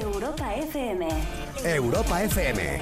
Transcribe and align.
Europa 0.00 0.54
FM. 0.54 1.06
Europa 1.64 2.22
FM. 2.22 2.80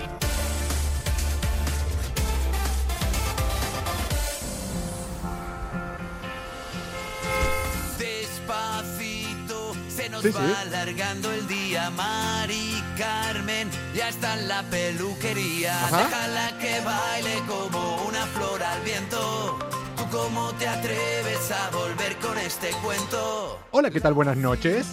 Despacito 8.41 9.75
se 9.89 10.09
nos 10.09 10.23
Sí, 10.23 10.33
sí. 10.33 10.39
va 10.39 10.61
alargando 10.61 11.31
el 11.33 11.47
día. 11.47 11.91
Mari 11.91 12.83
Carmen 12.97 13.69
ya 13.95 14.09
está 14.09 14.39
en 14.39 14.49
la 14.49 14.63
peluquería. 14.65 15.73
Ajá. 15.87 15.99
Déjala 16.05 16.59
que 16.59 16.81
baile 16.81 17.43
como 17.47 18.03
una 18.07 18.27
flor 18.27 18.63
al 18.63 18.81
viento. 18.83 19.59
¿Tú 19.97 20.05
cómo 20.11 20.53
te 20.55 20.67
atreves 20.69 21.51
a 21.51 21.71
volver 21.71 22.17
con 22.17 22.39
este 22.39 22.71
cuento? 22.83 23.59
Hola, 23.73 23.91
¿qué 23.91 24.01
tal? 24.01 24.15
Buenas 24.15 24.37
noches. 24.37 24.87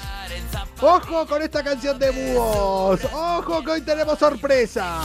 Ojo 0.82 1.28
con 1.28 1.44
esta 1.44 1.64
canción 1.64 2.00
de 2.00 2.10
búhos. 2.10 3.02
Ojo 3.14 3.64
que 3.64 3.70
hoy 3.70 3.82
tenemos 3.82 4.18
sorpresa. 4.18 5.02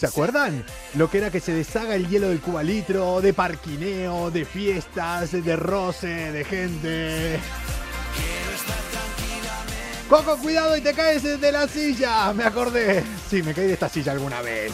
¿Se 0.00 0.06
acuerdan? 0.06 0.64
Lo 0.94 1.10
que 1.10 1.18
era 1.18 1.30
que 1.30 1.40
se 1.40 1.52
deshaga 1.52 1.94
el 1.94 2.08
hielo 2.08 2.30
del 2.30 2.40
cubalitro, 2.40 3.20
de 3.20 3.34
parquineo, 3.34 4.30
de 4.30 4.46
fiestas, 4.46 5.30
de 5.32 5.56
roce, 5.56 6.32
de 6.32 6.42
gente. 6.42 7.38
Coco, 10.08 10.38
cuidado 10.38 10.74
y 10.78 10.80
te 10.80 10.94
caes 10.94 11.22
de 11.22 11.52
la 11.52 11.68
silla. 11.68 12.32
Me 12.32 12.44
acordé. 12.44 13.04
Sí, 13.28 13.42
me 13.42 13.52
caí 13.52 13.66
de 13.66 13.74
esta 13.74 13.90
silla 13.90 14.12
alguna 14.12 14.40
vez. 14.40 14.72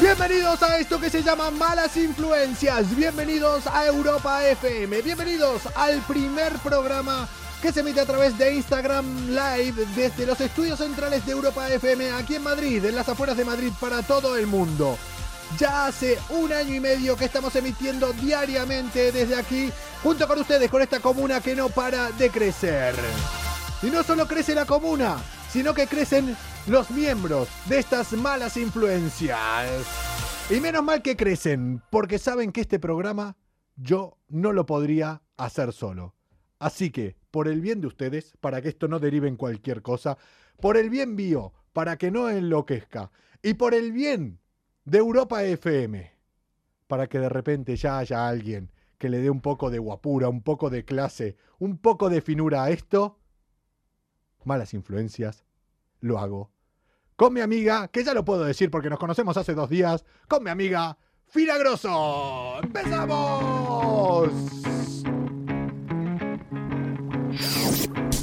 Bienvenidos 0.00 0.62
a 0.62 0.78
esto 0.78 0.98
que 0.98 1.10
se 1.10 1.22
llama 1.22 1.50
Malas 1.50 1.98
Influencias. 1.98 2.96
Bienvenidos 2.96 3.66
a 3.66 3.84
Europa 3.84 4.42
FM. 4.48 5.02
Bienvenidos 5.02 5.68
al 5.74 6.00
primer 6.06 6.54
programa 6.60 7.28
que 7.60 7.72
se 7.72 7.80
emite 7.80 8.00
a 8.00 8.06
través 8.06 8.36
de 8.38 8.54
Instagram 8.54 9.28
Live 9.28 9.86
desde 9.94 10.24
los 10.26 10.40
estudios 10.40 10.78
centrales 10.78 11.24
de 11.26 11.32
Europa 11.32 11.68
FM 11.68 12.12
aquí 12.12 12.36
en 12.36 12.42
Madrid, 12.42 12.84
en 12.84 12.94
las 12.94 13.08
afueras 13.08 13.36
de 13.36 13.44
Madrid 13.44 13.72
para 13.80 14.02
todo 14.02 14.36
el 14.36 14.46
mundo. 14.46 14.96
Ya 15.58 15.86
hace 15.86 16.18
un 16.30 16.52
año 16.52 16.74
y 16.74 16.80
medio 16.80 17.16
que 17.16 17.26
estamos 17.26 17.54
emitiendo 17.56 18.12
diariamente 18.14 19.12
desde 19.12 19.36
aquí, 19.36 19.70
junto 20.02 20.26
con 20.26 20.38
ustedes, 20.38 20.70
con 20.70 20.80
esta 20.80 21.00
comuna 21.00 21.40
que 21.40 21.54
no 21.54 21.68
para 21.68 22.10
de 22.12 22.30
crecer. 22.30 22.94
Y 23.82 23.86
no 23.86 24.02
solo 24.02 24.26
crece 24.26 24.54
la 24.54 24.64
comuna, 24.64 25.18
sino 25.50 25.74
que 25.74 25.86
crecen 25.86 26.36
los 26.66 26.90
miembros 26.90 27.48
de 27.66 27.78
estas 27.78 28.12
malas 28.12 28.56
influencias. 28.56 29.68
Y 30.48 30.60
menos 30.60 30.82
mal 30.82 31.02
que 31.02 31.16
crecen, 31.16 31.82
porque 31.90 32.18
saben 32.18 32.52
que 32.52 32.62
este 32.62 32.78
programa 32.78 33.36
yo 33.76 34.18
no 34.28 34.52
lo 34.52 34.66
podría 34.66 35.22
hacer 35.36 35.72
solo. 35.72 36.14
Así 36.60 36.90
que, 36.90 37.16
por 37.30 37.48
el 37.48 37.62
bien 37.62 37.80
de 37.80 37.86
ustedes, 37.86 38.34
para 38.38 38.60
que 38.60 38.68
esto 38.68 38.86
no 38.86 39.00
derive 39.00 39.26
en 39.26 39.36
cualquier 39.36 39.80
cosa, 39.80 40.18
por 40.60 40.76
el 40.76 40.90
bien 40.90 41.14
mío, 41.14 41.54
para 41.72 41.96
que 41.96 42.10
no 42.10 42.28
enloquezca, 42.28 43.10
y 43.42 43.54
por 43.54 43.74
el 43.74 43.92
bien 43.92 44.38
de 44.84 44.98
Europa 44.98 45.42
FM, 45.42 46.12
para 46.86 47.08
que 47.08 47.18
de 47.18 47.30
repente 47.30 47.76
ya 47.76 47.98
haya 47.98 48.28
alguien 48.28 48.70
que 48.98 49.08
le 49.08 49.18
dé 49.18 49.30
un 49.30 49.40
poco 49.40 49.70
de 49.70 49.78
guapura, 49.78 50.28
un 50.28 50.42
poco 50.42 50.68
de 50.68 50.84
clase, 50.84 51.36
un 51.58 51.78
poco 51.78 52.10
de 52.10 52.20
finura 52.20 52.64
a 52.64 52.70
esto, 52.70 53.18
malas 54.44 54.74
influencias, 54.74 55.44
lo 56.00 56.18
hago. 56.18 56.50
Con 57.16 57.32
mi 57.32 57.40
amiga, 57.40 57.88
que 57.88 58.04
ya 58.04 58.12
lo 58.12 58.26
puedo 58.26 58.44
decir 58.44 58.70
porque 58.70 58.90
nos 58.90 58.98
conocemos 58.98 59.38
hace 59.38 59.54
dos 59.54 59.70
días, 59.70 60.04
con 60.28 60.44
mi 60.44 60.50
amiga 60.50 60.98
Filagroso. 61.26 62.60
¡Empezamos! 62.62 64.59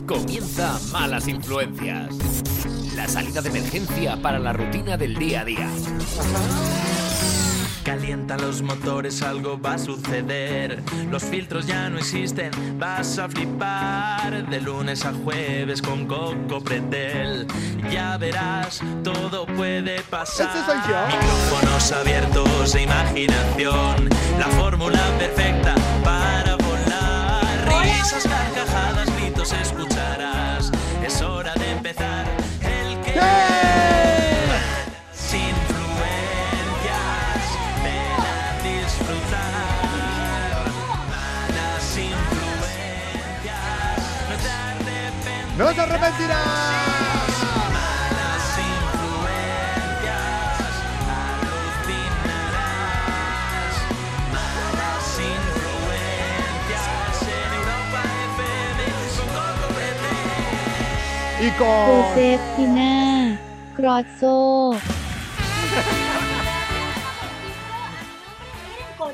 Comienza 0.08 0.80
Malas 0.94 1.28
Influencias. 1.28 2.16
La 2.96 3.10
salida 3.10 3.42
de 3.42 3.50
emergencia 3.50 4.16
para 4.22 4.40
la 4.40 4.54
rutina 4.54 4.96
del 4.96 5.16
día 5.16 5.42
a 5.42 5.46
día. 5.46 5.70
Calientan 7.84 8.40
los 8.40 8.62
motores, 8.62 9.22
algo 9.22 9.60
va 9.60 9.74
a 9.74 9.78
suceder. 9.78 10.82
Los 11.12 11.24
filtros 11.24 11.68
ya 11.68 11.90
no 11.90 11.98
existen, 11.98 12.52
vas 12.80 13.20
a 13.20 13.28
flipar. 13.28 14.50
De 14.50 14.62
lunes 14.62 15.04
a 15.04 15.12
jueves 15.12 15.82
con 15.82 16.06
Coco 16.06 16.62
Pretel. 16.64 17.46
Ya 17.92 18.18
verás, 18.18 18.82
todo 19.04 19.46
puede 19.46 20.00
pasar. 20.04 20.50
Ese 20.56 20.66
soy 20.66 20.78
yo. 20.90 21.06
Micrófonos 21.08 21.92
abiertos 21.92 22.76
e 22.76 22.84
imaginación. 22.84 24.10
La 24.40 24.48
fórmula 24.58 25.02
perfecta 25.18 25.76
para 26.02 26.56
volar. 26.56 27.84
Risas, 27.84 28.24
carcajadas, 28.24 29.14
gritos 29.18 29.52
escucharás. 29.52 29.87
Empezar 31.88 32.26
el 32.64 33.00
que. 33.02 33.14
Sin 35.14 35.40
influencias, 35.40 37.44
ven 37.82 38.20
a 38.20 38.62
disfrutar. 38.62 40.66
Malas 41.10 41.98
influencias, 41.98 44.04
no 45.58 45.74
te 45.74 45.80
arrepentirás. 45.80 46.97
y 61.48 61.52
con 61.52 62.04
Josefina 62.04 63.40
Crozzo. 63.76 64.74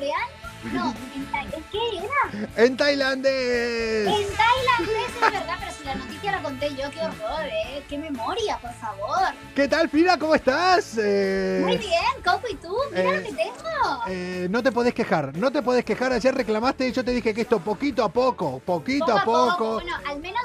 ¿En? 0.04 0.72
No, 0.72 0.94
en 1.14 1.26
tailandés. 1.26 1.64
¿Qué 1.70 1.78
era? 1.98 2.64
En 2.64 2.76
tailandés. 2.76 4.06
En 4.06 4.36
tailandés, 4.36 5.08
es 5.14 5.20
verdad, 5.20 5.56
pero 5.60 5.72
si 5.72 5.84
la 5.84 5.94
noticia 5.94 6.32
la 6.32 6.42
conté 6.42 6.70
yo, 6.70 6.90
qué 6.90 7.00
horror, 7.00 7.46
¿eh? 7.46 7.84
Qué 7.88 7.98
memoria, 7.98 8.58
por 8.58 8.72
favor. 8.74 9.34
¿Qué 9.54 9.68
tal, 9.68 9.88
Frida? 9.88 10.18
¿Cómo 10.18 10.34
estás? 10.34 10.96
Eh... 10.98 11.60
Muy 11.62 11.76
bien, 11.76 12.02
Coco, 12.24 12.48
¿y 12.50 12.54
tú? 12.56 12.74
Mira 12.90 13.02
eh... 13.02 13.16
lo 13.16 13.22
que 13.22 13.32
tengo. 13.34 14.02
Eh, 14.08 14.46
no 14.50 14.62
te 14.62 14.72
podés 14.72 14.94
quejar, 14.94 15.36
no 15.36 15.52
te 15.52 15.62
podés 15.62 15.84
quejar. 15.84 16.12
Ayer 16.12 16.34
reclamaste 16.34 16.88
y 16.88 16.92
yo 16.92 17.04
te 17.04 17.10
dije 17.12 17.34
que 17.34 17.42
esto 17.42 17.60
poquito 17.60 18.02
a 18.02 18.08
poco, 18.08 18.60
poquito 18.60 19.06
poco 19.06 19.20
a 19.20 19.24
poco. 19.24 19.58
poco. 19.58 19.74
Bueno, 19.74 19.96
al 20.08 20.18
menos 20.20 20.42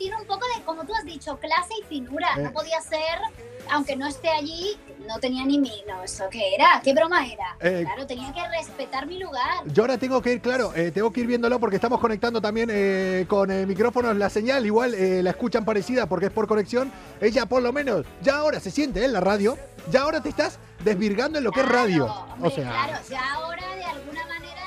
tiene 0.00 0.16
un 0.16 0.24
poco 0.26 0.46
de, 0.56 0.62
como 0.64 0.84
tú 0.86 0.94
has 0.94 1.04
dicho, 1.04 1.38
clase 1.38 1.74
y 1.78 1.84
finura. 1.84 2.26
Eh. 2.38 2.42
No 2.42 2.52
podía 2.52 2.80
ser, 2.80 3.18
aunque 3.70 3.94
no 3.96 4.06
esté 4.06 4.30
allí, 4.30 4.76
no 5.06 5.18
tenía 5.18 5.44
ni 5.44 5.58
mi. 5.58 5.70
No, 5.86 6.02
¿eso 6.02 6.24
qué 6.30 6.54
era? 6.54 6.80
¿Qué 6.82 6.94
broma 6.94 7.26
era? 7.26 7.54
Eh. 7.60 7.82
Claro, 7.84 8.06
tenía 8.06 8.32
que 8.32 8.40
respetar 8.48 9.06
mi 9.06 9.18
lugar. 9.18 9.62
Yo 9.66 9.82
ahora 9.82 9.98
tengo 9.98 10.22
que 10.22 10.32
ir, 10.32 10.40
claro, 10.40 10.72
eh, 10.74 10.90
tengo 10.90 11.12
que 11.12 11.20
ir 11.20 11.26
viéndolo 11.26 11.60
porque 11.60 11.76
estamos 11.76 12.00
conectando 12.00 12.40
también 12.40 12.70
eh, 12.72 13.26
con 13.28 13.50
eh, 13.50 13.66
micrófonos 13.66 14.16
la 14.16 14.30
señal. 14.30 14.64
Igual 14.64 14.94
eh, 14.94 15.22
la 15.22 15.30
escuchan 15.30 15.66
parecida 15.66 16.06
porque 16.06 16.26
es 16.26 16.32
por 16.32 16.46
conexión. 16.48 16.90
Ella, 17.20 17.44
por 17.44 17.60
lo 17.62 17.70
menos, 17.72 18.06
ya 18.22 18.38
ahora 18.38 18.58
se 18.58 18.70
siente 18.70 19.04
en 19.04 19.12
la 19.12 19.20
radio. 19.20 19.58
Ya 19.90 20.02
ahora 20.02 20.22
te 20.22 20.30
estás 20.30 20.58
desvirgando 20.82 21.36
en 21.38 21.44
lo 21.44 21.52
que 21.52 21.60
es 21.60 21.66
Claro, 21.66 21.78
radio. 21.82 22.04
hombre, 22.06 22.48
o 22.48 22.50
sea, 22.50 22.70
claro, 22.70 22.98
ya 23.10 23.32
ahora 23.34 23.74
de 23.76 23.84
alguna 23.84 24.26
manera 24.26 24.62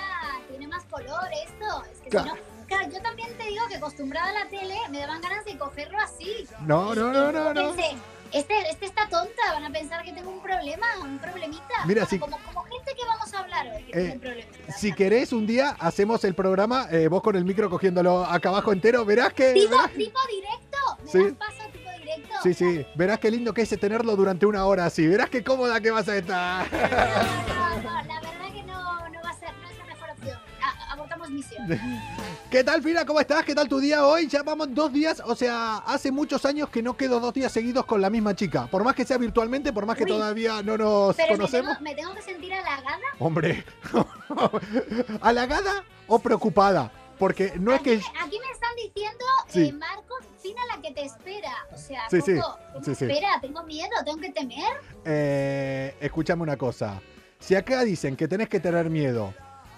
tiene 0.47 0.67
más 0.67 0.83
color 0.85 1.25
esto. 1.47 1.83
Es 1.91 1.99
que 2.01 2.09
Claro. 2.09 2.33
si 2.35 2.37
no. 2.39 2.52
Yo 2.91 3.01
también 3.01 3.35
te 3.37 3.43
digo 3.45 3.67
que 3.67 3.75
acostumbrada 3.75 4.29
a 4.29 4.43
la 4.43 4.49
tele 4.49 4.75
me 4.89 4.99
daban 4.99 5.21
ganas 5.21 5.45
de 5.45 5.57
cogerlo 5.57 5.97
así. 5.99 6.45
no, 6.61 6.93
no, 6.95 7.11
no, 7.11 7.31
no, 7.31 7.53
no. 7.53 7.73
Pensé, 7.75 7.95
este, 8.31 8.53
este 8.69 8.85
está 8.87 9.07
tonta, 9.09 9.41
van 9.53 9.63
a 9.65 9.69
pensar 9.69 10.03
que 10.03 10.11
tengo 10.11 10.29
un 10.31 10.41
problema, 10.41 10.87
un 11.01 11.19
problemita. 11.19 11.63
Mira, 11.85 12.03
Ah, 12.03 12.07
si- 12.07 12.17
como, 12.19 12.37
como 12.39 12.63
gente 12.63 12.93
que 12.95 13.05
vamos 13.05 13.31
a 13.33 13.39
hablar 13.39 13.67
hoy, 13.75 13.83
que 13.83 13.91
Eh, 14.07 14.19
tiene. 14.19 14.47
Si 14.75 14.91
querés, 14.93 15.31
un 15.33 15.45
día 15.45 15.75
hacemos 15.79 16.23
el 16.23 16.33
programa, 16.33 16.87
eh, 16.91 17.07
vos 17.07 17.21
con 17.21 17.35
el 17.35 17.45
micro 17.45 17.69
cogiéndolo 17.69 18.25
acá 18.25 18.49
abajo 18.49 18.71
entero, 18.73 19.05
verás 19.05 19.33
que... 19.33 19.53
¿Tipo, 19.53 19.69
verás- 19.75 19.91
tipo 19.91 20.19
directo? 20.29 20.77
¿Me 21.03 21.11
Sí. 21.11 21.23
das 21.23 21.33
paso 21.33 21.69
tipo 21.71 21.89
directo? 21.99 22.33
Sí, 22.43 22.53
sí, 22.55 22.85
verás 22.95 23.19
qué 23.19 23.29
lindo 23.29 23.53
que 23.53 23.61
es 23.61 23.69
tenerlo 23.79 24.15
durante 24.15 24.45
una 24.47 24.65
hora 24.65 24.85
así. 24.87 25.07
Verás 25.07 25.29
qué 25.29 25.43
cómoda 25.43 25.79
que 25.79 25.91
vas 25.91 26.07
a 26.09 26.17
estar. 26.17 26.65
No, 26.71 26.79
no, 26.79 27.81
no, 27.83 28.03
la 28.03 28.19
verdad 28.19 28.51
que 28.51 28.63
no, 28.63 29.09
no 29.09 29.21
va 29.23 29.29
a 29.29 29.39
ser, 29.39 29.53
no 29.61 29.69
es 29.69 29.77
la 29.77 29.85
mejor 29.85 30.09
opción. 30.09 30.39
A- 30.61 30.93
abortamos 30.93 31.29
misión. 31.29 31.67
¿Qué 32.53 32.63
tal, 32.63 32.83
Fina? 32.83 33.03
¿Cómo 33.03 33.19
estás? 33.19 33.43
¿Qué 33.43 33.55
tal 33.55 33.67
tu 33.67 33.79
día 33.79 34.05
hoy? 34.05 34.27
Ya 34.27 34.43
vamos 34.43 34.67
dos 34.75 34.93
días, 34.93 35.23
o 35.25 35.33
sea, 35.35 35.77
hace 35.77 36.11
muchos 36.11 36.45
años 36.45 36.69
que 36.69 36.83
no 36.83 36.95
quedo 36.95 37.19
dos 37.19 37.33
días 37.33 37.51
seguidos 37.51 37.83
con 37.85 37.99
la 37.99 38.11
misma 38.11 38.35
chica. 38.35 38.67
Por 38.67 38.83
más 38.83 38.93
que 38.93 39.05
sea 39.05 39.17
virtualmente, 39.17 39.73
por 39.73 39.87
más 39.87 39.97
que 39.97 40.03
Uy. 40.03 40.09
todavía 40.11 40.61
no 40.61 40.77
nos 40.77 41.15
Pero 41.15 41.31
me 41.31 41.37
conocemos. 41.37 41.77
tengo, 41.79 41.89
me 41.89 41.95
tengo 41.95 42.13
que 42.13 42.21
sentir 42.21 42.53
halagada. 42.53 42.99
Hombre, 43.17 43.65
¿halagada 45.21 45.83
o 46.05 46.19
preocupada? 46.19 46.91
Porque 47.17 47.53
no 47.59 47.73
es 47.73 47.81
que... 47.81 47.97
me- 47.97 48.03
aquí 48.21 48.37
me 48.39 48.51
están 48.51 48.75
diciendo, 48.75 49.25
Sí. 49.47 49.63
eh, 49.69 49.73
Marcos, 49.73 50.19
Fina 50.39 50.61
la 50.75 50.79
que 50.79 50.91
te 50.93 51.05
espera. 51.05 51.53
O 51.73 51.77
sea, 51.79 52.07
Sí, 52.11 52.21
sí, 52.21 52.35
Coco, 52.35 52.59
¿qué 52.73 52.79
me 52.79 52.85
sí, 52.85 52.95
sí. 52.95 53.05
espera? 53.05 53.29
Tengo 53.41 53.63
miedo, 53.63 53.89
tengo 54.05 54.19
que 54.19 54.29
temer. 54.31 54.73
Eh, 55.05 55.95
escúchame 56.01 56.43
una 56.43 56.57
cosa. 56.57 57.01
Si 57.39 57.55
acá 57.55 57.83
dicen 57.83 58.15
que 58.15 58.27
tenés 58.27 58.47
que 58.47 58.59
tener 58.59 58.91
miedo 58.91 59.33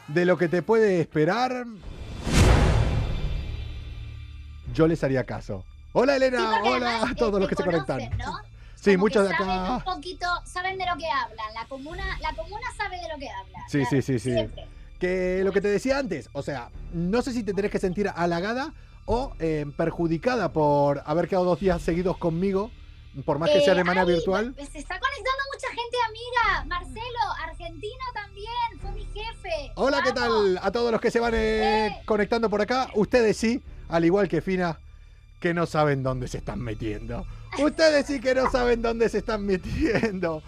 de 0.10 0.25
lo 0.25 0.38
que 0.38 0.50
te 0.50 0.62
puede 0.62 1.00
esperar, 1.00 1.66
yo 4.73 4.88
les 4.88 5.03
haría 5.03 5.23
caso. 5.23 5.63
Hola 5.94 6.15
Elena, 6.17 6.39
Sí, 6.63 6.69
hola 6.69 7.03
a 7.03 7.12
eh, 7.12 7.15
todos 7.17 7.39
los 7.39 7.47
que 7.50 7.56
se 7.56 7.63
conectan. 7.63 8.00
conocen, 8.00 8.17
¿no? 8.17 8.38
Sí, 8.75 8.91
Como 8.91 9.06
muchos 9.06 9.23
de 9.27 9.35
saben 9.35 9.50
acá. 9.50 9.71
un 9.77 9.83
poquito, 9.83 10.25
saben 10.45 10.77
de 10.77 10.85
lo 10.85 10.95
que 10.97 11.07
hablan. 11.09 11.53
La 11.53 11.65
comuna, 11.67 12.03
la 12.21 12.33
comuna 12.35 12.67
sabe 12.77 12.97
de 12.97 13.07
lo 13.09 13.17
que 13.17 13.29
habla. 13.29 13.59
Sí, 13.67 13.79
claro, 13.79 13.89
sí, 13.89 14.01
sí, 14.01 14.19
sí. 14.19 14.31
siempre. 14.31 14.67
Que 15.00 15.41
lo 15.44 15.51
que 15.51 15.62
te 15.62 15.67
decía 15.69 15.97
antes, 15.97 16.29
o 16.33 16.41
sea, 16.41 16.69
no 16.94 17.21
sé 17.21 17.31
si 17.33 17.44
te 17.44 17.53
tenés 17.53 17.71
que 17.71 17.79
sentir 17.79 18.09
halagada 18.15 18.73
o 19.06 19.33
eh, 19.39 19.65
perjudicada 19.77 20.51
por 20.53 21.01
haber 21.06 21.27
quedado 21.27 21.45
dos 21.45 21.59
días 21.59 21.81
seguidos 21.81 22.17
conmigo, 22.17 22.71
por 23.25 23.39
más 23.39 23.50
que 23.50 23.62
sea 23.62 23.73
de 23.73 23.81
Eh, 23.81 23.83
manera 23.85 24.06
ay, 24.06 24.13
virtual. 24.13 24.53
pues, 24.56 24.69
Se 24.69 24.79
está 24.79 25.00
conectando 25.00 25.44
mucha 25.53 25.67
gente 25.69 25.97
amiga. 26.09 26.65
Marcelo, 26.65 27.31
argentino 27.44 28.03
también, 28.13 28.79
fue 28.81 28.91
mi 28.91 29.06
jefe. 29.06 29.71
Hola, 29.75 30.01
¿qué 30.03 30.12
Vamos. 30.12 30.56
tal? 30.56 30.59
A 30.62 30.71
todos 30.71 30.91
los 30.91 31.00
que 31.01 31.12
se 31.12 31.19
van 31.19 31.33
eh, 31.33 31.88
Eh. 31.88 32.01
conectando 32.06 32.50
por 32.50 32.62
acá, 32.62 32.89
ustedes 32.95 33.38
sí, 33.38 33.63
al 33.90 34.06
igual 34.06 34.28
que 34.28 34.42
Fina, 34.42 34.80
que 35.40 35.54
no 35.54 35.66
saben 35.66 36.04
dónde 36.04 36.28
se 36.28 36.38
están 36.40 36.60
metiendo. 36.62 37.26
Ustedes 37.60 38.06
sí 38.08 38.20
que 38.20 38.36
no 38.36 38.50
saben 38.52 38.82
dónde 38.82 39.08
se 39.10 39.20
están 39.20 39.46
metiendo. 39.46 40.42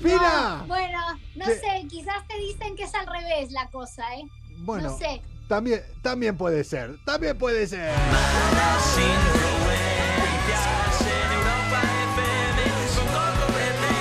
¡Fina! 0.00 0.58
No, 0.60 0.66
bueno, 0.66 0.98
no 1.34 1.44
sé, 1.46 1.84
quizás 1.88 2.26
te 2.28 2.38
dicen 2.38 2.76
que 2.76 2.84
es 2.84 2.94
al 2.94 3.06
revés 3.06 3.50
la 3.50 3.68
cosa, 3.70 4.04
¿eh? 4.14 4.22
Bueno, 4.58 4.90
no 4.90 4.96
sé. 4.98 5.20
también, 5.48 5.82
también 6.02 6.36
puede 6.36 6.62
ser, 6.64 6.96
también 7.04 7.36
puede 7.36 7.66
ser. 7.66 7.92
Malas 8.12 8.96
influencias 8.98 11.00
en 11.00 11.32
Europa 11.32 11.82
FM 12.12 12.62
con 12.94 13.06
Coco 13.06 13.46
Pretel. 13.52 13.96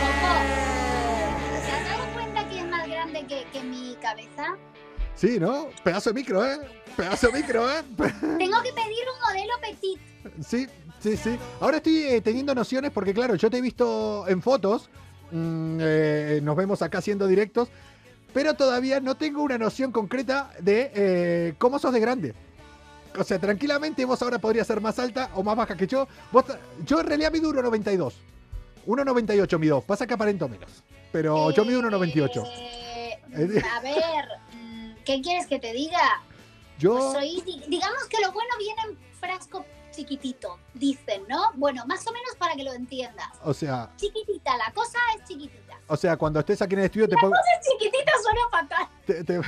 Coco, 0.00 0.34
¿te 1.64 1.70
has 1.72 1.84
dado 1.88 2.04
cuenta 2.14 2.48
que 2.48 2.58
es 2.58 2.66
más 2.66 2.84
grande 2.88 3.24
que, 3.26 3.44
que 3.52 3.62
mi 3.62 3.94
cabeza? 4.02 4.56
Sí, 5.14 5.38
¿no? 5.38 5.68
Pedazo 5.84 6.10
de 6.10 6.14
micro, 6.14 6.44
¿eh? 6.44 6.58
Pedazo 6.96 7.28
de 7.28 7.32
micro, 7.40 7.70
¿eh? 7.70 7.82
Tengo 7.96 8.62
que 8.62 8.72
pedir 8.72 9.04
un 9.12 9.20
modelo 9.26 9.52
petit. 9.60 10.00
Sí, 10.46 10.66
sí, 11.00 11.16
sí. 11.16 11.38
Ahora 11.60 11.78
estoy 11.78 11.98
eh, 12.02 12.20
teniendo 12.20 12.54
nociones 12.54 12.90
porque, 12.92 13.12
claro, 13.12 13.34
yo 13.34 13.50
te 13.50 13.58
he 13.58 13.60
visto 13.60 14.26
en 14.28 14.40
fotos, 14.42 14.88
mm, 15.30 15.78
eh, 15.80 16.40
nos 16.42 16.56
vemos 16.56 16.82
acá 16.82 16.98
haciendo 16.98 17.26
directos, 17.26 17.68
pero 18.32 18.54
todavía 18.54 19.00
no 19.00 19.16
tengo 19.16 19.42
una 19.42 19.58
noción 19.58 19.92
concreta 19.92 20.50
de 20.60 20.90
eh, 20.94 21.54
cómo 21.58 21.78
sos 21.78 21.92
de 21.92 22.00
grande. 22.00 22.34
O 23.18 23.22
sea, 23.22 23.38
tranquilamente 23.38 24.04
vos 24.04 24.20
ahora 24.22 24.38
podrías 24.38 24.66
ser 24.66 24.80
más 24.80 24.98
alta 24.98 25.30
o 25.34 25.42
más 25.42 25.56
baja 25.56 25.76
que 25.76 25.86
yo. 25.86 26.08
Vos 26.32 26.44
yo 26.84 27.00
en 27.00 27.06
realidad 27.06 27.30
mido 27.30 27.50
1,92. 27.52 28.12
1,98 28.86 29.58
mido. 29.58 29.80
Pasa 29.82 30.06
que 30.06 30.14
aparento 30.14 30.48
menos. 30.48 30.82
Pero 31.12 31.50
yo 31.52 31.64
mido 31.64 31.80
1,98. 31.80 32.44
Eh, 32.44 33.18
Eh, 33.36 33.62
a 33.72 33.80
ver, 33.80 34.24
mm, 34.52 34.94
¿qué 35.04 35.20
quieres 35.20 35.46
que 35.46 35.58
te 35.58 35.72
diga? 35.72 36.22
Yo... 36.78 36.94
Pues 36.96 37.12
soy, 37.12 37.40
di- 37.42 37.62
digamos 37.68 38.04
que 38.08 38.20
lo 38.20 38.32
bueno 38.32 38.50
viene 38.58 38.82
en 38.88 38.98
frasco 39.18 39.64
chiquitito, 39.92 40.58
dicen, 40.74 41.22
¿no? 41.28 41.52
Bueno, 41.54 41.86
más 41.86 42.04
o 42.08 42.12
menos 42.12 42.34
para 42.36 42.54
que 42.56 42.64
lo 42.64 42.72
entiendas. 42.72 43.28
O 43.44 43.54
sea, 43.54 43.90
Chiquitita, 43.96 44.56
la 44.56 44.72
cosa 44.72 44.98
es 45.16 45.24
chiquitita. 45.28 45.78
o 45.86 45.96
sea, 45.96 46.16
cuando 46.16 46.40
estés 46.40 46.60
aquí 46.62 46.74
en 46.74 46.80
el 46.80 46.86
estudio 46.86 47.08
te 47.08 47.14
pongo... 47.16 47.32
Es 47.36 47.68
chiquitita, 47.68 48.12
suena 48.20 48.40
fatal. 48.50 48.88
Te- 49.06 49.22
te- 49.22 49.40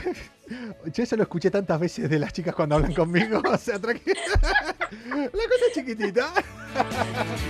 Yo 0.92 1.02
eso 1.02 1.16
lo 1.16 1.24
escuché 1.24 1.50
tantas 1.50 1.80
veces 1.80 2.08
de 2.08 2.20
las 2.20 2.32
chicas 2.32 2.54
cuando 2.54 2.76
hablan 2.76 2.94
conmigo. 2.94 3.42
O 3.52 3.58
sea, 3.58 3.80
tranquila. 3.80 4.20
La 5.10 5.28
cosa 5.28 5.64
es 5.68 5.74
chiquitita. 5.74 6.32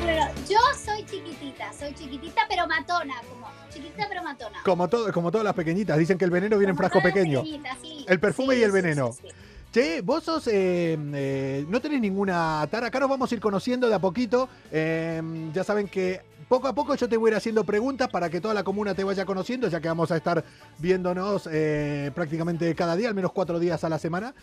Bueno, 0.02 0.28
yo 0.48 0.58
soy 0.82 1.04
chiquitita, 1.04 1.72
soy 1.74 1.92
chiquitita 1.94 2.42
pero 2.48 2.66
matona, 2.66 3.20
como 3.28 3.46
chiquitita 3.70 4.06
pero 4.08 4.22
matona. 4.22 4.62
Como, 4.64 4.88
todo, 4.88 5.12
como 5.12 5.30
todas 5.30 5.44
las 5.44 5.54
pequeñitas. 5.54 5.98
Dicen 5.98 6.16
que 6.16 6.24
el 6.24 6.30
veneno 6.30 6.56
viene 6.56 6.70
en 6.70 6.76
frasco 6.78 7.02
pequeño. 7.02 7.42
sí. 7.42 8.04
El 8.08 8.18
perfume 8.20 8.54
Sí, 8.54 8.60
y 8.60 8.64
el 8.64 8.72
veneno. 8.72 9.12
sí. 9.12 9.28
Che, 9.76 10.00
vos 10.00 10.24
eh, 10.46 10.96
eh, 11.12 11.66
no 11.68 11.82
tenés 11.82 12.00
ninguna 12.00 12.66
tara. 12.70 12.86
Acá 12.86 12.98
nos 12.98 13.10
vamos 13.10 13.30
a 13.30 13.34
ir 13.34 13.42
conociendo 13.42 13.90
de 13.90 13.94
a 13.94 13.98
poquito. 13.98 14.48
Eh, 14.72 15.20
ya 15.52 15.64
saben 15.64 15.86
que 15.86 16.22
poco 16.48 16.66
a 16.66 16.74
poco 16.74 16.94
yo 16.94 17.06
te 17.10 17.18
voy 17.18 17.28
a 17.28 17.32
ir 17.32 17.36
haciendo 17.36 17.62
preguntas 17.62 18.08
para 18.08 18.30
que 18.30 18.40
toda 18.40 18.54
la 18.54 18.64
comuna 18.64 18.94
te 18.94 19.04
vaya 19.04 19.26
conociendo, 19.26 19.68
ya 19.68 19.78
que 19.78 19.88
vamos 19.88 20.10
a 20.10 20.16
estar 20.16 20.42
viéndonos 20.78 21.46
eh, 21.52 22.10
prácticamente 22.14 22.74
cada 22.74 22.96
día, 22.96 23.08
al 23.08 23.14
menos 23.14 23.32
cuatro 23.32 23.58
días 23.58 23.84
a 23.84 23.90
la 23.90 23.98
semana. 23.98 24.34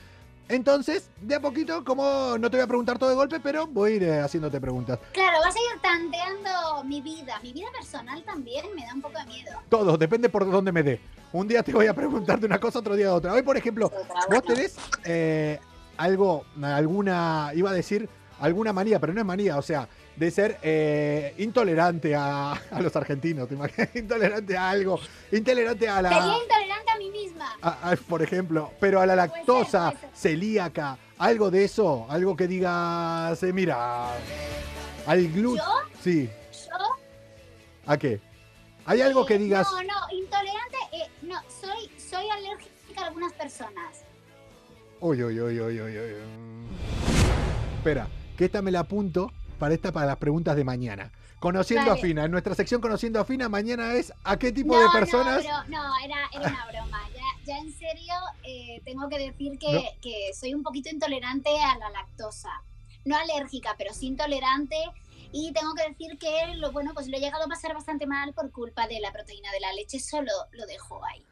Entonces, 0.50 1.10
de 1.22 1.36
a 1.36 1.40
poquito, 1.40 1.84
como 1.84 2.38
no 2.38 2.50
te 2.50 2.58
voy 2.58 2.64
a 2.64 2.68
preguntar 2.68 3.00
todo 3.00 3.10
de 3.10 3.16
golpe, 3.16 3.40
pero 3.40 3.66
voy 3.68 3.94
a 3.94 3.96
ir 3.96 4.04
eh, 4.04 4.20
haciéndote 4.20 4.60
preguntas. 4.60 5.00
Claro, 5.14 5.38
vas 5.44 5.56
a 5.56 5.60
ir 5.60 5.82
tanteando 5.82 6.84
mi 6.84 7.02
vida. 7.02 7.40
Mi 7.42 7.54
vida 7.54 7.68
personal 7.72 8.24
también 8.24 8.66
me 8.76 8.86
da 8.86 8.94
un 8.94 9.02
poco 9.02 9.18
de 9.20 9.26
miedo. 9.26 9.52
Todo, 9.70 9.98
depende 9.98 10.30
por 10.30 10.50
dónde 10.50 10.72
me 10.72 10.84
dé. 10.84 11.00
Un 11.32 11.48
día 11.48 11.64
te 11.64 11.72
voy 11.74 11.88
a 11.88 11.94
preguntar 11.94 12.40
de 12.40 12.46
una 12.46 12.60
cosa, 12.60 12.80
otro 12.80 12.96
día 12.96 13.08
de 13.08 13.12
otra. 13.14 13.34
Hoy, 13.34 13.42
por 13.42 13.58
ejemplo, 13.58 13.92
vos 14.30 14.44
tenés 14.44 14.76
eh, 15.06 15.60
algo, 15.98 16.46
alguna, 16.62 17.52
iba 17.56 17.72
a 17.72 17.74
decir, 17.74 18.10
alguna 18.40 18.74
manía, 18.74 19.00
pero 19.00 19.14
no 19.14 19.22
es 19.22 19.26
manía, 19.26 19.58
o 19.58 19.62
sea, 19.62 19.88
de 20.16 20.32
ser 20.32 20.60
eh, 20.62 21.34
intolerante 21.40 22.16
a, 22.16 22.52
a 22.54 22.82
los 22.82 22.96
argentinos, 22.96 23.48
¿te 23.48 23.56
imaginas? 23.56 23.90
Intolerante 23.96 24.56
a 24.58 24.70
algo, 24.70 25.00
intolerante 25.32 25.90
a 25.90 26.02
la... 26.02 26.10
Sería 26.10 26.38
intolerante 26.44 26.92
a 26.92 26.98
mí 26.98 27.10
misma. 27.10 27.54
a- 27.62 27.92
a- 27.92 27.96
por 27.96 28.22
ejemplo, 28.22 28.72
pero 28.80 29.02
a 29.02 29.06
la 29.06 29.16
Puede 29.16 29.28
ser, 29.30 29.38
lactosa, 29.38 29.92
puede 29.92 30.02
ser. 30.02 30.10
celíaca, 30.14 30.98
algo 31.18 31.50
de 31.52 31.64
eso, 31.66 32.06
algo 32.10 32.36
que 32.36 32.48
digas, 32.48 33.42
eh, 33.44 33.54
mira, 33.54 34.10
al 35.08 35.28
gluten... 35.32 35.64
¿Yo? 35.66 36.00
Sí, 36.02 36.30
Yo 36.68 36.78
¿a 37.88 37.98
qué? 37.98 38.20
¿Hay 38.86 39.02
algo 39.02 39.26
que 39.26 39.36
Eh, 39.36 39.40
digas... 39.40 39.68
No, 39.72 39.82
no, 39.84 40.18
intolerante, 40.18 40.78
no, 41.24 41.40
soy, 41.50 41.90
soy 42.00 42.30
alérgica 42.30 43.02
a 43.02 43.08
algunas 43.08 43.34
personas. 43.34 44.04
Uy, 45.00 45.24
uy, 45.24 45.40
uy, 45.40 45.60
uy, 45.60 45.82
uy, 45.82 45.98
uy. 45.98 46.14
Espera, 47.78 48.08
que 48.38 48.46
esta 48.46 48.62
me 48.62 48.72
la 48.72 48.80
apunto 48.82 49.32
para 49.54 49.74
esta 49.74 49.92
para 49.92 50.06
las 50.06 50.18
preguntas 50.18 50.56
de 50.56 50.64
mañana. 50.64 51.12
Conociendo 51.40 51.90
Vale. 51.90 52.00
a 52.00 52.02
Fina, 52.02 52.26
en 52.26 52.32
nuestra 52.32 52.56
sección 52.56 52.80
Conociendo 52.80 53.20
a 53.20 53.26
Fina, 53.26 53.50
mañana 53.50 53.96
es 53.96 54.14
¿a 54.24 54.38
qué 54.38 54.52
tipo 54.54 54.76
no, 54.76 54.82
de 54.82 54.90
personas? 54.98 55.44
No, 55.44 55.50
pero, 55.68 55.82
no, 55.82 55.94
era, 56.04 56.16
era 56.32 56.48
una 56.50 56.66
broma. 56.72 57.02
Ya, 57.14 57.46
ya 57.46 57.58
en 57.58 57.74
serio, 57.74 58.14
eh, 58.44 58.82
tengo 58.86 59.10
que 59.10 59.20
decir 59.20 59.60
que, 59.60 59.74
No. 59.74 59.82
que 60.02 60.32
soy 60.34 60.54
un 60.54 60.64
poquito 60.64 60.90
intolerante 60.90 61.50
a 61.50 61.78
la 61.78 61.90
lactosa. 61.90 62.50
No 63.04 63.18
alérgica, 63.18 63.76
pero 63.78 63.94
sí 63.94 64.08
intolerante. 64.08 64.78
Y 65.34 65.52
tengo 65.52 65.74
que 65.74 65.90
decir 65.90 66.18
que 66.18 66.56
lo 66.56 66.72
bueno, 66.72 66.94
pues 66.94 67.08
lo 67.08 67.18
he 67.18 67.20
llegado 67.20 67.44
a 67.44 67.48
pasar 67.48 67.74
bastante 67.74 68.06
mal 68.06 68.34
por 68.34 68.52
culpa 68.52 68.88
de 68.88 69.00
la 69.02 69.12
proteína 69.12 69.52
de 69.52 69.60
la 69.60 69.74
leche. 69.74 70.00
Solo 70.00 70.32
lo 70.52 70.66
dejo 70.66 71.02
ahí. 71.04 71.26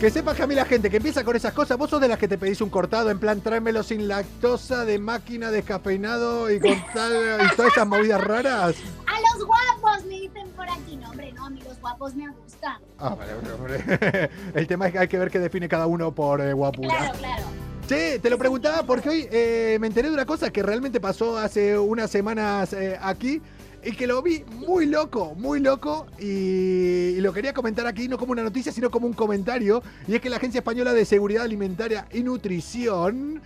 Que 0.00 0.10
sepas 0.10 0.36
que 0.36 0.44
a 0.44 0.46
mí 0.46 0.54
la 0.54 0.64
gente 0.64 0.90
que 0.90 0.98
empieza 0.98 1.24
con 1.24 1.34
esas 1.34 1.52
cosas, 1.52 1.76
vos 1.76 1.90
sos 1.90 2.00
de 2.00 2.06
las 2.06 2.18
que 2.18 2.28
te 2.28 2.38
pedís 2.38 2.60
un 2.60 2.70
cortado, 2.70 3.10
en 3.10 3.18
plan 3.18 3.40
tráemelo 3.40 3.82
sin 3.82 4.06
lactosa, 4.06 4.84
de 4.84 5.00
máquina, 5.00 5.50
descafeinado 5.50 6.48
y 6.52 6.60
con 6.60 6.76
tal, 6.94 7.12
y 7.44 7.56
todas 7.56 7.72
esas 7.72 7.84
movidas 7.84 8.22
raras. 8.22 8.76
A 9.06 9.36
los 9.36 9.44
guapos 9.44 10.04
me 10.04 10.20
dicen 10.20 10.48
por 10.50 10.70
aquí. 10.70 10.96
No, 10.96 11.10
hombre, 11.10 11.32
no, 11.32 11.46
a 11.46 11.50
mí 11.50 11.60
los 11.62 11.80
guapos 11.80 12.14
me 12.14 12.28
gustan. 12.28 12.76
Ah, 12.98 13.16
vale, 13.16 13.34
hombre, 13.34 13.52
hombre. 13.54 14.30
El 14.54 14.68
tema 14.68 14.86
es 14.86 14.92
que 14.92 14.98
hay 15.00 15.08
que 15.08 15.18
ver 15.18 15.32
qué 15.32 15.40
define 15.40 15.68
cada 15.68 15.86
uno 15.86 16.12
por 16.12 16.40
eh, 16.42 16.52
guapura. 16.52 16.96
Claro, 16.96 17.18
claro. 17.18 17.42
Che, 17.88 18.20
te 18.20 18.30
lo 18.30 18.38
preguntaba 18.38 18.84
porque 18.84 19.08
hoy 19.08 19.28
eh, 19.32 19.78
me 19.80 19.88
enteré 19.88 20.08
de 20.08 20.14
una 20.14 20.26
cosa 20.26 20.50
que 20.50 20.62
realmente 20.62 21.00
pasó 21.00 21.38
hace 21.38 21.76
unas 21.76 22.08
semanas 22.08 22.72
eh, 22.72 22.96
aquí 23.02 23.42
y 23.84 23.92
que 23.92 24.06
lo 24.06 24.20
vi 24.22 24.44
muy 24.66 24.86
loco, 24.86 25.34
muy 25.36 25.60
loco 25.60 26.06
y, 26.18 26.24
y 27.16 27.20
lo 27.20 27.32
quería 27.32 27.52
comentar 27.52 27.86
aquí 27.86 28.08
no 28.08 28.18
como 28.18 28.32
una 28.32 28.42
noticia 28.42 28.72
sino 28.72 28.90
como 28.90 29.06
un 29.06 29.12
comentario 29.12 29.82
y 30.06 30.14
es 30.16 30.20
que 30.20 30.28
la 30.30 30.36
Agencia 30.36 30.58
Española 30.58 30.92
de 30.92 31.04
Seguridad 31.04 31.44
Alimentaria 31.44 32.06
y 32.12 32.22
Nutrición 32.22 33.40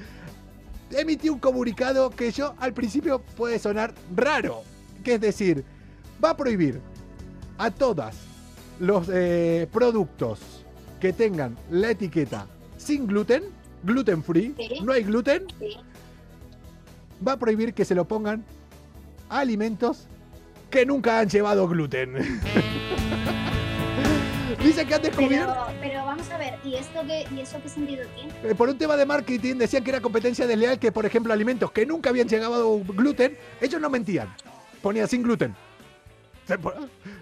emitió 0.91 1.33
un 1.33 1.39
comunicado 1.39 2.11
que 2.11 2.31
yo 2.33 2.55
al 2.59 2.73
principio 2.75 3.21
puede 3.37 3.59
sonar 3.59 3.95
raro, 4.15 4.63
que 5.05 5.15
es 5.15 5.21
decir, 5.21 5.65
va 6.23 6.31
a 6.31 6.37
prohibir 6.37 6.81
a 7.59 7.71
todas 7.71 8.17
los 8.81 9.09
eh, 9.13 9.69
productos 9.73 10.41
que 11.01 11.13
tengan 11.13 11.57
la 11.71 11.91
etiqueta 11.91 12.47
sin 12.77 13.07
gluten, 13.07 13.45
gluten 13.85 14.23
free, 14.23 14.55
Sí. 14.57 14.81
no 14.85 14.93
hay 14.93 15.03
gluten, 15.05 15.45
Sí. 15.59 15.77
va 17.27 17.33
a 17.33 17.37
prohibir 17.39 17.75
que 17.75 17.85
se 17.85 17.95
lo 17.95 18.07
pongan 18.07 18.45
a 19.29 19.39
alimentos 19.41 20.07
que 20.73 20.85
nunca 20.87 21.21
han 21.21 21.29
llevado 21.29 21.69
gluten. 21.69 22.15
Dice 24.65 24.87
que 24.87 24.95
han 24.95 25.03
descubierto, 25.03 25.53
Pero, 25.67 25.79
pero 25.81 26.05
vamos 26.05 26.31
a 26.31 26.39
ver, 26.39 26.55
¿y 26.65 26.77
esto 26.77 27.01
qué, 27.07 27.27
y 27.35 27.41
eso 27.41 27.61
qué 27.63 27.69
sentido 27.69 28.05
tiene? 28.15 28.33
eh, 28.45 28.55
por 28.55 28.69
un 28.69 28.79
tema 28.79 28.97
de 28.97 29.05
marketing, 29.05 29.57
decían 29.57 29.83
que 29.83 29.91
era 29.91 30.01
competencia 30.01 30.47
desleal, 30.47 30.79
que 30.79 30.93
por 30.93 31.05
ejemplo 31.05 31.33
alimentos 31.33 31.73
que 31.73 31.85
nunca 31.85 32.11
habían 32.11 32.29
llegado 32.29 32.79
gluten, 32.81 33.37
ellos 33.61 33.81
no 33.81 33.91
mentían, 33.91 34.33
ponían 34.81 35.09
sin 35.09 35.23
gluten. 35.25 35.55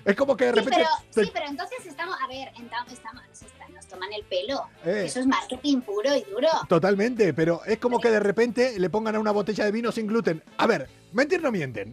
Es 0.05 0.17
como 0.17 0.37
que 0.37 0.47
de 0.47 0.53
Sí 0.53 0.59
repente... 0.59 0.77
pero, 0.79 0.89
se- 1.11 1.25
sí, 1.25 1.31
pero 1.33 1.47
entonces 1.47 1.79
estamos, 1.87 2.17
a 2.23 2.27
ver, 2.29 2.49
estamos, 2.59 2.93
nos, 3.29 3.43
está- 3.43 3.69
nos 3.75 3.87
toman 3.87 4.13
el 4.13 4.25
pelo. 4.25 4.63
Eh. 4.85 5.05
Eso 5.07 5.21
es 5.21 5.27
marketing 5.27 5.81
puro 5.81 6.15
y 6.15 6.23
duro. 6.31 6.49
Totalmente, 6.69 7.33
pero 7.33 7.63
es 7.65 7.79
como 7.79 8.01
que 8.01 8.11
de 8.11 8.21
repente 8.21 8.79
le 8.79 8.91
pongan 8.91 9.17
a 9.17 9.21
una 9.21 9.31
botella 9.31 9.65
de 9.65 9.73
vino 9.73 9.93
sin 9.93 10.07
gluten. 10.07 10.43
A 10.59 10.67
ver, 10.67 10.89
mentir 11.13 11.43
no 11.43 11.51
mienten. 11.51 11.93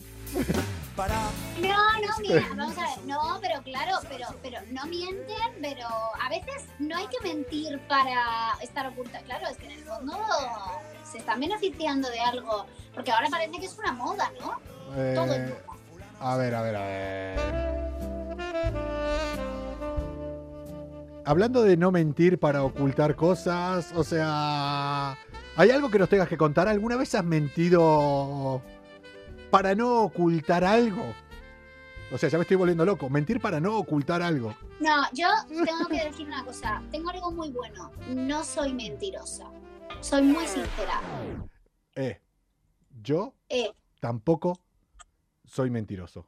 No, 0.98 1.68
no, 1.68 2.18
mira, 2.22 2.44
vamos 2.56 2.78
a 2.78 2.82
ver, 2.82 3.06
no, 3.06 3.38
pero 3.42 3.62
claro, 3.64 3.98
pero, 4.10 4.28
pero 4.42 4.58
no 4.72 4.86
mienten, 4.88 5.38
pero 5.62 5.88
a 5.88 6.30
veces 6.30 6.66
no 6.80 6.96
hay 6.98 7.06
que 7.08 7.28
mentir 7.28 7.80
para 7.88 8.54
estar 8.62 8.88
oculta. 8.88 9.20
Claro, 9.22 9.48
es 9.48 9.58
que 9.58 9.66
en 9.68 9.72
el 9.74 9.84
fondo 9.84 10.18
se 11.10 11.20
están 11.20 11.40
beneficiando 11.40 12.10
de 12.10 12.20
algo, 12.20 12.66
porque 12.96 13.12
ahora 13.12 13.28
parece 13.30 13.60
que 13.60 13.66
es 13.68 13.78
una 13.78 13.92
moda, 13.94 14.32
¿no? 14.40 14.60
Todo 15.14 15.34
el 15.34 15.42
Eh, 15.42 15.46
mundo. 15.46 15.56
a 16.20 16.38
ver, 16.38 16.56
a 16.56 16.62
ver, 16.64 16.76
a 16.76 16.82
ver. 16.82 17.40
Hablando 21.26 21.62
de 21.64 21.76
no 21.78 21.92
mentir 21.92 22.40
para 22.40 22.64
ocultar 22.64 23.16
cosas, 23.16 23.92
o 23.96 24.04
sea, 24.04 25.18
¿hay 25.58 25.70
algo 25.72 25.92
que 25.92 26.00
nos 26.00 26.08
tengas 26.10 26.30
que 26.30 26.38
contar? 26.38 26.68
¿Alguna 26.70 26.96
vez 26.96 27.14
has 27.16 27.24
mentido 27.26 28.62
para 29.50 29.76
no 29.76 30.02
ocultar 30.04 30.64
algo? 30.64 31.14
O 32.12 32.18
sea, 32.18 32.30
ya 32.30 32.38
me 32.38 32.44
estoy 32.44 32.56
volviendo 32.58 32.86
loco. 32.86 33.10
Mentir 33.10 33.42
para 33.42 33.60
no 33.60 33.78
ocultar 33.78 34.22
algo. 34.22 34.56
No, 34.80 35.04
yo 35.14 35.28
tengo 35.50 35.88
que 35.90 36.06
decir 36.06 36.28
una 36.28 36.44
cosa, 36.46 36.82
tengo 36.92 37.10
algo 37.10 37.32
muy 37.32 37.50
bueno, 37.52 37.92
no 38.10 38.44
soy 38.44 38.74
mentirosa, 38.74 39.46
soy 40.02 40.22
muy 40.22 40.46
sincera. 40.48 41.02
Eh, 41.96 42.22
yo 43.02 43.34
Eh, 43.50 43.72
tampoco 44.00 44.60
soy 45.46 45.70
mentiroso. 45.70 46.26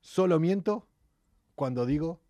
Solo 0.00 0.40
miento 0.40 0.86
cuando 1.54 1.86
digo 1.86 2.20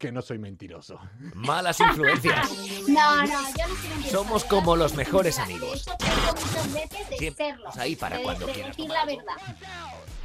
que 0.00 0.10
no 0.10 0.22
soy 0.22 0.38
mentiroso. 0.38 0.98
Malas 1.34 1.78
influencias. 1.78 2.50
no, 2.88 3.16
no, 3.16 3.26
yo 3.26 3.32
no 3.68 3.76
soy 3.76 3.88
mentirosa. 3.90 4.10
Somos 4.10 4.44
como 4.46 4.74
los 4.74 4.94
mejores 4.94 5.38
amigos. 5.38 5.84
Siempre 7.18 7.54
ahí 7.76 7.94
para 7.96 8.16
de- 8.16 8.22
cuando 8.22 8.46
de 8.46 8.52
quieras 8.54 8.70
decir 8.76 8.88
tomar 8.88 9.06
la 9.06 9.12
algo. 9.12 9.24
verdad. 9.26 9.42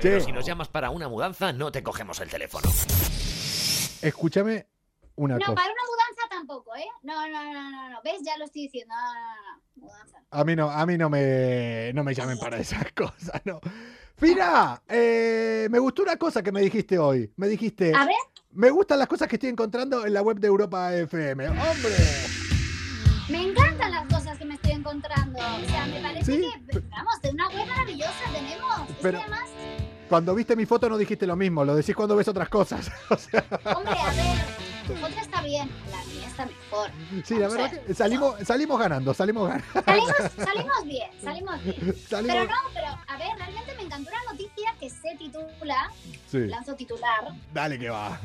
Pero 0.02 0.22
si 0.22 0.32
nos 0.32 0.46
llamas 0.46 0.70
para 0.70 0.90
una 0.92 1.10
mudanza, 1.10 1.52
no 1.52 1.72
te 1.74 1.84
cogemos 1.84 2.20
el 2.22 2.30
teléfono. 2.30 2.70
Escúchame 4.02 4.68
una 5.16 5.36
No, 5.36 5.40
cosa. 5.46 5.56
para 5.56 5.68
una 5.72 5.82
mudanza 5.84 6.30
tampoco, 6.30 6.76
¿eh? 6.78 6.86
No, 7.04 7.28
no, 7.28 7.44
no, 7.54 7.72
no, 7.72 7.90
no. 7.90 8.02
¿Ves? 8.04 8.22
Ya 8.26 8.38
lo 8.38 8.46
estoy 8.46 8.64
diciendo. 8.64 8.94
No, 8.96 9.14
no, 9.14 9.20
no, 9.20 9.36
no. 9.36 9.62
Mudanza. 9.88 10.18
A 10.32 10.44
mí 10.46 10.56
no, 10.56 10.70
a 10.70 10.86
mí 10.86 10.98
no 10.98 11.10
me, 11.10 11.92
no 11.94 12.04
me 12.06 12.14
llamen 12.14 12.38
para 12.40 12.58
esas 12.58 12.92
cosas, 12.96 13.42
no. 13.44 13.60
Fina, 14.18 14.82
eh, 14.88 15.68
me 15.70 15.80
gustó 15.80 16.04
una 16.04 16.16
cosa 16.16 16.42
que 16.42 16.52
me 16.52 16.62
dijiste 16.62 16.98
hoy. 16.98 17.32
Me 17.36 17.48
dijiste, 17.48 17.94
A 17.94 18.06
ver, 18.06 18.16
me 18.54 18.70
gustan 18.70 19.00
las 19.00 19.08
cosas 19.08 19.28
que 19.28 19.36
estoy 19.36 19.50
encontrando 19.50 20.06
en 20.06 20.14
la 20.14 20.22
web 20.22 20.38
de 20.40 20.48
Europa 20.48 20.94
FM. 20.96 21.50
¡Hombre! 21.50 21.96
me 23.28 23.42
encantan 23.42 23.92
las 23.92 24.06
cosas 24.08 24.38
que 24.38 24.46
me 24.46 24.54
estoy 24.56 24.72
encontrando. 24.72 25.38
O 25.40 25.68
sea, 25.70 25.86
me 25.88 26.00
parece 26.02 26.32
Sí, 26.32 26.42
que, 26.72 26.80
vamos, 26.80 27.22
de 27.22 27.32
una 27.32 27.50
web 27.50 27.68
maravillosa 27.68 28.14
tenemos. 28.34 28.90
Es 28.90 28.96
Pero- 29.02 29.18
que 29.18 29.24
además, 29.24 29.50
Cuando 30.08 30.36
viste 30.36 30.56
mi 30.56 30.68
foto 30.68 30.88
no 30.88 30.98
dijiste 31.00 31.26
lo 31.26 31.36
mismo, 31.36 31.66
lo 31.66 31.76
decís 31.76 31.96
cuando 31.96 32.16
ves 32.16 32.28
otras 32.28 32.48
cosas. 32.48 32.90
O 33.10 33.18
sea, 33.18 33.44
hombre, 33.76 33.96
a 34.00 34.12
ver, 34.14 34.38
tu 34.88 34.94
foto 34.94 35.20
está 35.20 35.42
bien, 35.42 35.68
la 35.90 35.98
mía 36.06 36.28
está 36.28 36.46
mejor. 36.46 36.92
sí, 37.26 37.34
la 37.40 37.48
verdad 37.48 37.72
que 37.88 37.94
salimos, 37.96 38.36
salimos 38.46 38.80
ganando, 38.80 39.14
salimos 39.16 39.48
ganando. 39.50 39.66
Salimos, 39.84 40.16
salimos 40.38 40.86
bien, 40.86 41.10
salimos 41.24 41.64
bien. 41.64 41.96
Salimos- 42.08 42.36
Pero 42.36 42.44
no, 42.46 42.56
pero 42.76 42.88
a 43.08 43.18
ver, 43.18 43.30
realmente 43.36 43.65
me 43.65 43.65
encantó 43.96 44.12
una 44.12 44.32
noticia 44.34 44.76
que 44.80 44.90
se 44.90 45.16
titula, 45.18 45.92
Sí, 46.30 46.40
lanzo 46.48 46.76
titular, 46.76 47.32
dale 47.54 47.80
que 47.80 47.90
va. 47.90 48.20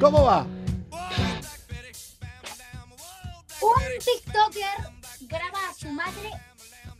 ¿Cómo 0.00 0.24
va? 0.24 0.46
Un 3.60 3.98
TikToker 4.04 4.92
graba 5.22 5.68
a 5.70 5.74
su 5.74 5.88
madre 5.90 6.30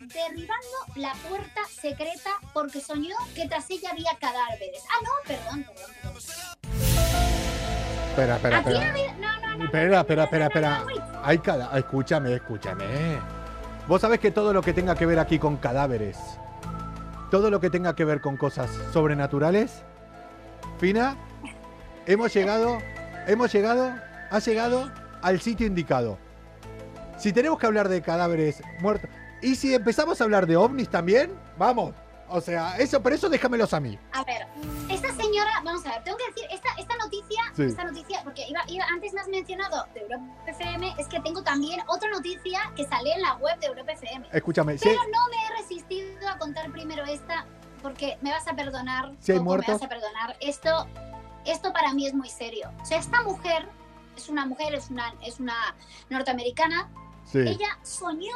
derribando 0.01 0.77
la 0.97 1.13
puerta 1.29 1.61
secreta 1.69 2.31
porque 2.53 2.81
soñó 2.81 3.17
que 3.35 3.49
tras 3.49 3.71
ella 3.71 3.91
había 3.91 4.17
cadáveres. 4.19 4.83
Ah, 4.91 5.03
no, 5.03 5.11
perdón, 5.27 5.65
perdón. 5.65 5.91
perdón. 6.23 7.44
Espera, 8.15 8.37
espera, 8.37 8.59
Aquí 8.59 8.71
espera. 8.71 8.95
No, 9.19 9.57
no. 9.57 9.65
Espera, 9.65 10.01
espera, 10.01 10.25
espera, 10.25 10.47
espera. 10.47 10.85
Hay 11.25 11.39
cada... 11.39 11.77
Escúchame, 11.77 12.33
escúchame. 12.33 12.85
Vos 13.89 14.01
sabés 14.01 14.21
que 14.21 14.31
todo 14.31 14.53
lo 14.53 14.63
que 14.63 14.73
tenga 14.73 14.95
que 14.95 15.05
ver 15.05 15.19
aquí 15.19 15.41
con 15.41 15.57
cadáveres, 15.57 16.17
todo 17.33 17.51
lo 17.51 17.59
que 17.59 17.71
tenga 17.71 17.97
que 17.97 18.05
ver 18.05 18.21
con 18.21 18.37
cosas 18.37 18.71
sobrenaturales, 18.93 19.83
Fina, 20.79 21.17
hemos 22.07 22.33
llegado, 22.33 22.79
hemos 23.27 23.53
llegado, 23.53 23.93
ha 24.31 24.39
llegado 24.39 24.93
al 25.21 25.41
sitio 25.41 25.67
indicado. 25.67 26.17
Si 27.19 27.33
tenemos 27.33 27.59
que 27.59 27.67
hablar 27.67 27.89
de 27.89 28.01
cadáveres 28.01 28.63
muertos, 28.79 29.11
y 29.43 29.57
si 29.57 29.75
empezamos 29.75 30.21
a 30.21 30.25
hablar 30.25 30.47
de 30.47 30.57
ovnis 30.57 30.89
también, 30.89 31.33
vamos. 31.59 31.95
O 32.29 32.41
sea, 32.41 32.77
eso, 32.79 33.03
pero 33.03 33.15
eso 33.17 33.29
déjamelos 33.29 33.73
a 33.75 33.81
mí. 33.81 33.99
A 34.13 34.25
ver, 34.25 34.47
esta 34.91 35.13
señora, 35.15 35.61
vamos 35.63 35.85
a 35.87 35.91
ver, 35.91 36.05
tengo 36.05 36.17
que 36.17 36.27
decir, 36.29 36.45
esta, 36.51 36.69
esta 36.79 36.97
noticia, 36.97 37.43
Sí. 37.55 37.63
esta 37.65 37.85
noticia, 37.85 38.21
porque 38.25 38.47
iba, 38.49 38.61
iba- 38.69 38.87
antes 38.93 39.13
me 39.13 39.21
has 39.21 39.29
mencionado 39.29 39.87
de 39.95 40.01
Europa 40.01 40.25
FM, 40.47 40.95
es 40.99 41.07
que 41.07 41.21
tengo 41.21 41.43
también 41.43 41.81
otra 41.87 42.11
noticia 42.11 42.73
que 42.77 42.85
sale 42.87 43.13
en 43.13 43.23
la 43.23 43.35
web 43.37 43.59
de 43.61 43.67
Europa 43.67 43.93
FM. 43.93 44.27
Escúchame, 44.33 44.79
si 44.79 44.89
Pero 44.89 45.01
no 45.13 45.29
me 45.29 45.37
he 45.47 45.61
resistido 45.63 46.29
a 46.29 46.39
contar 46.39 46.71
primero 46.73 47.05
esta, 47.05 47.47
porque 47.83 48.17
me 48.23 48.31
vas 48.31 48.49
a 48.49 48.55
perdonar. 48.55 49.13
Si 49.21 49.33
hay 49.33 49.41
muertos. 49.41 49.69
Me 49.69 49.75
vas 49.75 49.83
a 49.83 49.89
perdonar. 49.89 50.37
Esto, 50.41 50.87
esto 51.45 51.73
para 51.73 51.93
mí 51.93 52.07
es 52.07 52.15
muy 52.15 52.31
serio. 52.31 52.71
O 52.81 52.85
sea, 52.87 52.99
esta 52.99 53.23
mujer 53.23 53.69
es 54.17 54.29
una 54.31 54.47
mujer, 54.47 54.75
es 54.75 54.89
una, 54.91 55.15
es 55.23 55.39
una 55.41 55.75
norteamericana. 56.09 56.89
sí. 57.31 57.39
Ella 57.41 57.79
soñó, 57.83 58.35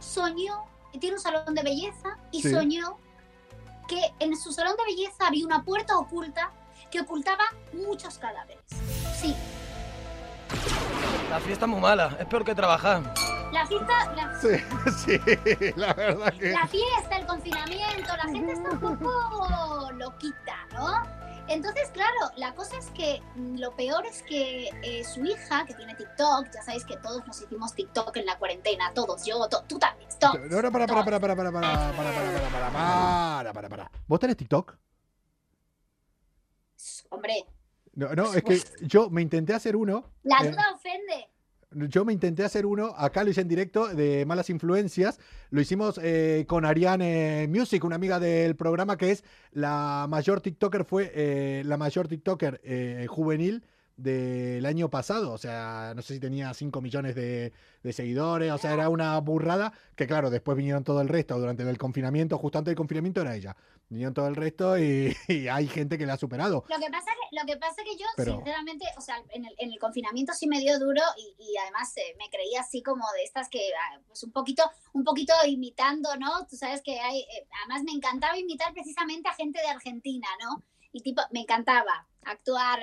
soñó, 0.00 0.64
y 0.92 0.98
tiene 0.98 1.16
un 1.16 1.22
salón 1.22 1.54
de 1.54 1.62
belleza, 1.62 2.18
y 2.30 2.42
Sí. 2.42 2.50
soñó 2.50 2.98
que 3.88 4.00
en 4.20 4.36
su 4.36 4.52
salón 4.52 4.74
de 4.76 4.84
belleza 4.84 5.26
había 5.26 5.44
una 5.46 5.62
puerta 5.64 5.96
oculta 5.98 6.50
que 6.90 7.00
ocultaba 7.00 7.44
muchos 7.72 8.18
cadáveres. 8.18 8.62
Sí, 9.20 9.34
La 11.30 11.40
fiesta 11.40 11.64
es 11.64 11.70
muy 11.70 11.80
mala, 11.80 12.14
es 12.20 12.26
peor 12.26 12.44
que 12.44 12.54
trabajar. 12.54 13.02
la 13.52 13.66
fiesta, 13.66 14.12
la, 14.14 14.40
Sí, 14.40 14.48
sí, 15.04 15.72
la 15.76 15.92
verdad 15.94 16.32
que... 16.34 16.50
la 16.52 16.66
fiesta, 16.66 17.16
el 17.16 17.26
confinamiento, 17.26 18.16
la 18.16 18.22
gente 18.24 18.52
está 18.52 18.70
un 18.70 18.80
poco 18.80 19.90
loquita, 19.92 20.56
¿no? 20.72 21.02
Entonces, 21.52 21.90
claro, 21.90 22.16
la 22.36 22.54
cosa 22.54 22.78
es 22.78 22.86
que 22.92 23.20
mm, 23.36 23.58
lo 23.58 23.76
peor 23.76 24.06
es 24.06 24.22
que 24.22 24.70
eh, 24.82 25.04
su 25.04 25.22
hija, 25.24 25.66
que 25.66 25.74
tiene 25.74 25.94
TikTok, 25.94 26.46
ya 26.50 26.62
sabéis 26.62 26.84
que 26.86 26.96
todos 26.96 27.26
nos 27.26 27.42
hicimos 27.42 27.74
TikTok 27.74 28.16
en 28.16 28.24
la 28.24 28.38
cuarentena, 28.38 28.90
todos, 28.94 29.24
yo, 29.26 29.46
to- 29.48 29.62
tú 29.68 29.78
también, 29.78 30.08
todos. 30.18 30.40
No, 30.50 30.62
no, 30.62 30.72
para, 30.72 30.86
para, 30.86 31.04
para, 31.04 31.20
para, 31.20 31.36
para, 31.36 31.52
para, 31.52 31.52
para, 31.52 31.92
para, 31.92 31.92
para, 31.92 32.12
para, 32.52 32.72
para, 32.72 32.72
para, 32.72 33.52
para, 33.52 33.68
para. 33.68 33.90
¿Vos 34.06 34.18
tenés 34.20 34.36
TikTok? 34.38 34.78
Hombre, 37.10 37.44
No, 37.94 38.14
no, 38.14 38.32
es 38.32 38.42
que 38.42 38.58
yo 38.86 39.10
me 39.10 39.20
intenté 39.20 39.52
hacer 39.52 39.76
uno. 39.76 40.10
la 40.22 40.38
eh, 40.38 40.50
duda 40.50 40.72
ofende. 40.74 41.28
Yo 41.74 42.04
me 42.04 42.12
intenté 42.12 42.44
hacer 42.44 42.66
uno, 42.66 42.94
acá 42.96 43.24
lo 43.24 43.30
hice 43.30 43.40
en 43.40 43.48
directo, 43.48 43.88
de 43.88 44.24
malas 44.26 44.50
influencias. 44.50 45.18
Lo 45.50 45.60
hicimos 45.60 45.98
eh, 46.02 46.44
con 46.48 46.64
Ariane 46.64 47.48
Music, 47.48 47.84
una 47.84 47.96
amiga 47.96 48.20
del 48.20 48.56
programa 48.56 48.96
que 48.96 49.10
es 49.10 49.24
la 49.52 50.06
mayor 50.08 50.40
TikToker, 50.40 50.84
fue 50.84 51.12
eh, 51.14 51.62
la 51.64 51.76
mayor 51.76 52.08
TikToker 52.08 52.60
eh, 52.64 53.06
juvenil 53.08 53.62
del 53.96 54.64
año 54.66 54.88
pasado. 54.90 55.32
O 55.32 55.38
sea, 55.38 55.92
no 55.94 56.02
sé 56.02 56.14
si 56.14 56.20
tenía 56.20 56.52
5 56.52 56.80
millones 56.80 57.14
de, 57.14 57.52
de 57.82 57.92
seguidores, 57.92 58.50
o 58.52 58.58
sea, 58.58 58.72
era 58.74 58.88
una 58.88 59.18
burrada. 59.18 59.72
Que 59.96 60.06
claro, 60.06 60.30
después 60.30 60.56
vinieron 60.56 60.84
todo 60.84 61.00
el 61.00 61.08
resto 61.08 61.38
durante 61.38 61.62
el 61.68 61.78
confinamiento, 61.78 62.38
justo 62.38 62.58
antes 62.58 62.70
del 62.70 62.76
confinamiento 62.76 63.20
era 63.20 63.34
ella. 63.36 63.56
Vinieron 63.88 64.14
todo 64.14 64.26
el 64.28 64.36
resto 64.36 64.78
y, 64.78 65.14
y 65.28 65.48
hay 65.48 65.68
gente 65.68 65.98
que 65.98 66.06
la 66.06 66.14
ha 66.14 66.16
superado. 66.16 66.64
Lo 66.68 66.76
que 66.78 66.90
pasa 66.90 67.10
que, 67.12 67.36
lo 67.38 67.46
que, 67.46 67.56
pasa 67.58 67.82
que 67.84 67.96
yo, 67.96 68.06
Pero- 68.16 68.36
sinceramente, 68.36 68.86
o 68.96 69.00
sea, 69.00 69.16
en 69.30 69.44
el, 69.44 69.54
en 69.58 69.72
el 69.72 69.78
confinamiento 69.78 70.32
sí 70.32 70.46
me 70.46 70.60
dio 70.60 70.78
duro 70.78 71.02
y, 71.18 71.34
y 71.38 71.56
además 71.58 71.94
eh, 71.98 72.14
me 72.18 72.30
creía 72.30 72.62
así 72.62 72.82
como 72.82 73.04
de 73.16 73.24
estas 73.24 73.48
que, 73.50 73.60
ah, 73.78 74.00
pues 74.06 74.22
un 74.22 74.32
poquito, 74.32 74.62
un 74.94 75.04
poquito 75.04 75.34
imitando, 75.46 76.16
¿no? 76.16 76.46
Tú 76.48 76.56
sabes 76.56 76.80
que 76.82 76.98
hay, 77.00 77.20
eh, 77.20 77.46
además 77.64 77.82
me 77.84 77.92
encantaba 77.92 78.38
imitar 78.38 78.72
precisamente 78.72 79.28
a 79.28 79.34
gente 79.34 79.60
de 79.60 79.68
Argentina, 79.68 80.26
¿no? 80.42 80.62
Y 80.92 81.02
tipo, 81.02 81.22
me 81.30 81.40
encantaba 81.40 82.06
actuar. 82.24 82.80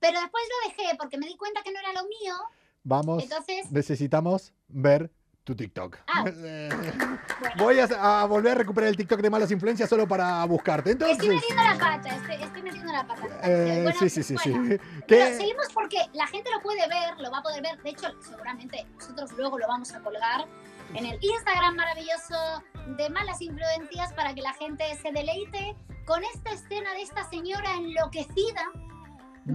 Pero 0.00 0.20
después 0.20 0.42
lo 0.48 0.70
dejé 0.70 0.96
porque 0.96 1.18
me 1.18 1.26
di 1.26 1.36
cuenta 1.36 1.62
que 1.62 1.72
no 1.72 1.78
era 1.78 1.92
lo 1.92 2.02
mío. 2.08 2.34
Vamos, 2.82 3.22
Entonces, 3.22 3.70
necesitamos 3.70 4.52
ver 4.68 5.10
tu 5.44 5.54
TikTok. 5.54 5.98
Ah. 6.06 6.22
Bueno, 6.22 6.76
Voy 7.58 7.78
a, 7.78 7.84
a 7.84 8.24
volver 8.26 8.52
a 8.52 8.54
recuperar 8.56 8.88
el 8.90 8.96
TikTok 8.96 9.20
de 9.20 9.30
malas 9.30 9.50
influencias 9.50 9.88
solo 9.88 10.06
para 10.06 10.44
buscarte. 10.44 10.90
Entonces, 10.92 11.18
estoy 11.18 11.36
metiendo 11.36 11.62
la 11.62 11.78
pata, 11.78 12.08
estoy, 12.14 12.34
estoy 12.42 12.62
metiendo 12.62 12.92
la 12.92 13.06
pata. 13.06 13.22
eh, 13.44 13.80
Bueno, 13.84 13.98
sí, 13.98 14.10
sí, 14.10 14.22
sí, 14.22 14.36
sí. 14.38 14.50
bueno, 14.50 14.68
¿Qué? 15.06 15.16
Pero 15.16 15.36
seguimos 15.36 15.66
porque 15.72 15.98
la 16.12 16.26
gente 16.26 16.50
lo 16.50 16.60
puede 16.60 16.86
ver, 16.88 17.18
lo 17.18 17.30
va 17.30 17.38
a 17.38 17.42
poder 17.42 17.62
ver. 17.62 17.82
De 17.82 17.90
hecho, 17.90 18.08
seguramente 18.20 18.86
nosotros 18.94 19.32
luego 19.32 19.58
lo 19.58 19.66
vamos 19.66 19.92
a 19.94 20.00
colgar 20.00 20.46
en 20.94 21.06
el 21.06 21.18
Instagram 21.22 21.74
maravilloso 21.76 22.62
de 22.96 23.08
Malas 23.10 23.40
Influencias 23.40 24.12
para 24.14 24.34
que 24.34 24.42
la 24.42 24.52
gente 24.54 24.84
se 25.02 25.10
deleite 25.12 25.74
con 26.06 26.22
esta 26.34 26.50
escena 26.52 26.92
de 26.92 27.02
esta 27.02 27.28
señora 27.30 27.74
enloquecida 27.76 28.70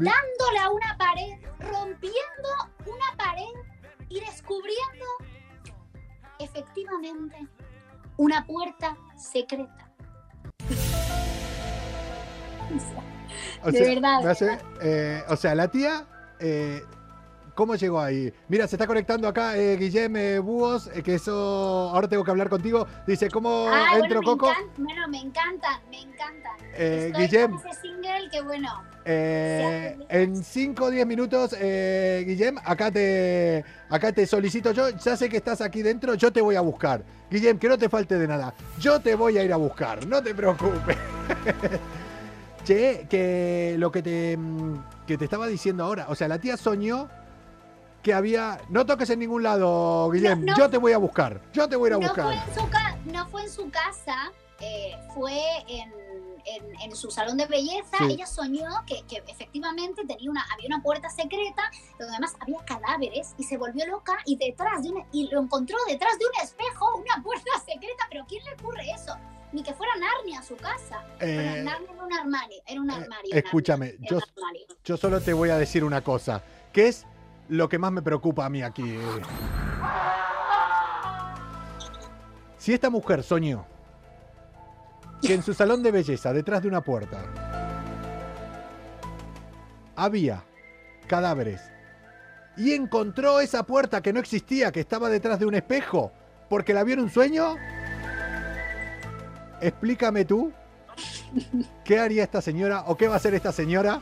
dándole 0.03 0.59
a 0.61 0.69
una 0.69 0.97
pared, 0.97 1.39
rompiendo 1.59 2.49
una 2.85 3.17
pared 3.17 3.43
y 4.09 4.19
descubriendo 4.19 5.05
efectivamente 6.39 7.37
una 8.17 8.45
puerta 8.45 8.95
secreta. 9.17 9.89
O 13.63 13.71
de 13.71 13.95
verdad, 13.95 14.21
me 14.23 14.29
hace- 14.29 14.57
eh, 14.81 15.23
o 15.27 15.35
sea, 15.35 15.55
la 15.55 15.67
tía, 15.69 16.05
eh, 16.39 16.81
¿cómo 17.55 17.75
llegó 17.75 17.99
ahí? 17.99 18.31
Mira, 18.47 18.67
se 18.67 18.75
está 18.75 18.85
conectando 18.87 19.27
acá 19.27 19.57
eh, 19.57 19.77
Guillem 19.77 20.43
Búhos, 20.43 20.87
eh, 20.93 21.01
que 21.03 21.15
eso 21.15 21.89
ahora 21.93 22.07
tengo 22.07 22.23
que 22.23 22.31
hablar 22.31 22.49
contigo. 22.49 22.87
Dice, 23.07 23.29
¿cómo 23.29 23.67
Ah, 23.69 23.97
entro, 23.97 23.99
bueno, 23.99 24.19
me 24.19 24.25
Coco? 24.25 24.51
encan- 24.51 24.69
bueno, 24.77 25.07
me 25.07 25.19
encantan, 25.21 25.81
me 25.89 26.01
encantan. 26.01 26.53
Eh, 26.73 27.07
Estoy 27.07 27.27
Guillem, 27.27 27.51
con 27.59 27.67
ese 27.67 27.81
single 27.81 28.29
que 28.31 28.41
bueno. 28.41 28.83
Eh, 29.05 29.97
en 30.09 30.43
5 30.43 30.83
o 30.83 30.89
10 30.89 31.05
minutos, 31.05 31.55
eh, 31.59 32.23
Guillem, 32.25 32.57
acá 32.65 32.89
te, 32.89 33.63
acá 33.89 34.11
te 34.11 34.25
solicito 34.25 34.71
yo. 34.71 34.89
Ya 34.89 35.15
sé 35.15 35.29
que 35.29 35.37
estás 35.37 35.61
aquí 35.61 35.83
dentro, 35.83 36.15
yo 36.15 36.33
te 36.33 36.41
voy 36.41 36.55
a 36.55 36.61
buscar. 36.61 37.03
Guillem, 37.29 37.59
que 37.59 37.69
no 37.69 37.77
te 37.77 37.87
falte 37.87 38.17
de 38.17 38.27
nada. 38.27 38.53
Yo 38.79 38.99
te 38.99 39.13
voy 39.13 39.37
a 39.37 39.43
ir 39.43 39.53
a 39.53 39.57
buscar, 39.57 40.05
no 40.07 40.23
te 40.23 40.33
preocupes. 40.33 40.97
Che, 42.65 43.05
que 43.07 43.75
lo 43.77 43.91
que 43.91 44.01
te, 44.01 44.35
mm, 44.35 45.05
que 45.05 45.19
te 45.19 45.25
estaba 45.25 45.45
diciendo 45.45 45.83
ahora, 45.83 46.07
o 46.09 46.15
sea, 46.15 46.27
la 46.27 46.39
tía 46.39 46.57
soñó 46.57 47.07
que 48.01 48.11
había... 48.11 48.59
No 48.69 48.87
toques 48.87 49.09
en 49.11 49.19
ningún 49.19 49.43
lado, 49.43 50.09
Guillem, 50.09 50.45
no. 50.45 50.57
yo 50.57 50.67
te 50.69 50.77
voy 50.77 50.93
a 50.93 50.97
buscar, 50.97 51.41
yo 51.53 51.69
te 51.69 51.75
voy 51.75 51.87
a 51.87 51.89
ir 51.89 51.93
a 51.93 51.97
No 51.97 52.07
buscar. 52.07 52.25
fue, 52.25 52.33
en 52.35 52.53
su 53.05 53.11
no 53.11 53.27
fue 53.27 53.43
en 53.43 53.49
su 53.51 53.69
casa, 53.69 54.31
eh, 54.59 54.95
fue 55.13 55.39
en, 55.67 55.91
en- 56.45 56.79
en 56.81 56.95
su 56.95 57.09
salón 57.11 57.37
de 57.37 57.45
belleza. 57.47 57.97
Sí. 57.99 58.05
Ella 58.13 58.25
soñó 58.25 58.67
que, 58.85 59.03
que 59.07 59.23
efectivamente 59.27 60.05
tenía 60.05 60.29
una, 60.29 60.45
había 60.53 60.67
una 60.67 60.81
puerta 60.81 61.09
secreta 61.09 61.63
donde 61.99 62.13
además 62.13 62.35
había 62.39 62.63
cadáveres 62.65 63.33
y 63.37 63.43
se 63.43 63.57
volvió 63.57 63.85
loca 63.87 64.17
y 64.25 64.35
detrás 64.37 64.83
de 64.83 64.89
una, 64.91 65.05
y 65.11 65.27
lo 65.29 65.41
encontró 65.41 65.77
detrás 65.87 66.17
de 66.19 66.25
un 66.25 66.43
espejo, 66.43 66.95
una 66.95 67.23
puerta 67.23 67.51
secreta. 67.65 68.05
Pero 68.09 68.25
¿quién 68.27 68.43
le 68.45 68.53
ocurre 68.53 68.89
eso? 68.91 69.15
Ni 69.51 69.63
que 69.63 69.73
fuera 69.73 69.93
Narnia 69.97 70.39
a 70.39 70.43
su 70.43 70.55
casa. 70.57 71.05
Eh, 71.21 71.35
Bueno, 71.35 71.71
Narnia 71.71 71.91
era 71.93 72.03
un 72.03 72.13
armario. 72.13 72.61
Era 72.65 72.81
un 72.81 72.89
eh, 72.89 72.93
armario. 72.95 73.35
escúchame, 73.35 73.85
Narnia, 73.93 74.09
yo- 74.09 74.17
armario. 74.35 74.65
Yo 74.83 74.97
solo 74.97 75.21
te 75.21 75.33
voy 75.33 75.49
a 75.49 75.57
decir 75.57 75.83
una 75.83 76.03
cosa, 76.03 76.43
que 76.73 76.87
es 76.87 77.05
lo 77.47 77.69
que 77.69 77.77
más 77.79 77.91
me 77.91 78.01
preocupa 78.01 78.45
a 78.45 78.49
mí 78.49 78.61
aquí. 78.63 78.97
Si 82.57 82.73
esta 82.73 82.89
mujer 82.89 83.23
soñó 83.23 83.65
que 85.21 85.33
en 85.33 85.43
su 85.43 85.53
salón 85.53 85.83
de 85.83 85.91
belleza, 85.91 86.33
detrás 86.33 86.61
de 86.61 86.67
una 86.67 86.81
puerta, 86.81 87.23
había 89.95 90.43
cadáveres 91.07 91.61
y 92.57 92.73
encontró 92.73 93.39
esa 93.39 93.63
puerta 93.63 94.01
que 94.01 94.13
no 94.13 94.19
existía, 94.19 94.71
que 94.71 94.79
estaba 94.79 95.09
detrás 95.09 95.39
de 95.39 95.45
un 95.45 95.55
espejo, 95.55 96.11
porque 96.49 96.73
la 96.73 96.83
vio 96.83 96.93
en 96.95 97.01
un 97.01 97.09
sueño, 97.09 97.55
explícame 99.61 100.25
tú 100.25 100.51
qué 101.83 101.99
haría 101.99 102.23
esta 102.23 102.41
señora 102.41 102.83
o 102.87 102.95
qué 102.95 103.07
va 103.07 103.15
a 103.15 103.17
hacer 103.17 103.33
esta 103.33 103.51
señora 103.51 103.99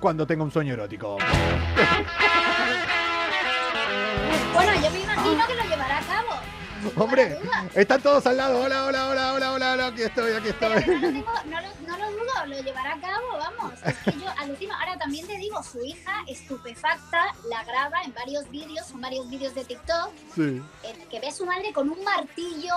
cuando 0.00 0.26
tenga 0.26 0.44
un 0.44 0.50
sueño 0.50 0.74
erótico. 0.74 1.18
Bueno, 4.54 4.74
yo 4.82 4.90
me 4.90 5.00
imagino 5.00 5.46
que 5.46 5.54
lo 5.54 5.62
llevará 5.62 5.98
a 5.98 6.02
cabo. 6.02 6.47
Hombre, 6.96 7.38
están 7.74 8.00
todos 8.02 8.26
al 8.26 8.36
lado. 8.36 8.60
Hola, 8.60 8.84
hola, 8.86 9.08
hola, 9.08 9.32
hola, 9.34 9.52
hola, 9.52 9.72
hola. 9.72 9.86
Aquí 9.88 10.02
estoy, 10.02 10.32
aquí 10.32 10.50
Pero 10.58 10.74
estoy. 10.74 10.84
que 10.84 11.00
no 11.00 11.06
lo, 11.06 11.12
tengo- 11.12 11.44
no, 11.46 11.60
lo, 11.60 11.68
no 11.86 11.98
lo 11.98 12.10
dudo, 12.12 12.46
lo 12.46 12.60
llevará 12.62 12.94
a 12.94 13.00
cabo, 13.00 13.26
vamos. 13.38 13.72
Es 13.84 13.96
que 13.98 14.12
yo 14.12 14.28
alucino. 14.38 14.74
Ahora 14.74 14.98
también 14.98 15.26
te 15.26 15.36
digo, 15.36 15.62
su 15.62 15.82
hija 15.84 16.12
estupefacta 16.26 17.34
la 17.48 17.64
graba 17.64 18.02
en 18.04 18.12
varios 18.14 18.48
vídeos, 18.50 18.86
son 18.86 19.00
varios 19.00 19.28
vídeos 19.28 19.54
de 19.54 19.64
TikTok, 19.64 20.10
Sí. 20.34 20.62
en 20.82 21.00
el 21.00 21.08
que 21.08 21.20
ve 21.20 21.28
a 21.28 21.32
su 21.32 21.46
madre 21.46 21.72
con 21.72 21.88
un 21.90 22.02
martillo 22.04 22.74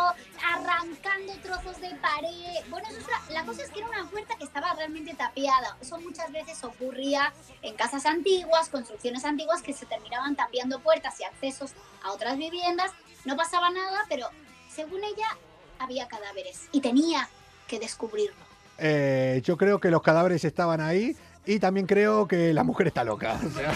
arrancando 0.54 1.34
trozos 1.44 1.80
de 1.82 1.90
pared. 1.96 2.66
Bueno, 2.70 2.88
eso 2.90 3.00
es 3.00 3.08
la, 3.08 3.42
la 3.42 3.46
cosa 3.46 3.64
es 3.64 3.70
que 3.70 3.80
era 3.80 3.90
una 3.90 4.10
puerta 4.10 4.36
que 4.36 4.44
estaba 4.46 4.74
realmente 4.74 5.14
tapiada. 5.14 5.78
Eso 5.82 6.00
muchas 6.00 6.32
veces 6.32 6.64
ocurría 6.64 7.34
en 7.62 7.76
casas 7.76 8.06
antiguas, 8.06 8.70
construcciones 8.70 9.26
antiguas 9.26 9.62
que 9.62 9.74
se 9.74 9.86
terminaban 9.86 10.36
tapiando 10.36 10.80
puertas 10.80 11.20
y 11.20 11.24
accesos 11.24 11.72
a 12.04 12.12
otras 12.12 12.38
viviendas. 12.38 12.92
No 13.26 13.36
pasaba 13.36 13.70
nada, 13.70 14.06
pero 14.10 14.28
según 14.74 15.04
ella 15.04 15.38
había 15.80 16.08
cadáveres 16.08 16.68
y 16.72 16.82
tenía 16.82 17.30
que 17.68 17.80
descubrirlo. 17.80 18.36
Eh, 18.78 19.42
yo 19.44 19.58
creo 19.58 19.80
que 19.80 19.92
los 19.92 20.02
cadáveres 20.02 20.44
estaban 20.44 20.82
ahí 20.82 21.16
y 21.46 21.60
también 21.60 21.86
creo 21.88 22.28
que 22.28 22.54
la 22.54 22.64
mujer 22.64 22.88
está 22.88 23.04
loca. 23.04 23.40
o 23.46 23.50
sea. 23.50 23.74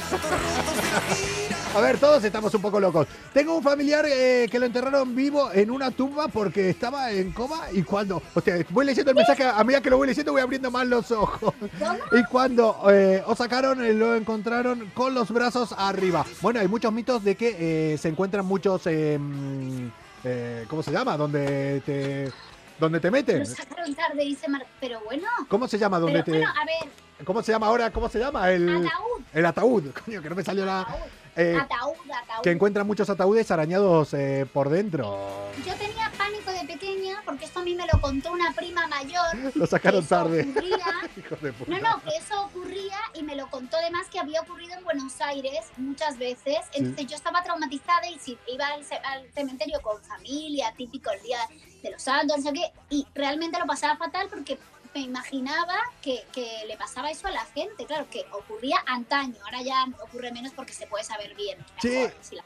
A 1.75 1.81
ver, 1.81 1.97
todos 1.97 2.23
estamos 2.23 2.53
un 2.53 2.61
poco 2.61 2.79
locos. 2.79 3.05
Tengo 3.33 3.57
un 3.57 3.61
familiar 3.61 4.05
eh, 4.07 4.47
que 4.49 4.59
lo 4.59 4.65
enterraron 4.65 5.13
vivo 5.13 5.51
en 5.51 5.69
una 5.69 5.91
tumba 5.91 6.29
porque 6.29 6.69
estaba 6.69 7.11
en 7.11 7.33
coma 7.33 7.63
y 7.73 7.83
cuando... 7.83 8.21
O 8.33 8.39
sea, 8.39 8.65
voy 8.69 8.85
leyendo 8.85 9.11
el 9.11 9.17
mensaje, 9.17 9.43
a 9.43 9.61
medida 9.65 9.81
que 9.81 9.89
lo 9.89 9.97
voy 9.97 10.07
leyendo 10.07 10.31
voy 10.31 10.41
abriendo 10.41 10.71
más 10.71 10.87
los 10.87 11.11
ojos. 11.11 11.53
Y 12.13 12.23
cuando 12.31 12.81
eh, 12.89 13.21
os 13.27 13.37
sacaron, 13.37 13.83
eh, 13.83 13.91
lo 13.91 14.15
encontraron 14.15 14.89
con 14.93 15.13
los 15.13 15.29
brazos 15.31 15.75
arriba. 15.77 16.25
Bueno, 16.41 16.61
hay 16.61 16.69
muchos 16.69 16.93
mitos 16.93 17.25
de 17.25 17.35
que 17.35 17.93
eh, 17.93 17.97
se 17.97 18.07
encuentran 18.07 18.45
muchos... 18.45 18.83
mm, 18.85 19.87
¿Cómo 20.69 20.81
se 20.81 20.91
llama? 20.93 21.17
Donde 21.17 21.81
te... 21.85 22.31
Donde 22.79 23.01
te 23.01 23.11
meten. 23.11 23.39
Lo 23.39 23.45
sacaron 23.45 23.93
tarde, 23.93 24.23
dice 24.23 24.47
Mar... 24.47 24.65
Pero 24.79 25.01
bueno, 25.03 25.27
¿Cómo 25.49 25.67
se 25.67 25.77
llama? 25.77 25.99
Donde 25.99 26.23
pero 26.23 26.25
te... 26.25 26.31
bueno, 26.31 26.49
a 26.49 26.65
ver, 26.65 27.25
¿Cómo 27.25 27.41
se 27.41 27.51
llama 27.51 27.67
ahora? 27.67 27.91
¿Cómo 27.91 28.09
se 28.09 28.19
llama? 28.19 28.49
El 28.49 28.69
ataúd, 28.69 29.21
el 29.33 29.45
ataúd. 29.45 29.83
Coño, 30.05 30.21
que 30.21 30.29
no 30.29 30.35
me 30.35 30.43
salió 30.43 30.65
la... 30.65 30.87
ataúd, 31.35 31.53
eh, 31.53 31.57
ataúd, 31.57 32.11
ataúd. 32.11 32.43
que 32.43 32.51
encuentran 32.51 32.87
muchos 32.87 33.09
ataúdes 33.09 33.51
arañados 33.51 34.13
eh, 34.13 34.47
por 34.51 34.69
dentro. 34.69 35.51
Yo 35.65 35.73
tenía 35.75 36.11
pánico 36.17 36.51
de 36.51 36.65
pequeña 36.65 37.21
porque 37.25 37.45
esto 37.45 37.59
a 37.59 37.63
mí 37.63 37.75
me 37.75 37.85
lo 37.91 37.99
contó 37.99 38.31
una 38.31 38.53
prima 38.53 38.87
mayor. 38.87 39.25
Lo 39.55 39.65
sacaron 39.65 40.05
tarde. 40.05 40.43
de 41.41 41.53
puta. 41.53 41.71
No, 41.71 41.79
no, 41.79 42.01
que 42.03 42.15
eso 42.17 42.45
ocurría 42.45 42.97
y 43.13 43.23
me 43.23 43.35
lo 43.35 43.49
contó 43.49 43.77
además 43.77 44.07
que 44.11 44.19
había 44.19 44.41
ocurrido 44.41 44.77
en 44.77 44.83
Buenos 44.83 45.19
Aires 45.21 45.65
muchas 45.77 46.17
veces. 46.17 46.57
Entonces 46.73 47.07
yo 47.07 47.15
estaba 47.15 47.43
traumatizada 47.43 48.07
y 48.09 48.19
si 48.19 48.37
iba 48.47 48.67
al, 48.67 48.81
al 49.03 49.31
cementerio 49.33 49.81
con 49.81 50.01
familia, 50.03 50.73
típico 50.77 51.11
el 51.11 51.21
día 51.21 51.39
de 51.81 51.91
los 51.91 52.01
santos, 52.01 52.37
no 52.37 52.43
sé 52.43 52.53
qué, 52.53 52.71
y 52.89 53.05
realmente 53.13 53.59
lo 53.59 53.65
pasaba 53.65 53.95
fatal 53.97 54.27
porque 54.29 54.57
me 54.95 55.01
imaginaba 55.01 55.75
que, 56.01 56.23
que 56.31 56.47
le 56.67 56.77
pasaba 56.77 57.11
eso 57.11 57.27
a 57.27 57.31
la 57.31 57.45
gente. 57.53 57.85
Claro, 57.85 58.07
que 58.09 58.23
ocurría 58.31 58.77
antaño, 58.87 59.35
ahora 59.43 59.61
ya 59.61 59.85
ocurre 60.01 60.31
menos 60.31 60.53
porque 60.55 60.71
se 60.73 60.87
puede 60.87 61.03
saber 61.03 61.35
bien. 61.35 61.57
Sí. 61.81 62.07
si 62.21 62.35
la- 62.35 62.43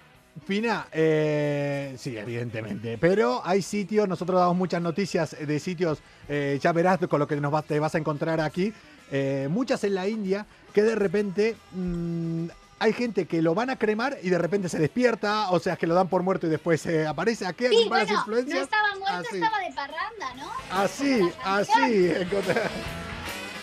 eh, 0.91 1.95
sí, 1.99 2.17
evidentemente. 2.17 2.97
Pero 2.97 3.41
hay 3.45 3.61
sitios, 3.61 4.07
nosotros 4.07 4.39
damos 4.39 4.55
muchas 4.55 4.81
noticias 4.81 5.35
de 5.39 5.59
sitios, 5.59 5.99
eh, 6.27 6.57
ya 6.61 6.71
verás 6.71 6.97
con 7.07 7.19
lo 7.19 7.27
que 7.27 7.35
nos 7.35 7.51
vas- 7.51 7.65
te 7.65 7.79
vas 7.79 7.93
a 7.93 7.97
encontrar 7.99 8.39
aquí, 8.41 8.73
eh, 9.11 9.47
muchas 9.49 9.83
en 9.83 9.95
la 9.95 10.07
India, 10.07 10.45
que 10.73 10.81
de 10.81 10.95
repente 10.95 11.55
mm, 11.73 12.47
hay 12.79 12.93
gente 12.93 13.25
que 13.27 13.41
lo 13.41 13.53
van 13.53 13.69
a 13.69 13.77
cremar 13.77 14.17
y 14.23 14.29
de 14.29 14.37
repente 14.37 14.69
se 14.69 14.79
despierta, 14.79 15.51
o 15.51 15.59
sea, 15.59 15.75
que 15.75 15.85
lo 15.87 15.93
dan 15.95 16.07
por 16.07 16.23
muerto 16.23 16.47
y 16.47 16.49
después 16.49 16.85
eh, 16.85 17.05
aparece. 17.05 17.45
Aquí 17.45 17.65
hay 17.65 17.75
Sí, 17.77 17.85
bueno, 17.89 18.05
no 18.13 18.19
influencias. 18.19 18.61
estaba 18.61 18.95
muerto, 18.97 19.17
Así. 19.29 19.35
estaba 19.35 19.59
de 19.59 19.73
parranda, 19.73 20.33
¿no? 20.35 20.51
Así, 20.71 21.29
así. 21.43 22.11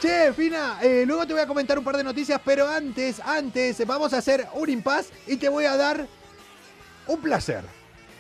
Che, 0.01 0.33
Fina, 0.35 0.79
eh, 0.83 1.05
luego 1.07 1.27
te 1.27 1.33
voy 1.33 1.43
a 1.43 1.47
comentar 1.47 1.79
un 1.79 1.85
par 1.85 1.97
de 1.97 2.05
noticias, 2.05 2.41
pero 2.45 2.69
antes, 2.69 3.19
antes, 3.21 3.85
vamos 3.87 4.13
a 4.13 4.19
hacer 4.19 4.47
un 4.55 4.69
impas 4.69 5.11
y 5.27 5.37
te 5.39 5.49
voy 5.49 5.65
a 5.65 5.77
dar 5.77 6.07
un 7.07 7.21
placer. 7.23 7.65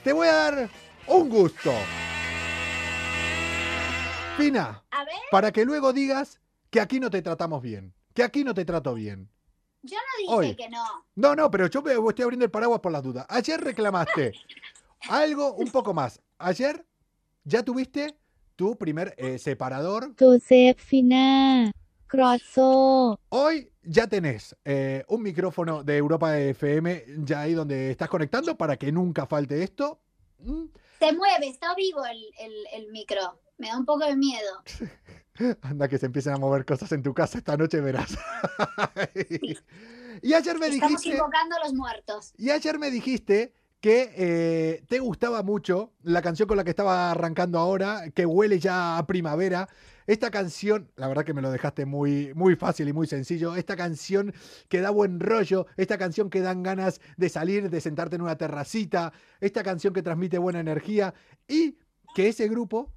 Te 0.02 0.12
voy 0.12 0.28
a 0.28 0.32
dar 0.34 0.70
un 1.06 1.28
gusto. 1.28 1.72
Fina, 4.36 4.82
A 4.90 5.04
ver, 5.04 5.14
para 5.30 5.50
que 5.52 5.64
luego 5.64 5.92
digas 5.92 6.40
que 6.70 6.80
aquí 6.80 7.00
no 7.00 7.10
te 7.10 7.22
tratamos 7.22 7.62
bien, 7.62 7.94
que 8.14 8.22
aquí 8.22 8.44
no 8.44 8.52
te 8.54 8.64
trato 8.64 8.94
bien. 8.94 9.30
Yo 9.86 9.96
no 9.96 10.18
dije 10.18 10.34
Hoy. 10.50 10.56
que 10.56 10.68
no. 10.68 10.84
No, 11.14 11.34
no, 11.36 11.50
pero 11.50 11.66
yo 11.68 11.80
estoy 11.80 12.22
abriendo 12.22 12.44
el 12.44 12.50
paraguas 12.50 12.80
por 12.80 12.92
las 12.92 13.02
dudas. 13.02 13.26
Ayer 13.28 13.60
reclamaste 13.60 14.32
algo 15.08 15.54
un 15.54 15.70
poco 15.70 15.94
más. 15.94 16.20
Ayer 16.38 16.84
ya 17.44 17.62
tuviste 17.62 18.16
tu 18.56 18.76
primer 18.76 19.14
eh, 19.16 19.38
separador. 19.38 20.14
Tu 20.16 20.38
Sefina. 20.40 21.70
Crosso. 22.08 23.18
Hoy 23.30 23.70
ya 23.82 24.06
tenés 24.06 24.56
eh, 24.64 25.04
un 25.08 25.22
micrófono 25.22 25.82
de 25.82 25.96
Europa 25.96 26.38
FM 26.38 27.04
ya 27.18 27.40
ahí 27.40 27.54
donde 27.54 27.90
estás 27.90 28.08
conectando 28.08 28.56
para 28.56 28.76
que 28.76 28.92
nunca 28.92 29.26
falte 29.26 29.62
esto. 29.62 30.00
Mm. 30.38 30.66
Se 30.98 31.12
mueve, 31.12 31.48
está 31.48 31.74
vivo 31.74 32.04
el, 32.04 32.24
el, 32.38 32.66
el 32.72 32.92
micro. 32.92 33.40
Me 33.58 33.68
da 33.68 33.76
un 33.76 33.84
poco 33.84 34.04
de 34.06 34.16
miedo. 34.16 34.62
Anda 35.62 35.88
que 35.88 35.98
se 35.98 36.06
empiecen 36.06 36.34
a 36.34 36.38
mover 36.38 36.64
cosas 36.64 36.90
en 36.92 37.02
tu 37.02 37.12
casa 37.14 37.38
esta 37.38 37.56
noche, 37.56 37.80
verás. 37.80 38.16
y 40.22 40.32
ayer 40.34 40.58
me 40.58 40.66
Estamos 40.68 41.00
dijiste, 41.02 41.16
invocando 41.16 41.56
a 41.56 41.64
los 41.64 41.74
muertos. 41.74 42.32
y 42.36 42.50
ayer 42.50 42.78
me 42.78 42.90
dijiste 42.90 43.52
que 43.80 44.12
eh, 44.16 44.84
te 44.88 44.98
gustaba 44.98 45.42
mucho 45.42 45.92
la 46.02 46.22
canción 46.22 46.48
con 46.48 46.56
la 46.56 46.64
que 46.64 46.70
estaba 46.70 47.10
arrancando 47.10 47.58
ahora, 47.58 48.10
que 48.14 48.26
huele 48.26 48.58
ya 48.58 48.98
a 48.98 49.06
primavera. 49.06 49.68
Esta 50.06 50.30
canción, 50.30 50.90
la 50.96 51.08
verdad 51.08 51.24
que 51.24 51.34
me 51.34 51.42
lo 51.42 51.50
dejaste 51.50 51.84
muy, 51.84 52.32
muy 52.34 52.56
fácil 52.56 52.88
y 52.88 52.92
muy 52.92 53.06
sencillo. 53.06 53.54
Esta 53.56 53.76
canción 53.76 54.32
que 54.68 54.80
da 54.80 54.90
buen 54.90 55.20
rollo, 55.20 55.66
esta 55.76 55.98
canción 55.98 56.30
que 56.30 56.40
dan 56.40 56.62
ganas 56.62 57.00
de 57.16 57.28
salir, 57.28 57.70
de 57.70 57.80
sentarte 57.80 58.16
en 58.16 58.22
una 58.22 58.36
terracita, 58.38 59.12
esta 59.40 59.62
canción 59.62 59.92
que 59.92 60.02
transmite 60.02 60.38
buena 60.38 60.60
energía 60.60 61.12
y 61.46 61.76
que 62.14 62.28
ese 62.28 62.48
grupo 62.48 62.92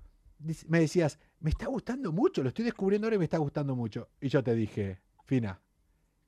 me 0.67 0.79
decías, 0.79 1.19
me 1.39 1.49
está 1.49 1.67
gustando 1.67 2.11
mucho, 2.11 2.41
lo 2.43 2.49
estoy 2.49 2.65
descubriendo 2.65 3.07
ahora 3.07 3.15
y 3.15 3.19
me 3.19 3.25
está 3.25 3.37
gustando 3.37 3.75
mucho. 3.75 4.09
Y 4.21 4.29
yo 4.29 4.43
te 4.43 4.53
dije, 4.55 5.01
Fina, 5.25 5.59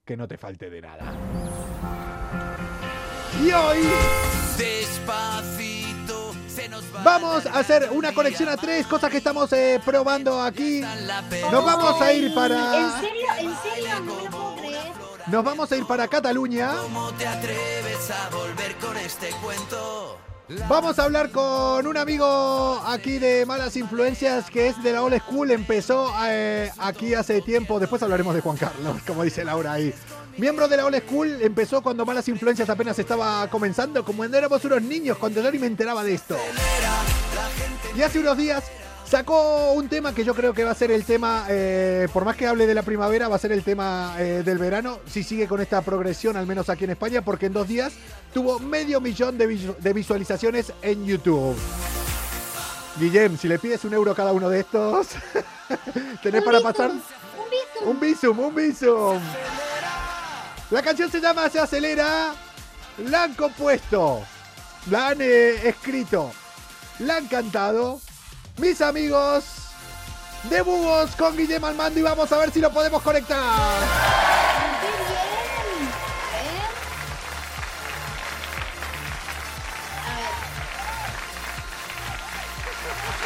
que 0.06 0.18
no 0.18 0.28
te 0.28 0.38
falte 0.38 0.70
de 0.70 0.82
nada. 0.82 1.14
Y 3.44 3.52
hoy 3.52 3.80
Despacito 4.58 6.34
se 6.48 6.68
nos 6.70 6.84
va 6.94 7.04
vamos 7.04 7.46
a 7.46 7.60
hacer 7.60 7.90
una 7.92 8.14
conexión 8.14 8.50
a 8.50 8.58
tres 8.58 8.86
cosas 8.86 9.10
que 9.10 9.18
estamos 9.18 9.52
eh, 9.54 9.80
probando 9.84 10.42
aquí. 10.42 10.82
Nos 11.52 11.66
vamos 11.66 12.02
a 12.02 12.14
ir 12.14 12.26
¿En 12.26 12.36
para 12.36 13.00
serio? 13.00 13.28
¿En 13.40 13.56
serio? 13.58 14.00
No 14.02 14.16
me 14.16 14.24
lo 14.24 14.30
puedo 14.30 14.56
creer. 14.58 14.92
nos 15.28 15.44
vamos 15.44 15.72
a 15.72 15.78
ir 15.78 15.86
para 15.86 16.08
Cataluña. 16.08 16.74
¿Cómo 16.84 17.12
te 17.14 17.26
atreves 17.26 18.12
a 18.12 18.30
volver 18.30 18.76
con 18.76 18.98
este 18.98 19.30
cuento? 19.42 20.20
Vamos 20.68 21.00
a 21.00 21.04
hablar 21.04 21.30
con 21.32 21.88
un 21.88 21.98
amigo 21.98 22.82
aquí 22.86 23.20
de 23.20 23.46
Malas 23.46 23.78
Influencias 23.78 24.50
que 24.50 24.68
es 24.68 24.84
de 24.84 24.92
la 24.94 25.04
Old 25.04 25.18
School. 25.20 25.52
Empezó 25.52 26.14
eh, 26.26 26.70
aquí 26.78 27.14
hace 27.14 27.42
tiempo. 27.42 27.80
Después 27.80 28.04
hablaremos 28.04 28.36
de 28.36 28.42
Juan 28.42 28.58
Carlos, 28.58 28.98
como 29.08 29.24
dice 29.24 29.46
Laura 29.46 29.74
ahí. 29.74 29.94
Miembro 30.38 30.68
de 30.68 30.78
la 30.78 30.86
Old 30.86 31.04
School, 31.08 31.42
empezó 31.42 31.82
cuando 31.82 32.06
Malas 32.06 32.28
Influencias 32.28 32.70
apenas 32.70 32.98
estaba 33.00 33.48
comenzando, 33.50 34.04
como 34.04 34.20
cuando 34.20 34.38
éramos 34.38 34.64
unos 34.66 34.82
niños, 34.82 35.18
cuando 35.18 35.42
yo 35.42 35.52
ni 35.52 35.60
me 35.60 35.68
enteraba 35.68 36.04
de 36.04 36.14
esto. 36.14 36.38
Y 37.96 38.02
hace 38.02 38.20
unos 38.20 38.38
días 38.38 38.64
sacó 39.12 39.74
un 39.74 39.90
tema 39.90 40.16
que 40.16 40.24
yo 40.24 40.34
creo 40.34 40.54
que 40.54 40.64
va 40.64 40.72
a 40.72 40.76
ser 40.76 40.90
el 40.90 41.04
tema, 41.04 41.46
eh, 41.50 42.08
por 42.14 42.24
más 42.24 42.38
que 42.38 42.48
hable 42.48 42.66
de 42.66 42.74
la 42.74 42.82
primavera, 42.82 43.28
va 43.28 43.36
a 43.36 43.40
ser 43.40 43.52
el 43.52 43.62
tema 43.62 44.16
eh, 44.18 44.42
del 44.44 44.58
verano, 44.58 45.00
si 45.06 45.22
sigue 45.22 45.50
con 45.50 45.60
esta 45.60 45.82
progresión, 45.82 46.38
al 46.38 46.48
menos 46.48 46.70
aquí 46.70 46.86
en 46.86 46.92
España, 46.92 47.22
porque 47.22 47.48
en 47.48 47.54
dos 47.54 47.68
días 47.68 47.92
tuvo 48.34 48.58
medio 48.60 49.02
millón 49.02 49.38
de, 49.38 49.50
visu- 49.50 49.76
de 49.78 49.92
visualizaciones 49.94 50.72
en 50.82 51.06
YouTube. 51.06 51.58
Guillem, 53.00 53.38
si 53.38 53.50
le 53.50 53.60
pides 53.60 53.84
un 53.84 53.94
euro 53.94 54.12
a 54.12 54.16
cada 54.16 54.32
uno 54.32 54.48
de 54.48 54.62
estos, 54.62 55.08
¿tenés 56.24 56.44
para 56.44 56.62
pasar? 56.62 56.92
Un 57.86 58.00
visum, 58.00 58.40
un 58.40 58.56
visum. 58.56 59.20
La 60.70 60.82
canción 60.82 61.12
se 61.12 61.20
llama 61.20 61.50
Se 61.50 61.60
acelera. 61.60 62.34
La 63.10 63.24
han 63.24 63.34
compuesto. 63.34 64.22
La 64.90 65.10
han 65.10 65.18
eh, 65.22 65.68
escrito. 65.68 66.32
La 67.00 67.18
han 67.18 67.28
cantado. 67.28 68.00
Mis 68.58 68.82
amigos 68.82 69.46
de 70.50 70.62
Bugos 70.62 71.16
con 71.16 71.36
Guillermo 71.38 71.68
al 71.68 71.76
mando 71.76 72.00
y 72.00 72.04
vamos 72.04 72.32
a 72.32 72.38
ver 72.38 72.52
si 72.52 72.60
lo 72.60 72.72
podemos 72.72 73.02
conectar. 73.02 73.40
¡Qué 74.82 74.88
bien! 75.14 75.90
¿Eh? 76.36 76.62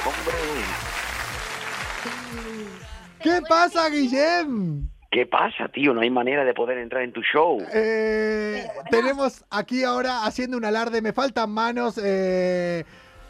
A 0.03 0.25
ver. 0.25 0.65
¿Qué 3.21 3.41
pasa, 3.47 3.89
Guillem? 3.89 4.87
¿Qué 5.11 5.25
pasa, 5.25 5.69
tío? 5.73 5.93
No 5.93 6.01
hay 6.01 6.09
manera 6.09 6.43
de 6.43 6.53
poder 6.53 6.77
entrar 6.77 7.03
en 7.03 7.13
tu 7.13 7.21
show. 7.21 7.57
Eh, 7.73 8.67
tenemos 8.91 9.45
aquí 9.49 9.83
ahora 9.83 10.25
haciendo 10.25 10.57
un 10.57 10.65
alarde. 10.65 11.01
Me 11.01 11.13
faltan 11.13 11.49
manos. 11.51 11.99
eh, 12.03 12.83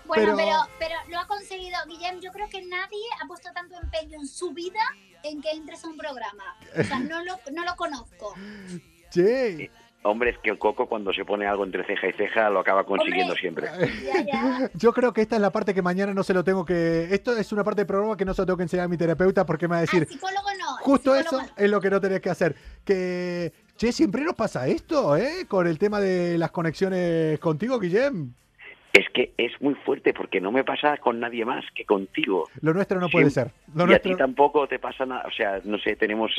Bueno, 0.07 0.35
Pero- 0.35 0.37
pero... 0.37 0.57
Pero, 0.79 0.95
lo 1.09 1.19
ha 1.19 1.27
conseguido, 1.27 1.77
Guillem. 1.87 2.19
Yo 2.19 2.31
creo 2.31 2.47
que 2.49 2.61
nadie 2.65 3.03
ha 3.23 3.27
puesto 3.27 3.49
tanto 3.53 3.75
empeño 3.81 4.19
en 4.19 4.27
su 4.27 4.51
vida 4.53 4.79
en 5.23 5.41
que 5.41 5.51
entres 5.51 5.83
a 5.83 5.87
un 5.87 5.97
programa. 5.97 6.43
O 6.77 6.83
sea, 6.83 6.99
no 6.99 7.23
lo, 7.23 7.39
no 7.51 7.65
lo 7.65 7.75
conozco. 7.75 8.33
che. 9.11 9.69
Hombre, 10.07 10.29
es 10.29 10.37
que 10.37 10.55
Coco 10.59 10.87
cuando 10.87 11.11
se 11.11 11.25
pone 11.25 11.47
algo 11.47 11.63
entre 11.65 11.83
ceja 11.83 12.07
y 12.07 12.13
ceja 12.13 12.47
lo 12.51 12.59
acaba 12.59 12.85
consiguiendo 12.85 13.33
Hombre. 13.33 13.41
siempre. 13.41 13.69
Ya, 14.05 14.21
ya. 14.21 14.69
Yo 14.75 14.93
creo 14.93 15.11
que 15.11 15.21
esta 15.23 15.35
es 15.37 15.41
la 15.41 15.49
parte 15.49 15.73
que 15.73 15.81
mañana 15.81 16.13
no 16.13 16.21
se 16.23 16.35
lo 16.35 16.43
tengo 16.43 16.63
que. 16.63 17.07
Esto 17.09 17.35
es 17.35 17.51
una 17.51 17.63
parte 17.63 17.81
del 17.81 17.87
programa 17.87 18.15
que 18.15 18.23
no 18.23 18.35
se 18.35 18.43
lo 18.43 18.45
tengo 18.45 18.57
que 18.57 18.63
enseñar 18.63 18.85
a 18.85 18.87
mi 18.87 18.97
terapeuta 18.97 19.47
porque 19.47 19.67
me 19.67 19.71
va 19.71 19.77
a 19.79 19.81
decir, 19.81 20.01
Al 20.01 20.07
psicólogo 20.07 20.47
no. 20.59 20.77
justo 20.77 21.15
psicólogo 21.15 21.41
eso 21.43 21.53
no. 21.57 21.63
es 21.65 21.71
lo 21.71 21.81
que 21.81 21.89
no 21.89 21.99
tenés 21.99 22.21
que 22.21 22.29
hacer. 22.29 22.55
Que, 22.85 23.51
che, 23.77 23.91
siempre 23.91 24.21
nos 24.23 24.35
pasa 24.35 24.67
esto, 24.67 25.17
¿eh? 25.17 25.47
Con 25.47 25.65
el 25.65 25.79
tema 25.79 25.99
de 25.99 26.37
las 26.37 26.51
conexiones 26.51 27.39
contigo, 27.39 27.79
Guillem. 27.79 28.31
Es 28.95 29.09
que 29.13 29.33
es 29.37 29.51
muy 29.61 29.73
fuerte 29.75 30.13
porque 30.13 30.39
no 30.39 30.53
me 30.53 30.63
pasa 30.63 30.95
con 30.97 31.19
nadie 31.19 31.43
más 31.43 31.65
que 31.75 31.83
contigo. 31.83 32.47
Lo 32.61 32.73
nuestro 32.73 32.97
no 32.99 33.07
Sí. 33.07 33.11
puede 33.11 33.29
ser. 33.29 33.51
Lo 33.73 33.81
y 33.81 33.83
a 33.83 33.87
nuestro... 33.87 34.11
ti 34.11 34.17
tampoco 34.17 34.67
te 34.69 34.79
pasa 34.79 35.05
nada. 35.05 35.25
O 35.27 35.31
sea, 35.31 35.59
no 35.65 35.77
sé, 35.79 35.97
tenemos, 35.97 36.31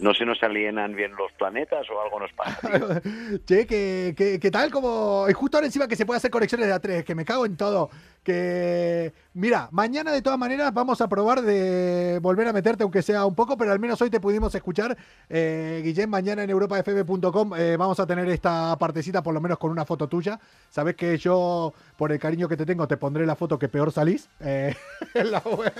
no 0.00 0.12
se 0.12 0.24
nos 0.26 0.42
alienan 0.42 0.96
bien 0.96 1.12
los 1.16 1.30
planetas 1.32 1.86
o 1.88 2.00
algo 2.02 2.18
nos 2.18 2.32
pasa. 2.32 2.60
che, 3.46 3.64
que, 3.64 4.14
que, 4.16 4.40
que 4.40 4.50
tal 4.50 4.72
como. 4.72 5.26
Y 5.28 5.32
justo 5.34 5.56
ahora 5.58 5.66
encima 5.68 5.86
que 5.86 5.94
se 5.94 6.04
puede 6.04 6.18
hacer 6.18 6.32
conexiones 6.32 6.66
de 6.66 6.74
A3, 6.74 7.04
que 7.04 7.14
me 7.14 7.24
cago 7.24 7.46
en 7.46 7.56
todo. 7.56 7.90
Que. 8.22 9.12
Mira, 9.32 9.68
mañana 9.70 10.12
de 10.12 10.22
todas 10.22 10.38
maneras 10.38 10.74
vamos 10.74 11.00
a 11.00 11.08
probar 11.08 11.42
de 11.42 12.18
volver 12.20 12.48
a 12.48 12.52
meterte, 12.52 12.82
aunque 12.82 13.02
sea 13.02 13.24
un 13.24 13.34
poco, 13.34 13.56
pero 13.56 13.72
al 13.72 13.78
menos 13.78 14.00
hoy 14.02 14.10
te 14.10 14.20
pudimos 14.20 14.54
escuchar. 14.54 14.96
Eh, 15.28 16.06
mañana 16.08 16.42
en 16.42 16.50
europafm.com 16.50 17.54
eh, 17.56 17.76
vamos 17.76 18.00
a 18.00 18.06
tener 18.06 18.28
esta 18.28 18.76
partecita, 18.78 19.22
por 19.22 19.34
lo 19.34 19.40
menos 19.40 19.58
con 19.58 19.70
una 19.70 19.84
foto 19.84 20.08
tuya. 20.08 20.38
Sabes 20.68 20.96
que 20.96 21.16
yo, 21.18 21.72
por 21.96 22.12
el 22.12 22.18
cariño 22.18 22.48
que 22.48 22.56
te 22.56 22.66
tengo, 22.66 22.86
te 22.86 22.96
pondré 22.96 23.24
la 23.26 23.36
foto 23.36 23.58
que 23.58 23.68
peor 23.68 23.92
salís 23.92 24.28
eh, 24.40 24.74
en 25.14 25.30
la 25.30 25.40
web. 25.40 25.72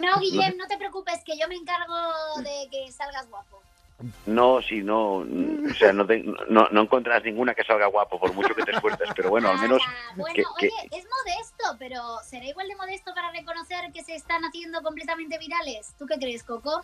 No, 0.00 0.20
Guillem, 0.20 0.56
no 0.56 0.66
te 0.66 0.76
preocupes, 0.76 1.22
que 1.24 1.38
yo 1.38 1.48
me 1.48 1.54
encargo 1.54 1.94
de 2.42 2.68
que 2.70 2.90
salgas 2.92 3.28
guapo. 3.28 3.65
No, 4.26 4.60
si 4.60 4.82
no, 4.82 5.18
o 5.20 5.74
sea, 5.78 5.90
no, 5.92 6.06
te- 6.06 6.22
no, 6.50 6.68
no 6.70 6.82
encontrarás 6.82 7.24
ninguna 7.24 7.54
que 7.54 7.64
salga 7.64 7.86
guapo 7.86 8.20
por 8.20 8.34
mucho 8.34 8.54
que 8.54 8.62
te 8.62 8.72
esfuerces, 8.72 9.08
pero 9.16 9.30
bueno, 9.30 9.48
al 9.48 9.58
menos 9.58 9.80
Ah, 9.86 10.12
bueno, 10.16 10.34
que- 10.34 10.42
oye, 10.66 10.70
que- 10.90 10.96
es 10.98 11.04
modesto, 11.06 11.76
pero 11.78 12.02
¿será 12.22 12.44
igual 12.44 12.68
de 12.68 12.76
modesto 12.76 13.14
para 13.14 13.30
reconocer 13.32 13.90
que 13.94 14.04
se 14.04 14.14
están 14.14 14.42
haciendo 14.44 14.82
completamente 14.82 15.38
virales? 15.38 15.94
¿Tú 15.98 16.04
qué 16.06 16.16
crees, 16.18 16.42
Coco? 16.42 16.82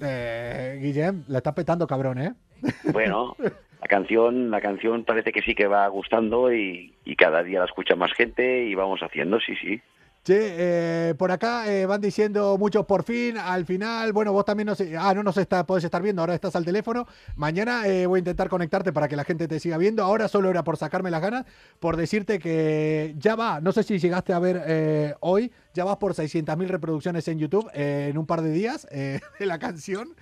Eh, 0.00 0.78
Guillem, 0.82 1.24
la 1.28 1.38
está 1.38 1.54
petando, 1.54 1.86
cabrón, 1.86 2.18
¿eh? 2.20 2.34
Bueno, 2.92 3.36
la 3.80 3.86
canción, 3.88 4.50
la 4.50 4.60
canción 4.60 5.04
parece 5.04 5.30
que 5.30 5.42
sí 5.42 5.54
que 5.54 5.68
va 5.68 5.86
gustando 5.86 6.52
y, 6.52 6.92
y 7.04 7.14
cada 7.14 7.44
día 7.44 7.60
la 7.60 7.66
escucha 7.66 7.94
más 7.94 8.12
gente 8.14 8.64
y 8.64 8.74
vamos 8.74 9.00
haciendo, 9.00 9.38
sí, 9.40 9.54
sí. 9.56 9.80
Che, 10.28 11.08
eh, 11.08 11.14
por 11.14 11.30
acá 11.30 11.72
eh, 11.72 11.86
van 11.86 12.02
diciendo 12.02 12.58
muchos 12.58 12.84
por 12.84 13.02
fin, 13.02 13.38
al 13.38 13.64
final, 13.64 14.12
bueno, 14.12 14.30
vos 14.30 14.44
también 14.44 14.66
no 14.66 14.74
sé, 14.74 14.94
ah, 14.94 15.14
no 15.14 15.22
nos 15.22 15.38
está, 15.38 15.64
podés 15.64 15.84
estar 15.84 16.02
viendo, 16.02 16.20
ahora 16.20 16.34
estás 16.34 16.54
al 16.54 16.66
teléfono. 16.66 17.06
Mañana 17.36 17.86
eh, 17.86 18.04
voy 18.04 18.18
a 18.18 18.20
intentar 18.20 18.50
conectarte 18.50 18.92
para 18.92 19.08
que 19.08 19.16
la 19.16 19.24
gente 19.24 19.48
te 19.48 19.58
siga 19.58 19.78
viendo. 19.78 20.04
Ahora 20.04 20.28
solo 20.28 20.50
era 20.50 20.64
por 20.64 20.76
sacarme 20.76 21.10
las 21.10 21.22
ganas, 21.22 21.46
por 21.80 21.96
decirte 21.96 22.38
que 22.40 23.14
ya 23.16 23.36
va, 23.36 23.62
no 23.62 23.72
sé 23.72 23.84
si 23.84 23.98
llegaste 23.98 24.34
a 24.34 24.38
ver 24.38 25.16
hoy, 25.20 25.50
ya 25.72 25.84
vas 25.84 25.96
por 25.96 26.12
600.000 26.12 26.66
reproducciones 26.66 27.26
en 27.28 27.38
YouTube 27.38 27.70
en 27.72 28.18
un 28.18 28.26
par 28.26 28.42
de 28.42 28.50
días 28.50 28.86
de 28.90 29.46
la 29.46 29.58
canción. 29.58 30.14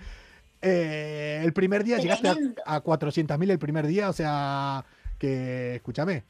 El 0.61 1.51
primer 1.51 1.83
día 1.83 1.97
llegaste 1.97 2.29
a, 2.29 2.75
a 2.75 2.81
400.000 2.81 3.51
el 3.51 3.59
primer 3.59 3.85
día, 3.85 4.07
o 4.07 4.13
sea, 4.13 4.85
que, 5.17 5.75
escúchame, 5.75 6.23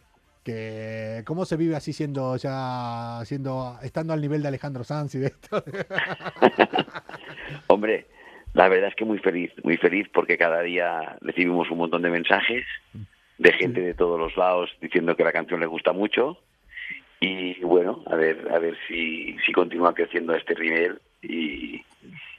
que 0.48 1.24
cómo 1.26 1.44
se 1.44 1.58
vive 1.58 1.76
así 1.76 1.92
siendo 1.92 2.38
ya, 2.38 3.20
siendo, 3.26 3.78
estando 3.84 4.14
al 4.14 4.22
nivel 4.22 4.42
de 4.42 4.48
Alejandro 4.48 4.86
Sanz 4.86 5.14
y 5.16 5.20
de 5.20 5.28
esto. 5.28 5.62
Hombre, 7.68 8.08
la 8.54 8.70
verdad 8.70 8.88
es 8.88 8.96
que 8.96 9.04
muy 9.04 9.18
feliz, 9.18 9.52
muy 9.64 9.76
feliz 9.76 10.08
porque 10.14 10.38
cada 10.38 10.62
día 10.62 11.18
recibimos 11.20 11.70
un 11.70 11.80
montón 11.80 12.02
de 12.02 12.12
mensajes 12.12 12.64
de 13.38 13.52
gente 13.52 13.82
de 13.82 13.94
todos 13.94 14.18
los 14.18 14.38
lados 14.38 14.70
diciendo 14.80 15.18
que 15.18 15.26
la 15.26 15.34
canción 15.34 15.60
les 15.60 15.68
gusta 15.68 15.92
mucho 15.92 16.38
y 17.20 17.60
bueno, 17.60 18.04
a 18.06 18.16
ver, 18.16 18.48
a 18.50 18.60
ver 18.60 18.78
si, 18.88 19.36
si 19.46 19.52
continúa 19.52 19.94
creciendo 19.94 20.32
a 20.32 20.38
este 20.38 20.56
nivel 20.56 21.02
y, 21.22 21.82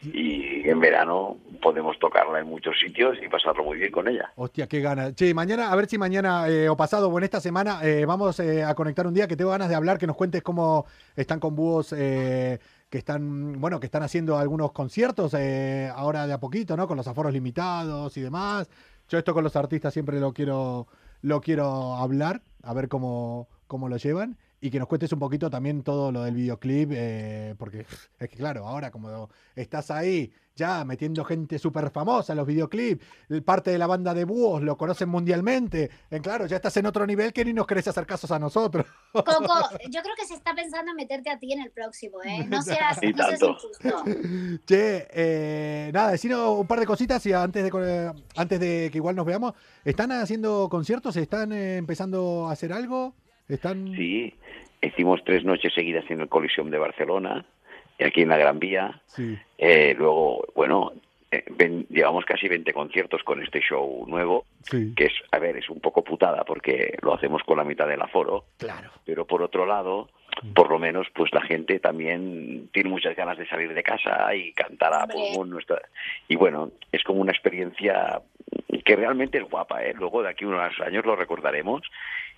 y 0.03 0.69
en 0.69 0.79
verano 0.81 1.39
podemos 1.61 1.99
tocarla 1.99 2.39
en 2.39 2.47
muchos 2.47 2.79
sitios 2.79 3.19
y 3.23 3.29
pasarlo 3.29 3.65
muy 3.65 3.79
bien 3.79 3.91
con 3.91 4.07
ella. 4.09 4.33
Hostia, 4.37 4.69
qué 4.69 4.81
ganas. 4.81 5.15
Che, 5.15 5.35
mañana, 5.35 5.73
a 5.73 5.77
ver 5.77 5.89
si 5.89 5.99
mañana 5.99 6.49
eh, 6.49 6.69
o 6.69 6.77
pasado 6.77 7.09
o 7.09 7.19
en 7.19 7.25
esta 7.25 7.41
semana 7.41 7.81
eh, 7.83 8.07
vamos 8.07 8.39
eh, 8.41 8.63
a 8.63 8.75
conectar 8.75 9.07
un 9.07 9.15
día 9.15 9.27
que 9.27 9.37
tengo 9.37 9.51
ganas 9.51 9.69
de 9.69 9.75
hablar, 9.75 9.99
que 9.99 10.07
nos 10.07 10.17
cuentes 10.17 10.43
cómo 10.43 10.87
están 11.17 11.41
con 11.41 11.57
búhos 11.57 11.93
eh, 11.97 12.59
que 12.91 12.99
están, 12.99 13.61
bueno, 13.61 13.81
que 13.81 13.87
están 13.87 14.03
haciendo 14.03 14.39
algunos 14.39 14.73
conciertos 14.73 15.35
eh, 15.35 15.91
ahora 15.95 16.27
de 16.27 16.33
a 16.33 16.41
poquito, 16.41 16.77
¿no? 16.77 16.87
Con 16.87 16.97
los 16.97 17.09
aforos 17.09 17.33
limitados 17.33 18.17
y 18.17 18.21
demás. 18.21 18.69
Yo 19.09 19.19
esto 19.19 19.35
con 19.35 19.45
los 19.45 19.57
artistas 19.57 19.93
siempre 19.93 20.21
lo 20.21 20.33
quiero, 20.33 20.87
lo 21.23 21.41
quiero 21.41 21.95
hablar, 21.97 22.43
a 22.63 22.73
ver 22.73 22.89
cómo, 22.89 23.49
cómo 23.67 23.89
lo 23.89 23.97
llevan. 23.97 24.37
Y 24.61 24.71
que 24.71 24.79
nos 24.81 24.89
cuentes 24.89 25.13
un 25.13 25.21
poquito 25.21 25.49
también 25.49 25.83
todo 25.85 26.11
lo 26.11 26.25
del 26.25 26.35
videoclip, 26.35 26.91
eh, 26.93 27.55
porque 27.59 27.87
es 28.19 28.29
que 28.29 28.37
claro, 28.37 28.67
ahora 28.67 28.91
como 28.91 29.29
estás 29.55 29.91
ahí 29.91 30.33
ya 30.57 30.85
metiendo 30.85 31.25
gente 31.25 31.57
súper 31.61 31.89
famosa 31.91 32.33
en 32.33 32.39
los 32.39 32.47
videoclips, 32.49 33.05
el- 33.29 33.45
parte 33.45 33.71
de 33.71 33.79
la 33.79 33.87
banda 33.87 34.13
de 34.13 34.25
búhos 34.25 34.61
lo 34.61 34.77
conocen 34.77 35.09
mundialmente, 35.09 35.89
en 36.11 36.21
claro, 36.21 36.47
ya 36.47 36.57
estás 36.57 36.77
en 36.79 36.87
otro 36.87 37.07
nivel 37.07 37.33
que 37.33 37.45
ni 37.45 37.53
nos 37.53 37.65
querés 37.69 37.87
hacer 37.87 38.05
casos 38.05 38.33
a 38.33 38.41
nosotros. 38.41 38.85
Coco, 39.13 39.23
yo 39.89 40.03
creo 40.03 40.17
que 40.17 40.27
se 40.27 40.35
está 40.35 40.53
pensando 40.57 40.91
en 40.91 40.97
meterte 40.97 41.31
a 41.31 41.39
ti 41.39 41.53
en 41.53 41.61
el 41.61 41.71
próximo, 41.71 42.21
¿eh? 42.25 42.45
No 42.51 42.61
seas, 42.61 42.99
no 43.01 43.25
seas 43.25 43.41
injusto. 43.41 44.05
Che, 44.67 45.07
eh, 45.13 45.91
nada, 45.95 46.11
decinos 46.11 46.59
un 46.59 46.67
par 46.67 46.81
de 46.81 46.87
cositas 46.87 47.25
y 47.27 47.33
antes 47.33 47.63
de, 47.63 47.71
eh, 47.81 48.13
antes 48.35 48.59
de 48.59 48.89
que 48.91 48.99
igual 48.99 49.15
nos 49.15 49.25
veamos, 49.27 49.55
¿están 49.85 50.11
haciendo 50.11 50.69
conciertos? 50.69 51.17
¿Están 51.17 51.53
eh, 51.53 51.77
empezando 51.77 52.49
a 52.49 52.53
hacer 52.53 52.73
algo? 52.73 53.15
¿Están... 53.49 53.95
Sí, 53.97 54.35
hicimos 54.83 55.23
tres 55.25 55.45
noches 55.45 55.73
seguidas 55.75 56.05
en 56.11 56.21
el 56.21 56.29
Coliseum 56.29 56.71
de 56.71 56.79
Barcelona, 56.79 57.45
y 57.99 58.05
aquí 58.05 58.23
en 58.23 58.29
la 58.29 58.37
Gran 58.39 58.59
Vía. 58.59 59.01
Sí. 59.07 59.37
Eh, 59.59 59.95
luego, 59.99 60.45
bueno, 60.55 60.93
eh, 61.31 61.45
ven- 61.57 61.87
llevamos 61.91 62.25
casi 62.25 62.47
20 62.49 62.73
conciertos 62.73 63.23
con 63.25 63.43
este 63.43 63.61
show 63.61 64.05
nuevo, 64.07 64.45
Sí. 64.63 64.95
que 64.97 65.07
es, 65.07 65.13
a 65.33 65.39
ver, 65.39 65.57
es 65.57 65.69
un 65.69 65.81
poco 65.81 66.05
putada 66.05 66.45
porque 66.45 66.97
lo 67.03 67.15
hacemos 67.15 67.43
con 67.43 67.57
la 67.59 67.65
mitad 67.65 67.89
del 67.89 68.01
aforo, 68.03 68.45
Claro. 68.59 68.91
pero 69.05 69.27
por 69.27 69.43
otro 69.43 69.67
lado, 69.67 70.09
por 70.55 70.71
lo 70.71 70.79
menos, 70.79 71.09
pues 71.15 71.33
la 71.33 71.41
gente 71.43 71.81
también 71.81 72.69
tiene 72.73 72.89
muchas 72.91 73.17
ganas 73.17 73.37
de 73.39 73.49
salir 73.49 73.75
de 73.75 73.83
casa 73.83 74.33
y 74.35 74.53
cantar 74.53 74.95
a 74.95 75.07
pulmón 75.09 75.51
nuestra... 75.51 75.81
Y 76.29 76.37
bueno, 76.37 76.71
es 76.93 77.03
como 77.03 77.21
una 77.21 77.33
experiencia 77.33 78.21
que 78.85 78.95
realmente 78.97 79.39
es 79.39 79.45
guapa, 79.51 79.83
¿eh? 79.85 79.93
Luego 79.95 80.23
de 80.23 80.29
aquí 80.31 80.45
a 80.45 80.49
unos 80.49 80.81
años 80.81 81.05
lo 81.05 81.17
recordaremos 81.17 81.83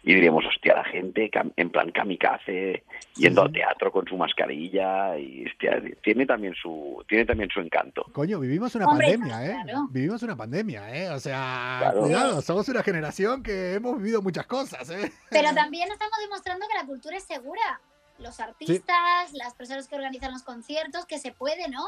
y 0.02 0.14
diremos, 0.14 0.44
hostia, 0.46 0.74
la 0.76 0.84
gente 0.84 1.30
en 1.56 1.70
plan 1.70 1.90
kamikaze, 1.92 2.84
yendo 3.16 3.42
Sí, 3.42 3.46
al 3.46 3.52
teatro 3.52 3.92
con 3.92 4.06
su 4.06 4.16
mascarilla 4.16 5.18
y 5.18 5.44
hostia, 5.46 5.82
tiene 6.02 6.24
también 6.24 6.54
su 6.54 7.04
tiene 7.06 7.26
también 7.26 7.50
su 7.50 7.60
encanto. 7.60 8.04
Coño, 8.12 8.40
vivimos 8.40 8.74
una 8.74 8.86
Hombre, 8.86 9.08
pandemia, 9.12 9.44
¿eh? 9.46 9.56
claro. 9.64 9.88
Vivimos 9.90 10.22
una 10.22 10.36
pandemia, 10.36 10.94
¿eh? 10.96 11.10
O 11.10 11.18
sea, 11.20 11.78
Claro. 11.80 12.00
cuidado, 12.00 12.40
somos 12.40 12.68
una 12.70 12.82
generación 12.82 13.42
que 13.42 13.74
hemos 13.74 13.98
vivido 13.98 14.22
muchas 14.22 14.46
cosas, 14.46 14.88
¿eh? 14.90 15.12
Pero 15.30 15.48
también 15.54 15.90
estamos 15.92 16.16
demostrando 16.22 16.66
que 16.66 16.78
la 16.78 16.86
cultura 16.86 17.16
es 17.16 17.24
segura. 17.24 17.80
Los 18.18 18.38
artistas, 18.40 19.32
las 19.32 19.54
personas 19.54 19.88
que 19.88 19.96
organizan 19.96 20.32
los 20.32 20.42
conciertos, 20.42 21.06
que 21.06 21.18
se 21.18 21.32
puede, 21.32 21.68
¿no? 21.68 21.84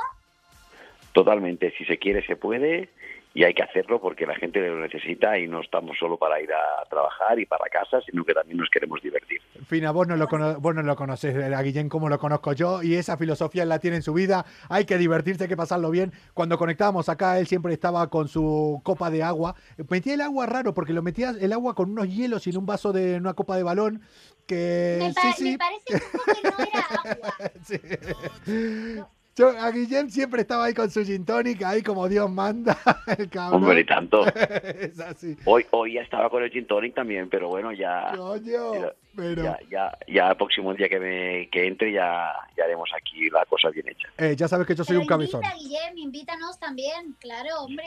Totalmente, 1.13 1.73
si 1.77 1.85
se 1.85 1.99
quiere 1.99 2.25
se 2.27 2.37
puede 2.37 2.89
y 3.35 3.45
hay 3.45 3.55
que 3.55 3.63
hacerlo 3.63 4.01
porque 4.01 4.27
la 4.27 4.35
gente 4.37 4.61
lo 4.61 4.79
necesita 4.81 5.39
y 5.39 5.49
no 5.49 5.61
estamos 5.61 5.97
solo 5.99 6.19
para 6.19 6.41
ir 6.41 6.51
a 6.53 6.85
trabajar 6.89 7.39
y 7.41 7.47
para 7.47 7.65
casa, 7.71 8.01
sino 8.05 8.25
que 8.25 8.35
también 8.35 8.59
nos 8.59 8.69
queremos 8.69 9.01
divertir. 9.03 9.41
Fina, 9.67 9.91
vos 9.91 10.07
no 10.07 10.17
lo, 10.17 10.29
cono- 10.29 10.59
vos 10.61 10.75
no 10.75 10.83
lo 10.83 10.97
conoces, 10.97 11.35
a 11.37 11.63
Guillén 11.63 11.89
como 11.89 12.09
lo 12.09 12.19
conozco 12.19 12.53
yo, 12.53 12.83
y 12.83 12.95
esa 12.97 13.17
filosofía 13.17 13.65
la 13.65 13.79
tiene 13.79 13.97
en 13.97 14.03
su 14.03 14.13
vida. 14.13 14.45
Hay 14.69 14.85
que 14.85 14.99
divertirse, 14.99 15.45
hay 15.45 15.49
que 15.49 15.57
pasarlo 15.57 15.91
bien. 15.91 16.13
Cuando 16.35 16.59
conectábamos 16.59 17.09
acá, 17.09 17.39
él 17.39 17.47
siempre 17.47 17.73
estaba 17.73 18.09
con 18.11 18.29
su 18.29 18.81
copa 18.85 19.11
de 19.11 19.23
agua. 19.23 19.55
Metía 19.89 20.15
el 20.15 20.21
agua 20.21 20.47
raro, 20.47 20.75
porque 20.75 20.93
lo 20.93 21.03
metía 21.03 21.31
el 21.41 21.53
agua 21.53 21.75
con 21.75 21.91
unos 21.91 22.09
hielos 22.09 22.47
y 22.47 22.51
en 22.51 22.59
un 22.59 22.67
vaso 22.67 22.93
de 22.93 23.15
en 23.15 23.23
una 23.23 23.35
copa 23.35 23.57
de 23.57 23.63
balón. 23.63 24.03
Que 24.47 24.97
Me, 25.01 25.09
sí, 25.13 25.15
pa- 25.23 25.33
sí, 25.33 25.51
me 25.53 25.59
parece 25.59 25.95
un 25.95 26.01
poco 26.13 26.25
que 26.35 26.49
no 26.51 26.69
era 26.69 26.87
agua. 27.13 27.51
sí. 27.65 29.03
Yo, 29.35 29.49
a 29.49 29.71
Guillén 29.71 30.11
siempre 30.11 30.43
estaba 30.43 30.65
ahí 30.67 30.75
con 30.75 30.91
su 30.91 31.03
gin 31.05 31.25
tonic, 31.25 31.63
ahí 31.63 31.83
como 31.83 32.07
Dios 32.07 32.31
manda, 32.31 32.77
el 33.19 33.31
cabrón. 33.31 33.63
Hombre, 33.63 33.81
y 33.81 33.85
tanto. 33.87 34.27
es 34.35 35.01
así. 35.01 35.37
Hoy 35.47 35.65
hoy 35.71 35.95
ya 35.95 36.03
estaba 36.03 36.29
con 36.29 36.43
el 36.43 36.51
gin 36.51 36.67
tonic 36.67 36.95
también, 36.95 37.31
pero 37.31 37.49
bueno, 37.49 37.73
ya 37.73 38.13
Coño, 38.15 38.75
ya- 38.75 38.93
pero... 39.17 39.43
ya, 39.43 39.59
ya, 39.71 39.99
ya 40.07 40.29
el 40.31 40.37
próximo 40.37 40.75
día 40.75 40.87
que 40.91 41.01
me 41.01 41.49
que 41.51 41.67
entre 41.67 41.93
ya, 41.95 42.31
ya 42.59 42.65
haremos 42.65 42.91
aquí 42.95 43.31
la 43.31 43.47
cosa 43.47 43.71
bien 43.71 43.89
hecha. 43.89 44.09
Eh, 44.19 44.37
ya 44.37 44.47
sabes 44.49 44.67
que 44.67 44.75
yo 44.75 44.85
soy 44.85 44.97
Pero 44.97 45.01
un 45.01 45.07
cabezón. 45.07 45.41
invita, 45.43 45.57
Guillem, 45.59 45.97
invítanos 45.99 46.59
también, 46.59 47.15
claro, 47.19 47.63
hombre. 47.63 47.85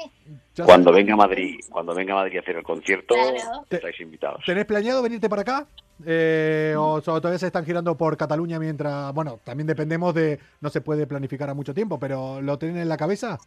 Ya 0.55 0.65
Cuando 0.65 0.89
sabes. 0.89 1.03
venga 1.05 1.13
a 1.13 1.17
Madrid, 1.17 1.59
cuando 1.69 1.93
venga 1.93 2.13
a 2.13 2.17
Madrid 2.17 2.37
a 2.37 2.41
hacer 2.41 2.55
el 2.57 2.63
concierto, 2.63 3.13
Claro. 3.13 3.65
estáis 3.69 3.99
invitados. 4.01 4.41
¿Tenés 4.47 4.65
planeado 4.65 5.03
venirte 5.03 5.29
para 5.29 5.43
acá? 5.43 5.67
Eh, 6.05 6.73
¿O 6.77 6.99
so- 7.01 7.21
todavía 7.21 7.39
se 7.39 7.47
están 7.47 7.65
girando 7.65 7.95
por 7.95 8.17
Cataluña 8.17 8.59
mientras... 8.59 9.13
Bueno, 9.13 9.39
también 9.43 9.67
dependemos 9.67 10.13
de... 10.13 10.39
No 10.61 10.69
se 10.69 10.81
puede 10.81 11.07
planificar 11.07 11.49
a 11.49 11.53
mucho 11.53 11.73
tiempo, 11.73 11.99
pero 11.99 12.41
¿lo 12.41 12.57
tienen 12.57 12.77
en 12.79 12.89
la 12.89 12.97
cabeza? 12.97 13.37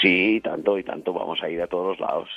Sí, 0.00 0.40
tanto 0.44 0.78
y 0.78 0.84
tanto, 0.84 1.12
vamos 1.12 1.40
a 1.42 1.48
ir 1.48 1.60
a 1.62 1.66
todos 1.66 1.98
los 1.98 2.00
lados. 2.00 2.28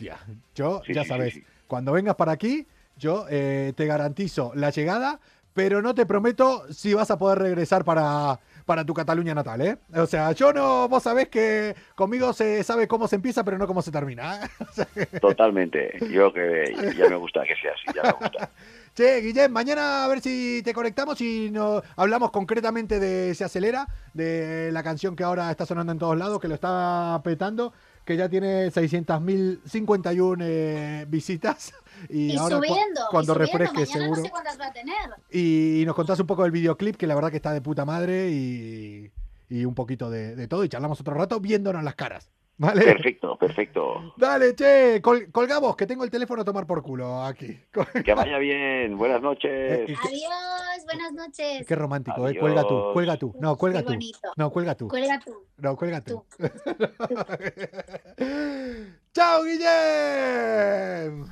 Ya, 0.00 0.18
yo, 0.54 0.82
Sí, 0.86 0.94
ya 0.94 1.02
sí, 1.02 1.08
sabes, 1.08 1.34
sí, 1.34 1.40
sí. 1.40 1.46
cuando 1.66 1.92
vengas 1.92 2.16
para 2.16 2.32
aquí, 2.32 2.66
yo 2.96 3.26
eh, 3.30 3.72
te 3.76 3.86
garantizo 3.86 4.52
la 4.54 4.70
llegada, 4.70 5.20
pero 5.54 5.80
no 5.82 5.94
te 5.94 6.06
prometo 6.06 6.64
si 6.72 6.94
vas 6.94 7.10
a 7.10 7.18
poder 7.18 7.38
regresar 7.40 7.84
para, 7.84 8.38
para 8.64 8.84
tu 8.84 8.94
Cataluña 8.94 9.34
natal, 9.34 9.60
¿eh? 9.60 9.76
O 9.96 10.06
sea, 10.06 10.30
yo 10.32 10.52
no... 10.52 10.88
Vos 10.88 11.02
sabés 11.02 11.28
que 11.28 11.74
conmigo 11.96 12.32
se 12.32 12.62
sabe 12.64 12.86
cómo 12.86 13.08
se 13.08 13.16
empieza, 13.16 13.44
pero 13.44 13.58
no 13.58 13.66
cómo 13.66 13.82
se 13.82 13.90
termina. 13.92 14.44
¿eh? 14.44 14.48
O 14.68 14.72
sea 14.72 14.84
que- 14.86 15.06
Totalmente. 15.20 15.98
Yo 16.12 16.32
que 16.32 16.94
ya 16.96 17.08
me 17.08 17.16
gusta 17.16 17.42
que 17.44 17.54
sea 17.56 17.72
así, 17.72 17.86
ya 17.96 18.02
me 18.02 18.12
gusta. 18.12 18.50
Che, 18.98 19.20
Guillem, 19.20 19.52
mañana 19.52 20.04
a 20.04 20.08
ver 20.08 20.20
si 20.20 20.60
te 20.64 20.74
conectamos 20.74 21.20
y 21.20 21.52
nos 21.52 21.84
hablamos 21.94 22.32
concretamente 22.32 22.98
de 22.98 23.32
Se 23.36 23.44
Acelera, 23.44 23.86
de 24.12 24.70
la 24.72 24.82
canción 24.82 25.14
que 25.14 25.22
ahora 25.22 25.52
está 25.52 25.64
sonando 25.66 25.92
en 25.92 26.00
todos 26.00 26.18
lados, 26.18 26.40
que 26.40 26.48
lo 26.48 26.54
está 26.56 27.20
petando, 27.22 27.72
que 28.04 28.16
ya 28.16 28.28
tiene 28.28 28.72
600.051 28.72 30.38
eh, 30.42 31.06
visitas. 31.08 31.72
Y, 32.08 32.32
Y, 32.32 32.36
ahora 32.36 32.56
cu- 32.58 32.64
subiendo, 32.64 33.00
y 33.00 33.10
cuando 33.10 33.34
subiendo. 33.34 33.58
refresque 33.58 33.86
seguro. 33.86 34.16
no 34.20 34.24
sé 34.24 34.30
cuántas 34.30 34.60
va 34.60 34.66
a 34.66 34.72
tener. 34.72 34.96
y, 35.30 35.82
y 35.82 35.84
nos 35.86 35.94
contás 35.96 36.18
un 36.18 36.26
poco 36.26 36.42
del 36.42 36.50
videoclip, 36.52 36.96
que 36.96 37.06
la 37.08 37.14
verdad 37.16 37.30
que 37.30 37.36
está 37.38 37.52
de 37.52 37.60
puta 37.60 37.84
madre, 37.84 38.30
y, 38.30 39.12
y 39.48 39.64
un 39.64 39.74
poquito 39.76 40.10
de, 40.10 40.34
de 40.34 40.46
todo, 40.48 40.64
y 40.64 40.68
charlamos 40.68 41.00
otro 41.00 41.14
rato 41.14 41.38
viéndonos 41.40 41.84
las 41.84 41.94
caras. 41.96 42.30
¿Vale? 42.60 42.84
Perfecto, 42.84 43.36
perfecto. 43.38 44.14
Dale, 44.16 44.52
che, 44.56 45.00
col- 45.00 45.30
colgamos, 45.30 45.76
que 45.76 45.86
tengo 45.86 46.02
el 46.02 46.10
teléfono 46.10 46.42
a 46.42 46.44
tomar 46.44 46.66
por 46.66 46.82
culo 46.82 47.22
aquí. 47.22 47.56
Que 48.04 48.14
vaya 48.14 48.36
bien. 48.38 48.98
Buenas 48.98 49.22
noches. 49.22 49.88
Eh, 49.88 49.96
Adiós, 50.04 50.84
buenas 50.84 51.12
noches. 51.12 51.64
Qué 51.66 51.74
romántico, 51.76 52.28
¿eh? 52.28 52.36
Cuelga 52.36 52.66
tú, 52.66 52.90
cuelga 52.92 53.16
tú. 53.16 53.32
No, 53.40 53.56
cuelga 53.56 53.78
Qué 53.80 53.84
tú. 53.86 53.92
bonito. 53.92 54.18
No, 54.36 54.50
cuelga 54.50 54.74
tú. 54.74 54.88
Cuelga 54.88 55.20
tú. 55.24 55.44
No, 55.58 55.76
cuelga 55.76 56.00
tú. 56.00 56.24
¡Chao, 59.14 59.42
Guillem! 59.44 61.24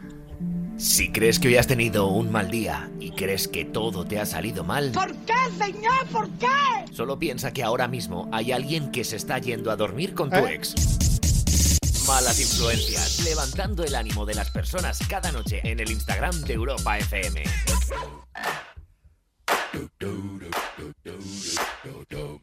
Si 0.78 1.10
crees 1.10 1.40
que 1.40 1.48
hoy 1.48 1.56
has 1.56 1.66
tenido 1.66 2.06
un 2.08 2.30
mal 2.30 2.50
día 2.50 2.90
y 3.00 3.10
crees 3.12 3.48
que 3.48 3.64
todo 3.64 4.04
te 4.04 4.20
ha 4.20 4.26
salido 4.26 4.62
mal, 4.62 4.92
¿Por 4.92 5.12
qué, 5.24 5.32
señor? 5.58 6.06
¿Por 6.12 6.28
qué? 6.38 6.46
solo 6.92 7.18
piensa 7.18 7.52
que 7.52 7.62
ahora 7.62 7.88
mismo 7.88 8.28
hay 8.32 8.52
alguien 8.52 8.90
que 8.92 9.02
se 9.04 9.16
está 9.16 9.38
yendo 9.38 9.70
a 9.70 9.76
dormir 9.76 10.14
con 10.14 10.30
tu 10.30 10.36
¿Eh? 10.36 10.54
ex. 10.54 10.74
Malas 12.06 12.38
influencias, 12.38 13.20
levantando 13.24 13.82
el 13.82 13.94
ánimo 13.96 14.24
de 14.24 14.34
las 14.34 14.50
personas 14.50 15.00
cada 15.08 15.32
noche 15.32 15.60
en 15.64 15.80
el 15.80 15.90
Instagram 15.90 16.40
de 16.42 16.54
Europa 16.54 16.98
FM. 16.98 17.42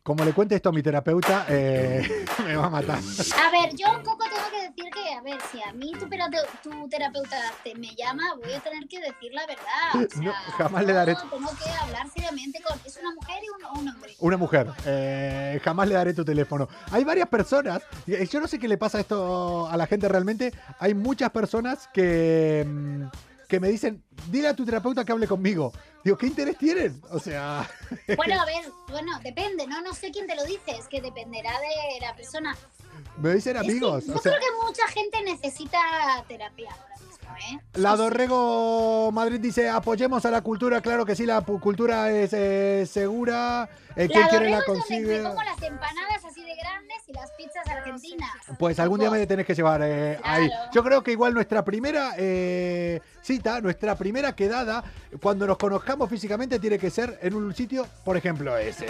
Como 0.04 0.26
le 0.26 0.34
cuente 0.34 0.56
esto 0.56 0.70
a 0.70 0.72
mi 0.72 0.82
terapeuta, 0.84 1.46
eh, 1.50 2.26
me 2.46 2.56
va 2.56 2.66
a 2.66 2.70
matar. 2.70 2.98
A 3.00 3.52
ver, 3.52 3.76
yo 3.76 3.88
un 3.98 4.04
poco 4.04 4.26
tengo 4.26 4.50
que 4.52 4.62
decir 4.70 4.92
que, 4.94 5.14
a 5.14 5.22
ver, 5.22 5.38
si 5.52 5.62
a 5.62 5.72
mí 5.74 5.92
tu, 5.98 6.06
terapeu- 6.08 6.46
tu 6.62 6.90
terapeuta 6.90 7.38
te 7.64 7.74
me 7.76 7.96
llama, 7.96 8.24
voy 8.44 8.54
a 8.54 8.60
tener 8.60 8.88
que 8.88 9.00
decir 9.00 9.32
la 9.34 9.46
verdad. 9.46 9.64
O 9.96 10.00
sea, 10.10 10.22
No, 10.24 10.34
jamás 10.58 10.86
le 10.86 10.94
daré- 10.94 11.16
Tengo 11.16 11.50
que 11.58 11.70
hablar 11.70 12.08
seriamente 12.14 12.62
con. 12.62 12.78
¿Es 12.86 12.98
una 12.98 13.14
mujer 13.14 13.38
y 13.44 13.50
un, 13.50 13.64
o 13.66 13.80
un 13.82 13.88
hombre? 13.90 14.16
Una 14.20 14.38
mujer. 14.38 14.68
Eh, 14.86 15.60
jamás 15.64 15.88
le 15.88 15.96
daré 15.96 16.14
tu 16.14 16.26
teléfono. 16.26 16.68
Hay 16.92 17.04
varias 17.04 17.28
personas. 17.30 17.82
eh, 18.08 18.28
Yo 18.30 18.40
no 18.40 18.48
sé 18.48 18.60
qué 18.60 18.68
le 18.68 18.78
pasa 18.78 19.00
esto 19.00 19.68
a 19.70 19.78
la 19.78 19.88
gente 19.88 20.08
realmente. 20.10 20.54
Hay 20.80 20.94
muchas 20.94 21.30
personas 21.32 21.90
que, 21.94 22.66
mm, 22.68 23.04
que 23.48 23.60
me 23.60 23.68
dicen, 23.70 24.04
dile 24.30 24.48
a 24.50 24.56
tu 24.56 24.66
terapeuta 24.66 25.04
que 25.06 25.12
hable 25.12 25.28
conmigo. 25.28 25.72
Digo, 26.04 26.18
¿qué 26.18 26.28
interés 26.28 26.58
tienen? 26.58 27.02
O 27.12 27.20
sea, 27.20 27.70
Bueno, 28.18 28.42
a 28.42 28.46
ver, 28.46 28.66
bueno, 28.90 29.20
depende, 29.24 29.68
¿no? 29.68 29.82
No 29.82 29.94
sé 29.94 30.12
quién 30.12 30.28
te 30.28 30.36
lo 30.36 30.44
dice, 30.44 30.72
es 30.78 30.88
que 30.88 31.02
dependerá 31.02 31.52
de 31.60 32.00
la 32.02 32.16
persona. 32.16 32.56
me 33.18 33.34
dicen 33.36 33.56
Es 33.58 33.62
que 33.64 33.70
amigos. 33.72 34.06
yo 34.06 34.16
O 34.16 34.18
sea, 34.20 34.32
creo 34.34 34.42
que 34.42 34.66
mucha 34.66 34.88
gente 34.88 35.22
necesita 35.24 35.80
terapia 36.28 36.72
ahora 36.72 36.96
mismo, 36.98 37.36
¿eh? 37.38 37.60
la 37.76 37.96
Dorrego 37.96 39.12
Madrid 39.14 39.40
dice, 39.40 39.70
apoyemos 39.70 40.26
a 40.26 40.32
la 40.32 40.42
cultura. 40.42 40.82
Claro 40.82 41.06
que 41.06 41.16
sí, 41.16 41.26
la 41.26 41.42
cultura 41.42 42.12
es 42.12 42.32
eh, 42.34 42.86
segura. 42.90 43.70
Eh, 43.96 44.08
quien 44.08 44.22
La 44.22 44.30
quiere 44.30 44.50
la 44.50 44.60
es 44.60 44.66
donde 44.66 44.80
consigue. 44.82 45.18
me 45.22 45.30
como 45.30 45.44
las 45.44 45.62
empanadas 45.62 46.26
y 47.14 47.16
las 47.16 47.32
pizzas 47.32 47.68
argentinas. 47.68 48.30
Pues 48.58 48.80
algún 48.80 49.00
día 49.00 49.12
me 49.12 49.26
tenés 49.28 49.46
que 49.46 49.56
llevar 49.56 49.82
eh, 49.84 50.20
ahí. 50.24 50.50
Yo 50.74 50.84
creo 50.84 51.04
que 51.04 51.12
igual 51.12 51.34
nuestra 51.34 51.64
primera 51.64 52.14
eh, 52.18 53.02
cita, 53.22 53.62
nuestra 53.62 53.96
primera 53.96 54.36
quedada, 54.36 54.84
cuando 55.22 55.46
nos 55.48 55.58
conozcamos 55.58 56.10
físicamente, 56.10 56.60
tiene 56.60 56.80
que 56.80 56.90
ser 56.90 57.20
en 57.22 57.36
un 57.36 57.54
sitio, 57.54 57.88
por 58.04 58.18
ejemplo, 58.18 58.58
ese. 58.58 58.88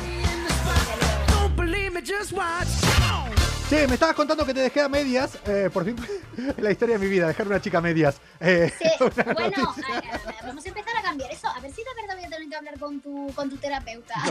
Sí, 3.69 3.78
me 3.88 3.95
estabas 3.95 4.15
contando 4.15 4.45
que 4.45 4.54
te 4.54 4.60
dejé 4.60 4.82
a 4.82 4.89
medias. 4.89 5.38
eh, 5.47 5.69
por 5.73 5.84
fin, 5.84 5.95
la 6.58 6.71
historia 6.71 6.97
de 6.99 7.04
mi 7.06 7.10
vida, 7.10 7.28
dejar 7.28 7.47
una 7.47 7.60
chica 7.60 7.80
a 7.80 7.82
medias. 7.82 8.17
Eh, 8.39 8.71
Sí, 8.78 8.88
bueno, 8.99 9.43
noticia. 9.58 9.95
a- 9.95 9.97
a- 10.15 10.39
a- 10.43 10.47
vamos 10.47 10.63
a 10.65 10.67
empezar 10.67 10.95
a 10.97 11.02
cambiar 11.02 11.32
eso. 11.32 11.47
A 11.47 11.60
ver 11.60 11.71
si 11.71 11.78
de 11.78 11.89
verdad 11.99 12.15
voy 12.15 12.26
a 12.26 12.30
tener 12.30 12.49
que 12.49 12.56
hablar 12.56 12.80
con 12.80 12.99
tu, 13.02 13.32
con 13.34 13.49
tu 13.49 13.58
terapeuta. 13.58 14.13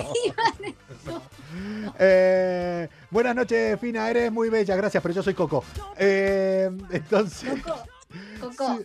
Eh, 1.99 2.89
buenas 3.11 3.35
noches, 3.37 3.79
Fina, 3.81 4.09
eres 4.09 4.33
muy 4.33 4.49
bella, 4.49 4.75
gracias, 4.77 5.03
pero 5.03 5.15
yo 5.15 5.23
soy 5.23 5.35
Coco. 5.35 5.63
Eh, 5.99 6.71
entonces, 6.91 7.61
Coco, 7.63 7.85
Coco, 8.41 8.79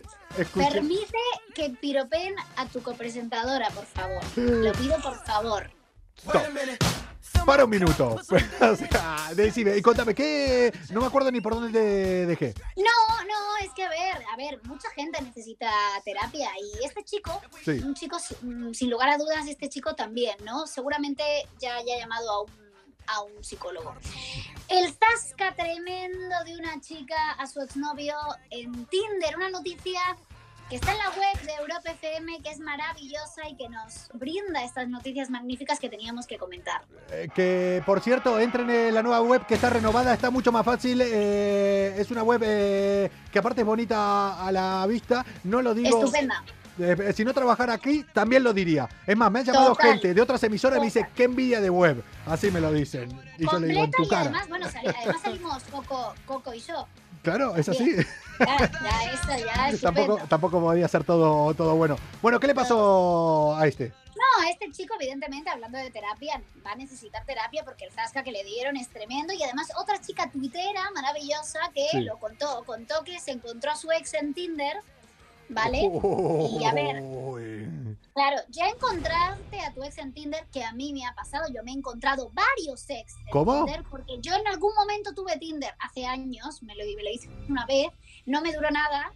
permite 0.54 1.16
que 1.54 1.70
piropeen 1.70 2.34
a 2.56 2.66
tu 2.66 2.82
copresentadora, 2.82 3.68
por 3.70 3.86
favor. 3.86 4.22
Lo 4.36 4.72
pido 4.72 4.96
por 5.00 5.16
favor. 5.24 5.70
Para 7.46 7.64
un 7.64 7.70
minuto. 7.70 8.14
o 8.60 8.76
sea, 8.76 9.30
decime, 9.34 9.76
y 9.76 9.82
contame, 9.82 10.14
¿qué? 10.14 10.72
No 10.90 11.00
me 11.00 11.06
acuerdo 11.06 11.30
ni 11.30 11.40
por 11.40 11.54
dónde 11.54 11.72
te 11.72 12.26
dejé. 12.26 12.54
No, 12.76 13.24
no, 13.24 13.56
es 13.64 13.72
que 13.74 13.84
a 13.84 13.88
ver, 13.88 14.22
a 14.32 14.36
ver, 14.36 14.60
mucha 14.64 14.90
gente 14.90 15.20
necesita 15.22 15.70
terapia 16.04 16.50
y 16.60 16.84
este 16.84 17.02
chico, 17.04 17.40
Sí. 17.64 17.70
un 17.84 17.94
chico 17.94 18.18
mm, 18.42 18.72
sin 18.74 18.90
lugar 18.90 19.08
a 19.08 19.16
dudas, 19.18 19.46
este 19.46 19.68
chico 19.68 19.94
también, 19.94 20.36
¿no? 20.44 20.66
Seguramente 20.66 21.22
ya 21.58 21.76
haya 21.76 21.96
llamado 21.98 22.30
a 22.30 22.42
un, 22.42 22.50
a 23.06 23.22
un 23.22 23.42
psicólogo. 23.42 23.94
El 24.68 24.92
zasca 24.92 25.54
tremendo 25.54 26.34
de 26.44 26.54
una 26.58 26.78
chica 26.80 27.32
a 27.32 27.46
su 27.46 27.62
exnovio 27.62 28.14
en 28.50 28.84
Tinder, 28.86 29.36
una 29.36 29.48
noticia 29.48 30.00
que 30.68 30.76
está 30.76 30.92
en 30.92 30.98
la 30.98 31.08
web 31.10 31.40
de 31.46 31.52
Europa 31.54 31.90
FM, 31.90 32.42
que 32.42 32.50
es 32.50 32.58
maravillosa 32.60 33.48
y 33.50 33.56
que 33.56 33.68
nos 33.70 34.08
brinda 34.12 34.62
estas 34.64 34.86
noticias 34.88 35.30
magníficas 35.30 35.78
que 35.80 35.88
teníamos 35.88 36.26
que 36.26 36.36
comentar. 36.36 36.82
Eh, 37.10 37.28
que 37.34 37.82
por 37.86 38.00
cierto, 38.00 38.38
entren 38.38 38.68
en 38.68 38.94
la 38.94 39.02
nueva 39.02 39.22
web 39.22 39.46
que 39.46 39.54
está 39.54 39.70
renovada, 39.70 40.12
está 40.12 40.30
mucho 40.30 40.52
más 40.52 40.64
fácil. 40.66 41.00
eh, 41.02 41.94
es 41.98 42.10
una 42.10 42.22
web 42.22 42.42
eh, 42.44 43.10
que 43.32 43.38
aparte 43.38 43.62
es 43.62 43.66
bonita 43.66 44.44
a 44.46 44.52
la 44.52 44.86
vista. 44.86 45.24
No 45.44 45.62
lo 45.62 45.72
digo. 45.74 45.98
Estupenda. 46.00 46.44
eh, 46.78 47.12
si 47.16 47.24
no 47.24 47.32
trabajara 47.32 47.72
aquí, 47.72 48.04
también 48.12 48.44
lo 48.44 48.52
diría. 48.52 48.88
Es 49.06 49.16
más, 49.16 49.30
me 49.32 49.38
han 49.38 49.46
llamado 49.46 49.68
Total. 49.70 49.92
gente 49.92 50.12
de 50.12 50.20
otras 50.20 50.42
emisoras 50.42 50.76
y 50.76 50.80
me 50.80 50.86
dice, 50.86 51.08
qué 51.14 51.24
envidia 51.24 51.62
de 51.62 51.70
web. 51.70 52.04
Así 52.26 52.50
me 52.50 52.60
lo 52.60 52.70
dicen. 52.72 53.08
Y 53.38 53.46
yo 53.50 53.58
le 53.58 53.68
digo, 53.68 53.84
en 53.84 53.90
Completa 53.90 53.96
tu 53.96 54.02
y 54.04 54.08
cara. 54.08 54.20
además, 54.22 54.48
bueno, 54.48 54.66
además 54.66 55.22
salimos 55.22 55.62
Coco, 55.64 56.14
Coco 56.26 56.52
y 56.52 56.60
yo. 56.60 56.86
Claro, 57.22 57.56
es 57.56 57.68
así. 57.70 57.96
Ya, 58.38 58.58
ya, 58.58 59.36
ya 59.38 59.68
es 59.70 59.80
tampoco, 59.80 60.18
tampoco 60.28 60.60
podía 60.60 60.88
ser 60.88 61.04
todo, 61.04 61.52
todo 61.54 61.74
bueno. 61.76 61.96
Bueno, 62.22 62.38
¿qué 62.40 62.46
le 62.46 62.54
pasó 62.54 63.56
a 63.56 63.66
este? 63.66 63.92
No, 64.18 64.48
este 64.50 64.70
chico, 64.72 64.94
evidentemente, 64.98 65.48
hablando 65.48 65.78
de 65.78 65.90
terapia, 65.90 66.42
va 66.66 66.72
a 66.72 66.76
necesitar 66.76 67.24
terapia 67.24 67.64
porque 67.64 67.84
el 67.84 67.92
zasca 67.92 68.24
que 68.24 68.32
le 68.32 68.42
dieron 68.44 68.76
es 68.76 68.88
tremendo. 68.88 69.32
Y 69.32 69.42
además, 69.42 69.68
otra 69.80 70.00
chica 70.00 70.28
tuitera 70.30 70.90
maravillosa 70.92 71.60
que 71.72 71.86
Sí. 71.92 72.00
lo 72.00 72.18
contó, 72.18 72.64
contó 72.64 73.04
que 73.04 73.20
se 73.20 73.30
encontró 73.30 73.70
a 73.70 73.76
su 73.76 73.92
ex 73.92 74.14
en 74.14 74.34
Tinder, 74.34 74.76
¿vale? 75.48 75.88
Y 76.50 76.64
a 76.64 76.72
ver, 76.72 77.02
claro, 78.12 78.38
ya 78.48 78.68
encontrarte 78.68 79.60
a 79.60 79.72
tu 79.72 79.84
ex 79.84 79.98
en 79.98 80.12
Tinder, 80.12 80.44
que 80.52 80.64
a 80.64 80.72
mí 80.72 80.92
me 80.92 81.06
ha 81.06 81.14
pasado, 81.14 81.46
yo 81.54 81.62
me 81.62 81.70
he 81.70 81.74
encontrado 81.74 82.30
varios 82.32 82.90
ex 82.90 83.14
en 83.18 83.30
¿Cómo? 83.30 83.64
Tinder, 83.64 83.84
porque 83.88 84.18
yo 84.20 84.34
en 84.34 84.46
algún 84.48 84.74
momento 84.74 85.14
tuve 85.14 85.36
Tinder 85.38 85.74
hace 85.78 86.06
años, 86.06 86.60
me 86.64 86.74
lo, 86.74 86.84
me 86.96 87.02
lo 87.04 87.10
hice 87.10 87.28
una 87.48 87.64
vez, 87.66 87.90
no 88.28 88.42
me 88.42 88.52
duró 88.52 88.70
nada, 88.70 89.12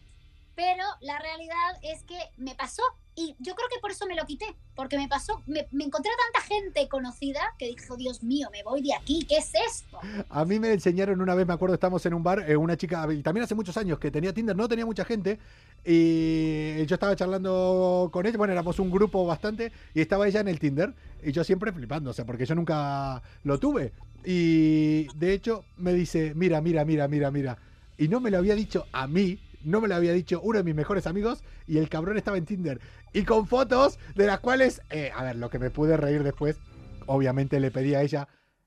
pero 0.55 0.85
la 1.01 1.19
realidad 1.19 1.79
es 1.83 2.03
que 2.03 2.19
me 2.37 2.55
pasó 2.55 2.83
y 3.15 3.37
yo 3.41 3.55
creo 3.55 3.69
que 3.69 3.79
por 3.79 3.91
eso 3.91 4.07
me 4.07 4.17
lo 4.17 4.25
quité, 4.25 4.47
porque 4.75 4.97
me 4.97 5.07
pasó, 5.07 5.43
me, 5.47 5.61
encontré 5.61 6.11
a 6.11 6.33
tanta 6.33 6.47
gente 6.47 6.89
conocida 6.89 7.41
que 7.59 7.67
dijo, 7.67 7.97
Dios 7.97 8.23
mío, 8.23 8.49
me 8.51 8.63
voy 8.63 8.81
de 8.81 8.95
aquí, 8.95 9.27
¿qué 9.29 9.37
es 9.37 9.53
esto? 9.55 9.99
A 10.31 10.47
mí 10.47 10.59
me 10.59 10.73
enseñaron 10.73 11.21
una 11.21 11.35
vez, 11.35 11.47
me 11.47 11.53
acuerdo, 11.53 11.75
estamos 11.75 12.05
en 12.07 12.15
un 12.15 12.23
bar, 12.23 12.49
eh, 12.49 12.57
una 12.57 12.75
chica, 12.79 13.07
y 13.13 13.23
también 13.23 13.45
hace 13.45 13.55
muchos 13.55 13.77
años 13.77 13.99
que 13.99 14.11
tenía 14.11 14.33
Tinder, 14.33 14.57
no 14.57 14.67
tenía 14.67 14.87
mucha 14.87 15.05
gente, 15.05 15.39
y 15.85 16.87
yo 16.87 16.95
estaba 16.95 17.15
charlando 17.15 18.09
con 18.11 18.25
ella, 18.25 18.39
bueno, 18.39 18.55
éramos 18.55 18.79
un 18.79 18.91
grupo 18.91 19.27
bastante, 19.27 19.73
y 19.93 20.01
estaba 20.01 20.27
ella 20.27 20.41
en 20.41 20.49
el 20.49 20.59
Tinder, 20.59 20.95
y 21.23 21.33
yo 21.33 21.45
siempre 21.45 21.71
flipando, 21.71 22.11
o 22.11 22.15
sea, 22.15 22.25
porque 22.25 22.47
yo 22.47 22.55
nunca 22.55 23.23
lo 23.45 23.59
tuve. 23.59 23.93
Y 24.25 25.09
de 25.17 25.35
hecho 25.35 25.65
me 25.77 25.93
dice, 25.93 26.33
mira, 26.35 26.63
mira, 26.63 26.85
mira, 26.87 27.09
mira, 27.09 27.31
mira, 27.31 27.59
y 28.03 28.09
no 28.09 28.19
me 28.19 28.33
lo 28.33 28.39
había 28.39 28.57
dicho 28.57 28.87
a 28.91 29.07
mí, 29.07 29.39
no 29.63 29.81
me 29.81 29.87
lo 29.87 29.95
había 29.95 30.13
dicho 30.13 30.41
uno 30.43 30.59
de 30.59 30.65
mis 30.65 30.75
mejores 30.75 31.07
amigos, 31.07 31.45
y 31.69 31.79
el 31.79 31.89
cabrón 31.89 32.17
estaba 32.17 32.37
en 32.37 32.45
Tinder, 32.45 32.81
y 33.13 33.23
con 33.23 33.47
fotos 33.47 34.01
de 34.17 34.27
las 34.27 34.41
cuales, 34.41 34.83
eh, 34.91 35.13
a 35.15 35.23
ver, 35.23 35.37
lo 35.37 35.51
que 35.51 35.61
me 35.61 35.71
pude 35.71 35.97
reír 35.97 36.25
después, 36.25 36.59
obviamente 37.07 37.61
le 37.61 37.71
pedí 37.71 37.95
a 37.95 38.03
ella, 38.03 38.27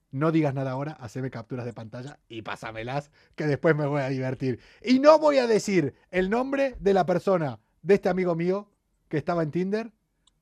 no 0.10 0.32
digas 0.32 0.54
nada 0.54 0.71
ahora, 0.71 0.93
haceme 0.93 1.32
capturas 1.32 1.65
de 1.65 1.74
pantalla 1.74 2.17
y 2.30 2.43
pásamelas, 2.43 3.12
que 3.36 3.45
después 3.45 3.76
me 3.76 3.86
voy 3.86 4.04
a 4.04 4.08
divertir. 4.08 4.62
Y 4.82 5.00
no 5.00 5.19
voy 5.19 5.39
a 5.39 5.48
decir 5.48 5.95
el 6.12 6.30
nombre 6.30 6.78
de 6.80 6.93
la 6.93 7.06
persona, 7.06 7.60
de 7.82 7.95
este 7.95 8.08
amigo 8.08 8.36
mío 8.36 8.71
que 9.10 9.17
estaba 9.17 9.43
en 9.43 9.52
Tinder, 9.52 9.91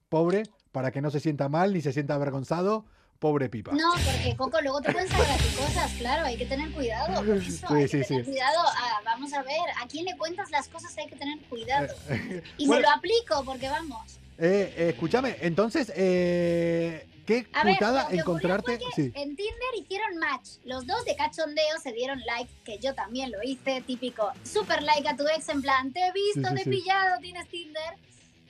pobre, 0.07 0.43
para 0.71 0.91
que 0.91 1.01
no 1.01 1.09
se 1.09 1.19
sienta 1.19 1.49
mal 1.49 1.73
ni 1.73 1.81
se 1.81 1.93
sienta 1.93 2.13
avergonzado, 2.13 2.85
pobre 3.23 3.47
pipa. 3.47 3.71
No, 3.71 3.93
porque 3.93 4.35
Coco, 4.35 4.59
luego 4.61 4.81
te 4.81 4.91
pueden 4.91 5.07
ti 5.07 5.15
cosas, 5.57 5.89
claro, 5.97 6.25
hay 6.25 6.35
que 6.35 6.45
tener 6.45 6.69
cuidado 6.73 7.15
con 7.15 7.41
eso, 7.41 7.67
Sí, 7.69 7.73
hay 7.73 7.87
sí, 7.87 7.99
que 7.99 8.03
tener 8.03 8.25
sí. 8.25 8.31
cuidado, 8.31 8.59
ah, 8.65 8.99
vamos 9.05 9.31
a 9.31 9.41
ver, 9.43 9.61
a 9.81 9.87
quién 9.87 10.03
le 10.03 10.17
cuentas 10.17 10.51
las 10.51 10.67
cosas 10.67 10.97
hay 10.97 11.07
que 11.07 11.15
tener 11.15 11.39
cuidado. 11.49 11.87
Y 12.57 12.67
Bueno. 12.67 12.81
me 12.81 12.87
lo 12.87 12.91
aplico, 12.91 13.45
porque 13.45 13.69
vamos. 13.69 14.19
Eh, 14.37 14.73
eh, 14.75 14.89
escúchame, 14.89 15.37
entonces, 15.39 15.89
eh, 15.95 17.07
qué 17.25 17.47
A 17.53 17.63
putada 17.63 18.09
encontrarte. 18.11 18.77
Sí. 18.93 19.13
En 19.15 19.37
Tinder 19.37 19.73
hicieron 19.77 20.17
match. 20.17 20.57
Los 20.65 20.85
dos 20.85 21.05
de 21.05 21.15
cachondeo 21.15 21.79
se 21.81 21.93
dieron 21.93 22.19
like, 22.25 22.51
que 22.65 22.77
yo 22.79 22.93
también 22.93 23.31
lo 23.31 23.41
hice, 23.41 23.81
típico. 23.87 24.33
Super 24.43 24.83
like 24.83 25.07
a 25.07 25.15
tu 25.15 25.25
ex, 25.29 25.47
en 25.47 25.61
plan, 25.61 25.93
te 25.93 26.01
he 26.07 26.11
visto, 26.11 26.49
Sí, 26.49 26.55
te 26.55 26.61
he 26.61 26.65
pillado, 26.65 27.19
tienes 27.21 27.47
Tinder. 27.47 27.93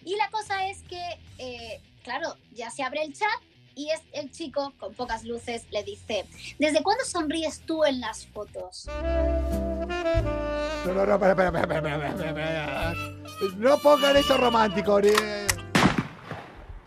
Y 0.04 0.16
la 0.16 0.32
cosa 0.32 0.66
es 0.68 0.82
que, 0.90 1.04
eh, 1.38 1.80
claro, 2.04 2.36
ya 2.54 2.72
se 2.72 2.82
abre 2.82 3.04
el 3.04 3.14
chat 3.14 3.30
y 3.76 3.90
es 3.90 4.02
el 4.14 4.32
chico, 4.32 4.74
con 4.80 4.94
pocas 4.94 5.24
luces, 5.24 5.66
le 5.72 5.84
dice, 5.84 6.26
¿desde 6.60 6.84
cuándo 6.84 7.04
sonríes 7.06 7.62
tú 7.62 7.84
en 7.86 8.00
las 8.02 8.26
fotos? 8.28 8.86
No, 8.88 10.94
no, 10.94 11.06
no, 11.06 11.14
espera, 11.14 11.32
espera, 11.32 12.10
espera. 12.10 12.94
No 13.58 13.78
pongan 13.80 14.18
eso 14.18 14.38
romántico. 14.38 15.00
ni- 15.02 15.10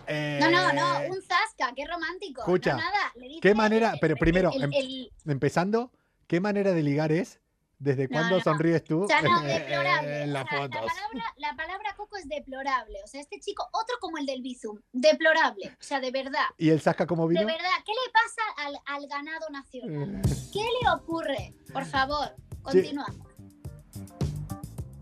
Eh, 0.08 0.38
No, 0.40 0.50
no, 0.50 0.72
no, 0.72 0.98
un 1.12 1.20
zasca, 1.20 1.72
qué 1.74 1.84
romántico. 1.84 2.42
Escucha, 2.42 2.72
no, 2.74 2.78
nada, 2.78 3.12
le 3.16 3.26
dice 3.28 3.40
¿Qué 3.40 3.54
manera, 3.54 3.94
pero 4.00 4.14
primero, 4.16 4.50
el- 4.54 4.62
em- 4.62 4.72
el- 4.72 5.10
empezando, 5.26 5.90
¿qué 6.28 6.38
manera 6.40 6.72
de 6.72 6.82
ligar 6.84 7.10
es? 7.10 7.40
¿Desde 7.78 8.04
No, 8.04 8.08
cuándo 8.10 8.36
no. 8.38 8.42
sonríes 8.42 8.84
tú? 8.84 9.02
O 9.04 9.06
sea, 9.08 9.22
no, 9.22 9.42
eh, 9.44 9.58
deplorable. 9.58 10.22
en 10.22 10.30
O 10.30 10.32
las 10.32 10.48
sea, 10.48 10.60
la, 10.60 10.68
palabra, 10.70 11.34
la 11.36 11.56
palabra 11.56 11.94
coco 11.96 12.16
es 12.16 12.28
deplorable. 12.28 12.98
O 13.04 13.06
sea, 13.06 13.20
este 13.20 13.38
chico, 13.40 13.68
otro 13.72 13.96
como 14.00 14.18
el 14.18 14.26
del 14.26 14.42
Bizum, 14.42 14.78
deplorable. 14.92 15.68
O 15.78 15.82
sea, 15.82 16.00
de 16.00 16.10
verdad. 16.10 16.44
¿Y 16.56 16.70
el 16.70 16.80
Sasca 16.80 17.06
cómo 17.06 17.28
De 17.28 17.34
vino? 17.34 17.46
verdad, 17.46 17.68
¿qué 17.84 17.92
le 17.92 18.12
pasa 18.12 18.42
al, 18.68 18.78
al 18.86 19.08
ganado 19.08 19.48
nacional? 19.50 20.22
¿Qué 20.52 20.60
le 20.82 20.90
ocurre? 20.90 21.54
Por 21.72 21.84
favor, 21.84 22.34
continúa. 22.62 23.06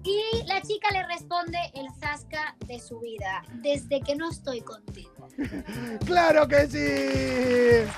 Y 0.04 0.44
la 0.46 0.60
chica 0.60 0.90
le 0.92 1.06
responde 1.06 1.58
el 1.74 1.86
zasca 1.98 2.54
de 2.66 2.78
su 2.78 3.00
vida, 3.00 3.42
desde 3.54 4.02
que 4.02 4.14
no 4.14 4.30
estoy 4.30 4.60
contigo. 4.60 5.28
¡Claro 6.06 6.46
que 6.46 6.66
sí! 6.66 7.90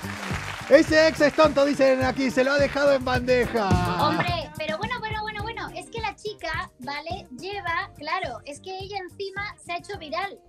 Ese 0.73 1.07
ex 1.07 1.21
es 1.21 1.33
tonto, 1.33 1.65
dicen 1.65 2.03
aquí, 2.03 2.31
se 2.31 2.43
lo 2.43 2.53
ha 2.53 2.57
dejado 2.57 2.93
en 2.93 3.03
bandeja. 3.03 3.67
Hombre, 4.05 4.49
pero 4.57 4.77
bueno, 4.77 4.99
bueno, 4.99 5.21
bueno, 5.21 5.43
bueno, 5.43 5.69
es 5.75 5.89
que 5.89 5.99
la 5.99 6.15
chica, 6.15 6.71
¿vale? 6.79 7.27
Lleva, 7.37 7.91
claro, 7.97 8.39
es 8.45 8.61
que 8.61 8.77
ella 8.77 8.97
encima 8.99 9.55
se 9.63 9.73
ha 9.73 9.77
hecho 9.77 9.97
viral. 9.97 10.39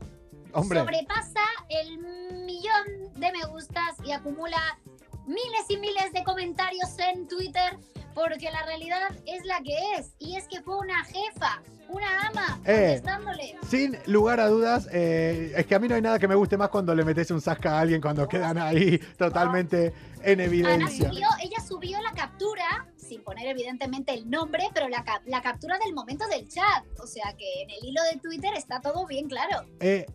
Hombre. 0.53 0.81
Sobrepasa 0.81 1.45
el 1.69 1.99
millón 2.45 3.13
de 3.15 3.33
me 3.33 3.45
gustas 3.47 3.97
y 4.05 4.13
acumula 4.13 4.79
miles 5.27 5.67
y 5.69 5.77
miles 5.77 6.13
de 6.13 6.25
comentarios 6.25 6.99
en 6.99 7.29
Twitter 7.29 7.79
porque 8.19 8.51
la 8.51 8.65
realidad 8.65 9.11
es 9.27 9.45
la 9.45 9.61
que 9.63 9.77
es. 9.97 10.13
Y 10.19 10.37
es 10.37 10.47
que 10.49 10.61
fue 10.63 10.77
una 10.79 11.05
jefa, 11.05 11.63
una 11.89 12.29
ama, 12.29 12.61
Eh, 12.65 12.99
contestándole. 13.01 13.57
Sin 13.69 13.97
lugar 14.07 14.41
a 14.41 14.49
dudas, 14.49 14.89
eh, 14.93 15.53
es 15.57 15.67
que 15.67 15.75
a 15.75 15.79
mí 15.79 15.89
no 15.89 15.95
hay 15.95 16.03
nada 16.03 16.19
que 16.19 16.27
me 16.27 16.35
guste 16.35 16.57
más 16.57 16.69
cuando 16.69 16.95
le 16.95 17.05
metes 17.05 17.31
un 17.31 17.41
zasca 17.41 17.79
a 17.79 17.81
alguien 17.81 18.01
cuando 18.01 18.27
quedan 18.29 18.59
ahí 18.59 18.99
totalmente 19.17 19.93
en 20.23 20.41
evidencia. 20.41 21.09
subió, 21.09 21.29
ella 21.43 21.61
subió 21.67 22.01
la 22.03 22.11
captura, 22.13 22.87
sin 22.97 23.23
poner 23.23 23.47
evidentemente 23.47 24.13
el 24.13 24.29
nombre, 24.29 24.65
pero 24.75 24.89
la, 24.89 25.05
la 25.27 25.41
captura 25.41 25.79
del 25.79 25.95
momento 25.95 26.27
del 26.27 26.49
chat. 26.49 26.85
O 27.03 27.07
sea 27.07 27.35
que 27.39 27.63
en 27.63 27.71
el 27.71 27.85
hilo 27.85 28.03
de 28.13 28.19
Twitter 28.19 28.53
está 28.57 28.81
todo 28.81 29.07
bien 29.07 29.29
claro. 29.29 29.65
Eh, 29.81 30.07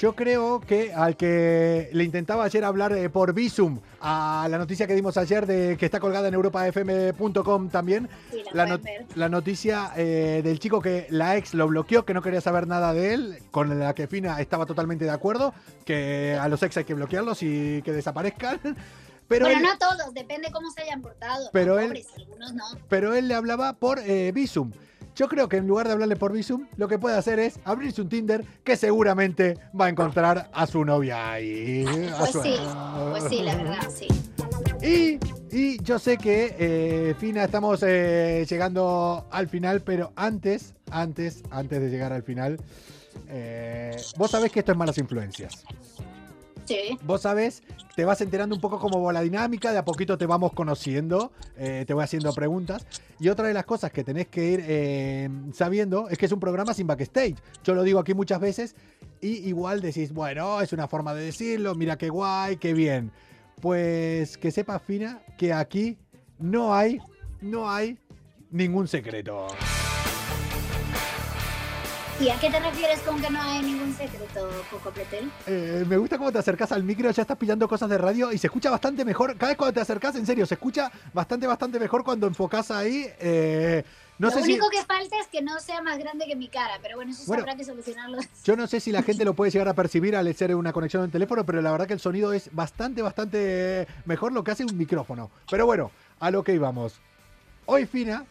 yo 0.00 0.14
creo 0.16 0.60
que 0.60 0.94
al 0.94 1.14
que 1.14 1.90
le 1.92 2.04
intentaba 2.04 2.44
ayer 2.44 2.64
hablar 2.64 2.92
eh, 2.94 3.10
por 3.10 3.34
Visum 3.34 3.78
a 4.00 4.46
la 4.50 4.56
noticia 4.56 4.86
que 4.86 4.94
dimos 4.94 5.18
ayer 5.18 5.46
de 5.46 5.76
que 5.76 5.84
está 5.84 6.00
colgada 6.00 6.28
en 6.28 6.32
europafm.com 6.34 7.68
también, 7.68 8.08
Sí, 8.30 8.38
la 8.54 8.64
la, 8.64 8.78
pueden 8.78 8.96
not- 8.98 9.08
ver. 9.08 9.18
la 9.18 9.28
noticia 9.28 9.92
eh, 9.96 10.40
del 10.42 10.58
chico 10.58 10.80
que 10.80 11.06
la 11.10 11.36
ex 11.36 11.52
lo 11.52 11.68
bloqueó, 11.68 12.06
que 12.06 12.14
no 12.14 12.22
quería 12.22 12.40
saber 12.40 12.66
nada 12.66 12.94
de 12.94 13.12
él, 13.12 13.38
con 13.50 13.78
la 13.78 13.94
que 13.94 14.06
Fina 14.06 14.40
estaba 14.40 14.64
totalmente 14.64 15.04
de 15.04 15.10
acuerdo, 15.10 15.52
que 15.84 16.34
a 16.40 16.48
los 16.48 16.62
ex 16.62 16.78
hay 16.78 16.84
que 16.84 16.94
bloquearlos 16.94 17.42
y 17.42 17.82
que 17.82 17.92
desaparezcan. 17.92 18.58
Pero 19.28 19.44
bueno, 19.46 19.60
él, 19.60 19.64
no 19.66 19.78
todos, 19.78 20.14
depende 20.14 20.50
cómo 20.50 20.70
se 20.72 20.80
hayan 20.82 21.02
portado. 21.02 21.50
Pero 21.52 21.74
¿no? 21.74 21.80
él- 21.80 21.86
Pobres, 21.88 22.06
algunos 22.16 22.54
no. 22.54 22.64
pero 22.88 23.14
él 23.14 23.28
le 23.28 23.34
hablaba 23.34 23.74
por 23.74 23.98
eh, 24.00 24.32
Visum. 24.32 24.72
Yo 25.20 25.28
creo 25.28 25.50
que 25.50 25.58
en 25.58 25.66
lugar 25.66 25.86
de 25.86 25.92
hablarle 25.92 26.16
por 26.16 26.32
Visum, 26.32 26.66
lo 26.78 26.88
que 26.88 26.98
puede 26.98 27.14
hacer 27.14 27.38
es 27.40 27.60
abrirse 27.66 28.00
un 28.00 28.08
Tinder 28.08 28.42
que 28.64 28.74
seguramente 28.74 29.58
va 29.78 29.84
a 29.84 29.88
encontrar 29.90 30.48
a 30.50 30.66
su 30.66 30.82
novia 30.82 31.32
ahí. 31.32 31.84
Pues 32.18 32.30
su- 32.30 32.42
sí, 32.42 32.54
pues 33.10 33.24
sí, 33.28 33.42
la 33.42 33.54
verdad, 33.54 33.76
sí. 33.94 34.06
Y, 34.82 35.18
y 35.54 35.82
yo 35.82 35.98
sé 35.98 36.16
que, 36.16 36.56
eh, 36.58 37.14
Fina, 37.18 37.44
estamos 37.44 37.84
eh, 37.86 38.46
llegando 38.48 39.26
al 39.30 39.46
final, 39.50 39.82
pero 39.82 40.10
antes, 40.16 40.72
antes, 40.90 41.42
antes 41.50 41.82
de 41.82 41.90
llegar 41.90 42.14
al 42.14 42.22
final, 42.22 42.58
eh, 43.28 43.94
vos 44.16 44.30
sabés 44.30 44.50
que 44.50 44.60
esto 44.60 44.72
es 44.72 44.78
malas 44.78 44.96
influencias. 44.96 45.64
Vos 47.02 47.22
sabés, 47.22 47.62
te 47.96 48.04
vas 48.04 48.20
enterando 48.20 48.54
un 48.54 48.60
poco 48.60 48.78
cómo 48.78 49.02
va 49.02 49.12
la 49.12 49.22
dinámica, 49.22 49.72
de 49.72 49.78
a 49.78 49.84
poquito 49.84 50.16
te 50.16 50.26
vamos 50.26 50.52
conociendo, 50.52 51.32
eh, 51.56 51.84
te 51.86 51.94
voy 51.94 52.04
haciendo 52.04 52.32
preguntas. 52.32 52.86
Y 53.18 53.28
otra 53.28 53.48
de 53.48 53.54
las 53.54 53.64
cosas 53.64 53.90
que 53.90 54.04
tenés 54.04 54.28
que 54.28 54.50
ir 54.50 54.64
eh, 54.66 55.28
sabiendo 55.52 56.08
es 56.08 56.18
que 56.18 56.26
es 56.26 56.32
un 56.32 56.40
programa 56.40 56.74
sin 56.74 56.86
backstage. 56.86 57.36
Yo 57.64 57.74
lo 57.74 57.82
digo 57.82 57.98
aquí 57.98 58.14
muchas 58.14 58.40
veces 58.40 58.74
y 59.20 59.48
igual 59.48 59.80
decís, 59.80 60.12
bueno, 60.12 60.60
es 60.60 60.72
una 60.72 60.88
forma 60.88 61.14
de 61.14 61.24
decirlo, 61.24 61.74
mira 61.74 61.98
qué 61.98 62.08
guay, 62.08 62.56
qué 62.56 62.72
bien. 62.72 63.12
Pues 63.60 64.38
que 64.38 64.50
sepas, 64.50 64.82
Fina, 64.82 65.22
que 65.36 65.52
aquí 65.52 65.98
no 66.38 66.74
hay, 66.74 66.98
no 67.40 67.70
hay 67.70 67.98
ningún 68.50 68.88
secreto. 68.88 69.46
¿Y 72.20 72.28
a 72.28 72.38
qué 72.38 72.50
te 72.50 72.60
refieres 72.60 73.00
con 73.00 73.18
que 73.20 73.30
no 73.30 73.40
hay 73.40 73.62
ningún 73.62 73.94
secreto, 73.94 74.50
Coco 74.70 74.90
Pretel? 74.90 75.30
Eh, 75.46 75.84
me 75.88 75.96
gusta 75.96 76.18
cómo 76.18 76.30
te 76.30 76.38
acercas 76.38 76.70
al 76.70 76.82
micro, 76.84 77.10
ya 77.10 77.22
estás 77.22 77.38
pillando 77.38 77.66
cosas 77.66 77.88
de 77.88 77.96
radio 77.96 78.30
y 78.30 78.36
se 78.36 78.46
escucha 78.48 78.68
bastante 78.70 79.06
mejor. 79.06 79.36
Cada 79.38 79.52
vez 79.52 79.56
cuando 79.56 79.72
te 79.72 79.80
acercas, 79.80 80.14
en 80.16 80.26
serio, 80.26 80.44
se 80.44 80.54
escucha 80.54 80.92
bastante, 81.14 81.46
bastante 81.46 81.80
mejor 81.80 82.04
cuando 82.04 82.26
enfocas 82.26 82.70
ahí. 82.70 83.06
eh, 83.20 83.82
no 84.18 84.28
Lo 84.28 84.34
sé 84.34 84.42
si, 84.42 84.52
único 84.52 84.68
que 84.68 84.84
falta 84.84 85.16
es 85.18 85.28
que 85.28 85.40
no 85.40 85.58
sea 85.60 85.80
más 85.80 85.98
grande 85.98 86.26
que 86.26 86.36
mi 86.36 86.48
cara, 86.48 86.74
pero 86.82 86.96
bueno, 86.96 87.10
eso 87.10 87.22
Bueno. 87.26 87.42
habrá 87.42 87.56
que 87.56 87.64
solucionarlo. 87.64 88.18
yo 88.44 88.54
no 88.54 88.66
sé 88.66 88.80
si 88.80 88.92
la 88.92 89.02
gente 89.02 89.24
lo 89.24 89.32
puede 89.32 89.50
llegar 89.50 89.68
a 89.68 89.72
percibir 89.74 90.14
al 90.14 90.34
ser 90.34 90.54
una 90.54 90.74
conexión 90.74 91.02
en 91.04 91.10
teléfono, 91.10 91.46
pero 91.46 91.62
la 91.62 91.72
verdad 91.72 91.86
que 91.86 91.94
el 91.94 92.00
sonido 92.00 92.34
es 92.34 92.50
bastante, 92.52 93.00
bastante 93.00 93.86
mejor 94.04 94.32
lo 94.32 94.44
que 94.44 94.50
hace 94.50 94.66
un 94.66 94.76
micrófono. 94.76 95.30
Pero 95.50 95.64
bueno, 95.64 95.90
a 96.18 96.30
lo 96.30 96.44
que 96.44 96.52
íbamos. 96.52 97.00
Hoy, 97.64 97.86
Fina, 97.86 98.26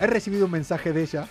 he 0.00 0.06
recibido 0.06 0.46
un 0.46 0.52
mensaje 0.52 0.94
de 0.94 1.02
ella. 1.02 1.28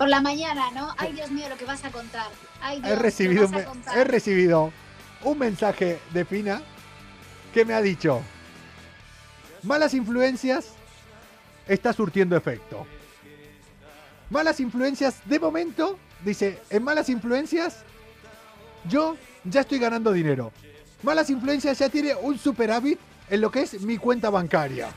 Por 0.00 0.08
la 0.08 0.22
mañana, 0.22 0.70
¿no? 0.70 0.94
Ay, 0.96 1.12
Dios 1.12 1.30
mío, 1.30 1.46
lo 1.50 1.58
que 1.58 1.66
vas 1.66 1.84
a 1.84 1.90
contar. 1.90 2.28
Ay, 2.62 2.80
Dios, 2.80 2.90
He 2.90 2.96
recibido, 2.96 3.50
he 3.94 4.04
recibido 4.04 4.72
un 5.24 5.38
mensaje 5.38 6.00
de 6.14 6.24
Fina 6.24 6.62
que 7.52 7.66
me 7.66 7.74
ha 7.74 7.82
dicho, 7.82 8.22
malas 9.62 9.92
influencias 9.92 10.68
está 11.68 11.92
surtiendo 11.92 12.34
efecto. 12.34 12.86
Malas 14.30 14.58
influencias, 14.60 15.16
de 15.26 15.38
momento, 15.38 15.98
dice, 16.24 16.62
en 16.70 16.82
malas 16.82 17.10
influencias 17.10 17.84
yo 18.88 19.18
ya 19.44 19.60
estoy 19.60 19.80
ganando 19.80 20.12
dinero. 20.12 20.50
Malas 21.02 21.28
influencias 21.28 21.78
ya 21.78 21.90
tiene 21.90 22.14
un 22.14 22.38
superávit 22.38 22.98
en 23.28 23.42
lo 23.42 23.50
que 23.50 23.60
es 23.60 23.78
mi 23.82 23.98
cuenta 23.98 24.30
bancaria. 24.30 24.88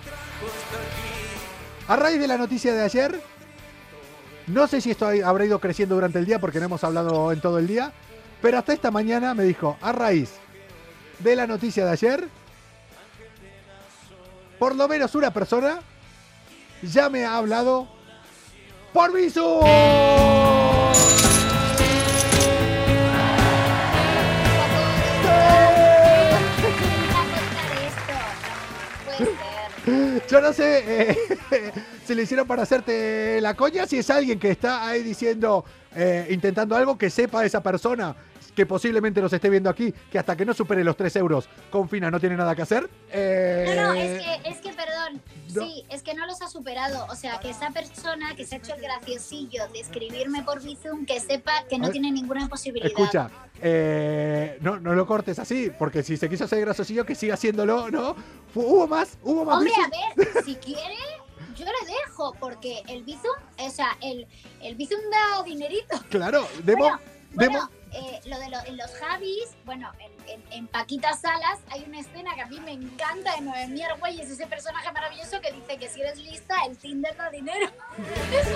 A 1.89 1.97
raíz 1.97 2.21
de 2.21 2.27
la 2.29 2.37
noticia 2.37 2.73
de 2.73 2.83
ayer, 2.83 3.21
no 4.47 4.67
sé 4.67 4.81
si 4.81 4.91
esto 4.91 5.07
ha- 5.07 5.27
habrá 5.27 5.45
ido 5.45 5.59
creciendo 5.59 5.95
durante 5.95 6.19
el 6.19 6.25
día 6.25 6.39
porque 6.39 6.59
no 6.59 6.65
hemos 6.65 6.83
hablado 6.83 7.31
en 7.31 7.41
todo 7.41 7.59
el 7.59 7.67
día, 7.67 7.91
pero 8.41 8.57
hasta 8.57 8.73
esta 8.73 8.91
mañana 8.91 9.33
me 9.33 9.43
dijo, 9.43 9.77
a 9.81 9.91
raíz 9.91 10.31
de 11.19 11.35
la 11.35 11.47
noticia 11.47 11.85
de 11.85 11.91
ayer, 11.91 12.27
por 14.59 14.75
lo 14.75 14.87
menos 14.87 15.15
una 15.15 15.31
persona 15.31 15.79
ya 16.81 17.09
me 17.09 17.25
ha 17.25 17.37
hablado 17.37 17.87
por 18.93 19.13
Visu. 19.13 19.61
Yo 30.33 30.41
no 30.41 30.51
sé 30.51 30.83
eh, 30.87 31.17
si 32.07 32.15
lo 32.15 32.23
hicieron 32.23 32.47
para 32.47 32.63
hacerte 32.63 33.39
la 33.39 33.53
coña, 33.53 33.85
si 33.85 33.99
es 33.99 34.09
alguien 34.09 34.39
que 34.39 34.49
está 34.49 34.87
ahí 34.87 35.03
diciendo, 35.03 35.63
eh, 35.95 36.25
intentando 36.31 36.75
algo, 36.75 36.97
que 36.97 37.11
sepa 37.11 37.45
esa 37.45 37.61
persona 37.61 38.15
que 38.55 38.65
posiblemente 38.65 39.21
nos 39.21 39.33
esté 39.33 39.49
viendo 39.49 39.69
aquí, 39.69 39.93
que 40.11 40.19
hasta 40.19 40.35
que 40.35 40.45
no 40.45 40.53
supere 40.53 40.83
los 40.83 40.95
3 40.95 41.15
euros 41.17 41.47
con 41.71 41.89
Fina 41.89 42.09
no 42.11 42.19
tiene 42.19 42.35
nada 42.37 42.55
que 42.55 42.61
hacer. 42.61 42.89
Eh, 43.11 43.73
No, 43.75 43.87
no, 43.87 43.93
es 43.93 44.21
que, 44.21 44.49
es 44.49 44.57
que, 44.57 44.69
perdón, 44.73 45.21
no. 45.55 45.63
sí, 45.63 45.83
es 45.89 46.03
que 46.03 46.13
no 46.13 46.25
los 46.25 46.41
ha 46.41 46.47
superado. 46.47 47.05
O 47.09 47.15
sea, 47.15 47.39
que 47.39 47.49
esa 47.49 47.71
persona 47.71 48.35
que 48.35 48.45
se 48.45 48.55
ha 48.55 48.57
hecho 48.59 48.73
el 48.75 48.81
graciosillo 48.81 49.67
de 49.69 49.79
escribirme 49.79 50.43
por 50.43 50.61
Bizum, 50.61 51.05
que 51.05 51.19
sepa 51.19 51.65
que 51.69 51.77
no 51.79 51.89
tiene 51.89 52.11
ninguna 52.11 52.47
posibilidad. 52.47 52.87
Escucha, 52.87 53.29
eh, 53.61 54.57
no, 54.61 54.79
no 54.79 54.93
lo 54.93 55.05
cortes 55.07 55.39
así, 55.39 55.71
porque 55.77 56.03
si 56.03 56.17
se 56.17 56.29
quiso 56.29 56.43
hacer 56.45 56.59
grasosillo, 56.61 57.05
que 57.05 57.15
siga 57.15 57.33
haciéndolo, 57.35 57.89
¿no? 57.89 58.15
Hubo 58.53 58.87
más, 58.87 59.17
hubo 59.23 59.45
más. 59.45 59.57
Hombre, 59.57 59.71
Bizum. 59.75 59.85
a 59.85 60.15
ver, 60.33 60.43
si 60.45 60.55
quiere, 60.55 60.95
yo 61.55 61.65
le 61.65 61.91
dejo, 61.93 62.33
porque 62.39 62.83
el 62.87 63.03
Bizum, 63.03 63.31
o 63.57 63.69
sea, 63.69 63.97
el, 64.01 64.27
el 64.61 64.75
Bizum 64.75 64.99
da 65.11 65.43
dinerito. 65.43 65.97
Claro, 66.09 66.47
de 66.63 66.75
mo- 66.75 66.83
Bueno, 66.83 66.99
de 67.31 67.47
bueno, 67.47 67.59
mo- 67.63 67.69
eh, 67.93 68.19
lo 68.25 68.39
de 68.39 68.49
lo- 68.49 68.65
en 68.65 68.77
los 68.77 68.91
Javis, 68.95 69.55
bueno, 69.65 69.91
en, 69.99 70.11
en, 70.29 70.43
en 70.51 70.67
Paquita 70.67 71.13
Salas 71.15 71.59
hay 71.69 71.83
una 71.87 71.99
escena 71.99 72.33
que 72.35 72.41
a 72.41 72.45
mí 72.47 72.59
me 72.59 72.71
encanta 72.71 73.35
de 73.35 73.41
Noemí 73.41 73.81
Argüelles, 73.83 74.29
ese 74.29 74.47
personaje 74.47 74.91
maravilloso 74.91 75.39
que 75.41 75.51
dice 75.51 75.77
que 75.77 75.89
si 75.89 76.01
eres 76.01 76.17
lista, 76.17 76.55
el 76.67 76.77
Tinder 76.77 77.15
da 77.15 77.29
dinero. 77.29 77.67
Eso 78.31 78.55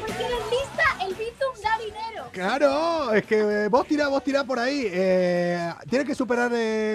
porque 0.00 0.24
eres 0.24 0.50
lista, 0.50 0.84
el 1.04 1.14
Bizum 1.14 1.62
da 1.62 1.78
dinero. 1.78 2.28
Claro, 2.32 3.12
es 3.12 3.24
que 3.26 3.38
eh, 3.38 3.68
vos 3.68 3.86
tirá, 3.86 4.08
vos 4.08 4.22
tirá 4.24 4.44
por 4.44 4.58
ahí. 4.58 4.88
Eh, 4.90 5.72
tiene 5.88 6.04
que 6.04 6.14
superar 6.14 6.50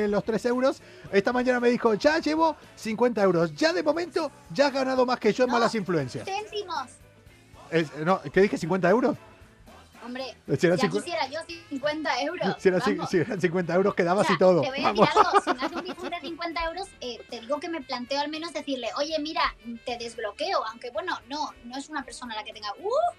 los 0.09 0.23
3 0.23 0.45
euros. 0.45 0.81
Esta 1.11 1.31
mañana 1.33 1.59
me 1.59 1.69
dijo, 1.69 1.93
ya 1.95 2.19
llevo 2.19 2.55
50 2.75 3.21
euros. 3.23 3.55
Ya 3.55 3.73
de 3.73 3.83
momento, 3.83 4.31
ya 4.51 4.67
has 4.67 4.73
ganado 4.73 5.05
más 5.05 5.19
que 5.19 5.31
yo 5.33 5.43
en 5.45 5.49
No. 5.49 5.53
malas 5.55 5.73
influencias. 5.75 6.25
Céntimos. 6.25 6.89
Es- 7.69 7.95
no, 7.97 8.21
¿Qué 8.21 8.41
dije? 8.41 8.57
¿50 8.57 8.89
euros? 8.89 9.17
Hombre, 10.03 10.35
Si 10.57 10.67
ya 10.67 10.75
cincu- 10.75 10.93
quisiera 11.03 11.27
yo 11.27 11.39
50 11.69 12.21
euros. 12.21 12.55
Si 12.59 12.69
eran, 12.69 12.81
si 13.07 13.17
eran 13.17 13.39
50 13.39 13.73
euros, 13.75 13.93
quedabas 13.95 14.25
O 14.25 14.27
sea, 14.27 14.35
y 14.35 14.39
todo. 14.39 14.61
Te 14.61 14.69
voy 14.69 14.79
a 14.79 14.83
Vamos. 14.91 15.07
decir 15.07 15.21
algo. 15.25 15.41
Si 15.41 15.53
me 15.53 15.65
hace 15.65 15.75
un 15.75 15.83
bizum 15.95 16.09
de 16.09 16.19
50 16.21 16.63
euros, 16.65 16.87
eh, 17.01 17.19
te 17.29 17.39
digo 17.41 17.59
que 17.59 17.69
me 17.69 17.81
planteo 17.81 18.19
al 18.19 18.29
menos 18.29 18.51
decirle, 18.53 18.89
oye, 18.97 19.17
mira, 19.19 19.41
te 19.85 19.97
desbloqueo. 19.97 20.65
Aunque 20.71 20.89
bueno, 20.91 21.17
no, 21.29 21.51
no 21.65 21.77
es 21.77 21.89
una 21.89 22.03
persona 22.03 22.35
la 22.35 22.43
que 22.43 22.53
tenga. 22.53 22.69
¡Uh! 22.79 23.15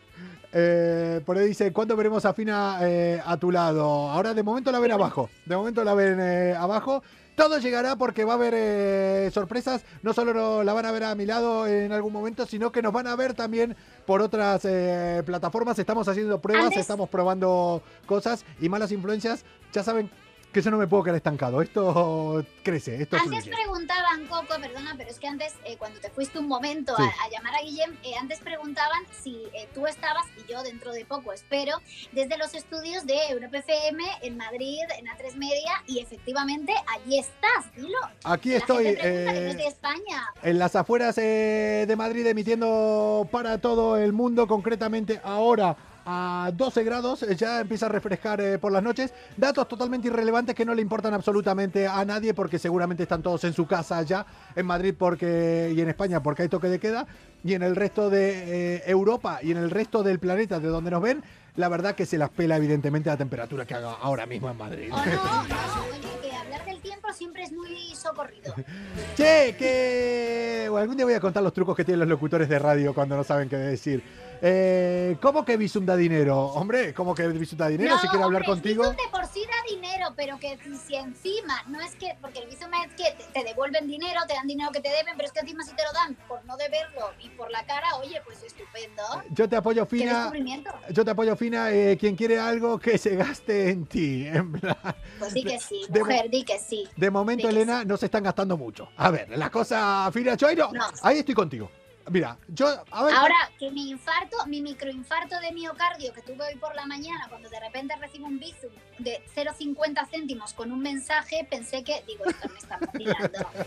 Eh, 0.52 1.20
por 1.24 1.38
ahí 1.38 1.48
dice, 1.48 1.72
¿cuándo 1.72 1.96
veremos 1.96 2.24
a 2.24 2.34
Fina 2.34 2.78
eh, 2.82 3.22
a 3.24 3.36
tu 3.36 3.50
lado? 3.50 4.10
Ahora 4.10 4.34
de 4.34 4.42
momento 4.42 4.70
la 4.70 4.78
ven 4.80 4.92
abajo. 4.92 5.30
De 5.46 5.56
momento 5.56 5.82
la 5.84 5.94
ven 5.94 6.18
eh, 6.20 6.54
abajo. 6.58 7.02
Todo 7.34 7.58
llegará 7.58 7.96
porque 7.96 8.24
va 8.24 8.32
a 8.32 8.36
haber 8.36 8.52
eh, 8.56 9.30
sorpresas. 9.32 9.84
No 10.02 10.12
solo 10.12 10.34
no- 10.34 10.62
la 10.64 10.72
van 10.74 10.84
a 10.86 10.92
ver 10.92 11.04
a 11.04 11.14
mi 11.14 11.24
lado 11.24 11.66
en 11.66 11.90
algún 11.92 12.12
momento, 12.12 12.44
sino 12.46 12.70
que 12.70 12.82
nos 12.82 12.92
van 12.92 13.06
a 13.06 13.16
ver 13.16 13.32
también 13.34 13.74
por 14.06 14.20
otras 14.20 14.62
eh, 14.64 15.22
plataformas. 15.24 15.78
Estamos 15.78 16.06
haciendo 16.08 16.40
pruebas, 16.40 16.66
Antes- 16.66 16.80
estamos 16.80 17.08
probando 17.08 17.82
cosas 18.06 18.44
y 18.60 18.68
malas 18.68 18.92
influencias. 18.92 19.44
Ya 19.72 19.82
saben 19.82 20.10
que 20.52 20.60
yo 20.62 20.70
no 20.70 20.76
me 20.78 20.86
puedo 20.86 21.02
quedar 21.04 21.16
estancado. 21.16 21.62
Esto 21.62 22.44
crece, 22.62 23.00
esto 23.02 23.16
Antes 23.16 23.44
fluye. 23.44 23.56
preguntaban, 23.56 24.26
Coco, 24.26 24.54
perdona, 24.60 24.94
pero 24.96 25.10
es 25.10 25.18
que 25.18 25.26
antes, 25.26 25.54
eh, 25.64 25.76
cuando 25.78 25.98
te 26.00 26.10
fuiste 26.10 26.38
un 26.38 26.46
momento 26.46 26.94
Sí. 26.96 27.02
a, 27.02 27.24
a 27.24 27.30
llamar 27.30 27.54
a 27.56 27.62
Guillem, 27.62 27.96
eh, 28.04 28.12
antes 28.20 28.38
preguntaban 28.40 29.02
si 29.22 29.42
eh, 29.54 29.68
tú 29.74 29.86
estabas, 29.86 30.24
y 30.36 30.50
yo 30.52 30.62
dentro 30.62 30.92
de 30.92 31.04
poco 31.04 31.32
espero, 31.32 31.78
desde 32.12 32.36
los 32.36 32.54
estudios 32.54 33.06
de 33.06 33.14
Europa 33.30 33.58
FM 33.58 34.04
en 34.22 34.36
Madrid, 34.36 34.80
en 34.98 35.06
A3 35.06 35.34
Media, 35.36 35.72
y 35.86 36.00
efectivamente 36.00 36.72
allí 36.94 37.18
estás, 37.18 37.74
dilo. 37.74 37.98
Aquí 38.24 38.50
La 38.50 38.56
estoy. 38.58 38.84
gente 38.96 39.66
España. 39.66 40.26
en 40.42 40.58
las 40.58 40.76
afueras 40.76 41.16
de 41.16 41.94
Madrid 41.96 42.26
emitiendo 42.26 43.26
para 43.30 43.58
todo 43.58 43.96
el 43.96 44.12
mundo, 44.12 44.46
concretamente 44.46 45.20
ahora 45.24 45.76
a 46.04 46.50
12 46.54 46.84
grados, 46.84 47.22
eh, 47.22 47.36
ya 47.36 47.60
empieza 47.60 47.86
a 47.86 47.88
refrescar 47.88 48.40
eh, 48.40 48.58
por 48.58 48.72
las 48.72 48.82
noches. 48.82 49.12
Datos 49.36 49.68
totalmente 49.68 50.08
irrelevantes 50.08 50.54
que 50.54 50.64
no 50.64 50.74
le 50.74 50.82
importan 50.82 51.14
absolutamente 51.14 51.86
a 51.86 52.04
nadie 52.04 52.34
porque 52.34 52.58
seguramente 52.58 53.04
están 53.04 53.22
todos 53.22 53.44
en 53.44 53.52
su 53.52 53.66
casa 53.66 54.02
ya, 54.02 54.26
en 54.54 54.66
Madrid 54.66 54.94
porque 54.98 55.72
y 55.74 55.80
en 55.80 55.88
España 55.88 56.22
porque 56.22 56.42
hay 56.42 56.48
toque 56.48 56.68
de 56.68 56.78
queda, 56.78 57.06
y 57.44 57.54
en 57.54 57.62
el 57.62 57.76
resto 57.76 58.10
de 58.10 58.76
eh, 58.76 58.82
Europa 58.86 59.40
y 59.42 59.50
en 59.50 59.58
el 59.58 59.70
resto 59.70 60.02
del 60.02 60.18
planeta 60.18 60.60
de 60.60 60.68
donde 60.68 60.90
nos 60.90 61.02
ven, 61.02 61.22
la 61.56 61.68
verdad 61.68 61.94
que 61.94 62.06
se 62.06 62.18
las 62.18 62.30
pela 62.30 62.56
evidentemente 62.56 63.10
la 63.10 63.16
temperatura 63.16 63.66
que 63.66 63.74
haga 63.74 63.92
ahora 64.00 64.26
mismo 64.26 64.48
en 64.50 64.56
Madrid. 64.56 64.92
O 64.92 64.96
no, 64.96 65.04
no, 65.04 65.42
oye, 65.90 66.08
que 66.22 66.34
hablar 66.34 66.64
del 66.64 66.80
tiempo 66.80 67.12
siempre 67.12 67.42
es 67.42 67.52
muy 67.52 67.94
socorrido. 67.94 68.54
Che, 69.16 69.54
que 69.58 70.66
bueno, 70.70 70.82
algún 70.82 70.96
día 70.96 71.04
voy 71.04 71.14
a 71.14 71.20
contar 71.20 71.42
los 71.42 71.52
trucos 71.52 71.76
que 71.76 71.84
tienen 71.84 72.00
los 72.00 72.08
locutores 72.08 72.48
de 72.48 72.58
radio 72.58 72.94
cuando 72.94 73.16
no 73.16 73.24
saben 73.24 73.48
qué 73.48 73.56
decir. 73.56 74.02
Eh, 74.44 75.16
¿Cómo 75.22 75.44
que 75.44 75.56
Visum 75.56 75.86
da 75.86 75.94
dinero? 75.96 76.36
Hombre, 76.46 76.92
¿cómo 76.92 77.14
que 77.14 77.28
Visum 77.28 77.56
da 77.56 77.68
dinero? 77.68 77.94
No, 77.94 78.00
si 78.00 78.08
quiere 78.08 78.24
hablar 78.24 78.42
hombre, 78.42 78.52
contigo. 78.54 78.82
Bizum 78.82 78.96
de 78.96 79.08
por 79.12 79.24
sí 79.26 79.40
da 79.46 79.72
dinero, 79.72 80.08
pero 80.16 80.36
que 80.40 80.58
si 80.84 80.96
encima, 80.96 81.62
no 81.68 81.80
es 81.80 81.94
que, 81.94 82.16
porque 82.20 82.40
el 82.40 82.48
Bizum 82.48 82.68
es 82.84 82.92
que 82.94 83.12
te, 83.16 83.40
te 83.40 83.44
devuelven 83.44 83.86
dinero, 83.86 84.20
te 84.26 84.34
dan 84.34 84.48
dinero 84.48 84.72
que 84.72 84.80
te 84.80 84.88
deben, 84.88 85.14
pero 85.16 85.26
es 85.28 85.32
que 85.32 85.38
encima 85.40 85.62
si 85.62 85.70
te 85.76 85.84
lo 85.84 85.92
dan 85.92 86.16
por 86.26 86.44
no 86.44 86.56
deberlo 86.56 87.12
y 87.20 87.28
por 87.30 87.52
la 87.52 87.64
cara, 87.66 87.86
oye, 88.00 88.20
pues 88.24 88.42
estupendo. 88.42 89.02
Yo 89.30 89.48
te 89.48 89.54
apoyo 89.54 89.86
fina. 89.86 90.32
Yo 90.90 91.04
te 91.04 91.10
apoyo 91.12 91.36
fina. 91.36 91.70
eh, 91.70 91.96
quien 91.96 92.16
quiere 92.16 92.40
algo 92.40 92.80
que 92.80 92.98
se 92.98 93.14
gaste 93.14 93.70
en 93.70 93.86
ti. 93.86 94.26
En 94.26 94.50
plan, 94.50 94.76
Pues 95.20 95.34
di 95.34 95.44
que 95.44 95.60
sí, 95.60 95.82
De- 95.88 96.00
mujer, 96.00 96.28
di 96.30 96.42
que 96.44 96.58
sí. 96.58 96.88
de 96.96 97.10
momento, 97.12 97.48
Elena, 97.48 97.84
no 97.84 97.96
se 97.96 98.06
están 98.06 98.24
gastando 98.24 98.56
mucho. 98.56 98.88
A 98.96 99.10
ver, 99.12 99.28
la 99.38 99.50
cosa 99.50 100.10
fina, 100.12 100.34
No. 100.72 100.84
ahí 101.02 101.18
estoy 101.18 101.34
contigo. 101.36 101.70
Mira, 102.10 102.36
yo, 102.48 102.66
a 102.90 103.04
ver. 103.04 103.14
Ahora, 103.14 103.50
que 103.58 103.70
mi 103.70 103.90
infarto, 103.90 104.36
mi 104.46 104.60
microinfarto 104.60 105.38
de 105.40 105.52
miocardio 105.52 106.12
que 106.12 106.22
tuve 106.22 106.44
hoy 106.44 106.56
por 106.56 106.74
la 106.74 106.86
mañana, 106.86 107.26
cuando 107.28 107.48
de 107.48 107.60
repente 107.60 107.94
recibo 107.96 108.26
un 108.26 108.38
Bizum 108.38 108.70
de 108.98 109.22
0,50 109.34 110.08
céntimos 110.10 110.52
con 110.52 110.72
un 110.72 110.80
mensaje, 110.80 111.46
pensé 111.48 111.84
que, 111.84 112.02
digo, 112.06 112.24
esto 112.26 112.48
me 112.48 112.58
está 112.58 112.78
vacilando. 112.78 113.38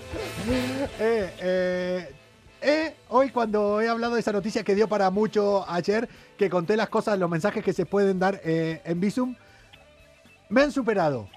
Eh, 0.99 1.33
eh, 1.39 2.15
eh, 2.61 2.95
hoy 3.09 3.29
cuando 3.29 3.81
he 3.81 3.89
hablado 3.89 4.15
de 4.15 4.19
esa 4.19 4.31
noticia 4.31 4.63
que 4.63 4.75
dio 4.75 4.87
para 4.87 5.09
mucho 5.09 5.69
ayer, 5.69 6.07
que 6.37 6.49
conté 6.49 6.77
las 6.77 6.89
cosas, 6.89 7.17
los 7.19 7.29
mensajes 7.29 7.63
que 7.63 7.73
se 7.73 7.85
pueden 7.85 8.19
dar 8.19 8.39
en 8.43 8.99
Visum, 8.99 9.35
me 10.49 10.61
han 10.61 10.71
superado. 10.71 11.27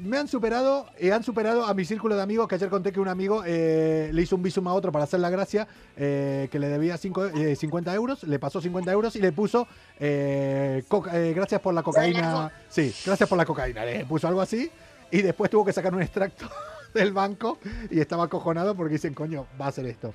Me 0.00 0.16
han 0.16 0.28
superado 0.28 0.86
y 1.00 1.10
han 1.10 1.22
superado 1.24 1.64
a 1.66 1.74
mi 1.74 1.84
círculo 1.84 2.14
de 2.14 2.22
amigos 2.22 2.46
que 2.46 2.54
ayer 2.54 2.68
conté 2.68 2.92
que 2.92 3.00
un 3.00 3.08
amigo 3.08 3.42
eh, 3.44 4.10
le 4.12 4.22
hizo 4.22 4.36
un 4.36 4.42
Visum 4.42 4.66
a 4.68 4.72
otro 4.74 4.92
para 4.92 5.04
hacer 5.04 5.18
la 5.20 5.28
gracia, 5.30 5.66
eh, 5.96 6.48
que 6.52 6.58
le 6.60 6.68
debía 6.68 6.96
cinco- 6.96 7.26
eh, 7.26 7.56
50 7.56 7.92
euros, 7.94 8.22
le 8.22 8.38
pasó 8.38 8.60
50 8.60 8.92
euros 8.92 9.16
y 9.16 9.20
le 9.20 9.32
puso 9.32 9.66
eh, 9.98 10.84
eh, 11.12 11.32
gracias 11.34 11.60
por 11.60 11.74
la 11.74 11.82
cocaína. 11.82 12.52
Sí, 12.68 12.94
gracias 13.04 13.28
por 13.28 13.36
la 13.38 13.44
cocaína. 13.44 13.84
Le 13.84 14.04
puso 14.04 14.28
algo 14.28 14.40
así 14.40 14.70
y 15.10 15.22
después 15.22 15.50
tuvo 15.50 15.64
que 15.64 15.72
sacar 15.72 15.92
un 15.94 16.02
extracto 16.02 16.48
del 16.94 17.12
banco 17.12 17.58
y 17.90 17.98
estaba 17.98 18.24
acojonado 18.24 18.76
porque 18.76 18.92
dicen, 18.94 19.14
coño, 19.14 19.46
va 19.60 19.66
a 19.66 19.68
hacer 19.68 19.86
esto. 19.86 20.14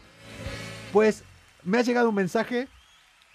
Pues 0.93 1.23
me 1.63 1.79
ha 1.79 1.81
llegado 1.81 2.09
un 2.09 2.15
mensaje 2.15 2.67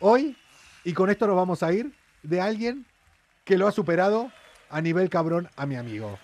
hoy, 0.01 0.37
y 0.85 0.93
con 0.95 1.11
esto 1.11 1.27
nos 1.27 1.37
vamos 1.37 1.63
a 1.63 1.73
ir, 1.73 1.93
de 2.23 2.41
alguien 2.41 2.87
que 3.45 3.59
lo 3.59 3.67
ha 3.67 3.73
superado 3.73 4.31
a 4.71 4.81
nivel 4.81 5.11
cabrón 5.11 5.49
a 5.57 5.67
mi 5.67 5.77
amigo. 5.77 6.19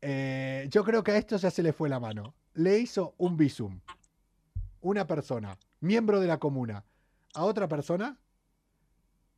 Eh, 0.00 0.66
yo 0.70 0.84
creo 0.84 1.02
que 1.02 1.12
a 1.12 1.16
esto 1.16 1.36
ya 1.36 1.50
se 1.50 1.62
le 1.62 1.72
fue 1.72 1.88
la 1.88 2.00
mano. 2.00 2.34
Le 2.54 2.78
hizo 2.78 3.14
un 3.18 3.36
visum, 3.36 3.80
una 4.80 5.06
persona, 5.06 5.58
miembro 5.80 6.20
de 6.20 6.26
la 6.26 6.38
comuna, 6.38 6.84
a 7.34 7.44
otra 7.44 7.68
persona 7.68 8.18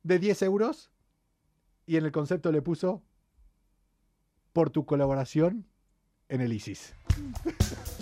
de 0.03 0.19
10 0.19 0.41
euros 0.43 0.91
y 1.85 1.97
en 1.97 2.05
el 2.05 2.11
concepto 2.11 2.51
le 2.51 2.61
puso 2.61 3.03
por 4.53 4.69
tu 4.69 4.85
colaboración 4.85 5.67
en 6.29 6.41
el 6.41 6.53
ISIS. 6.53 6.93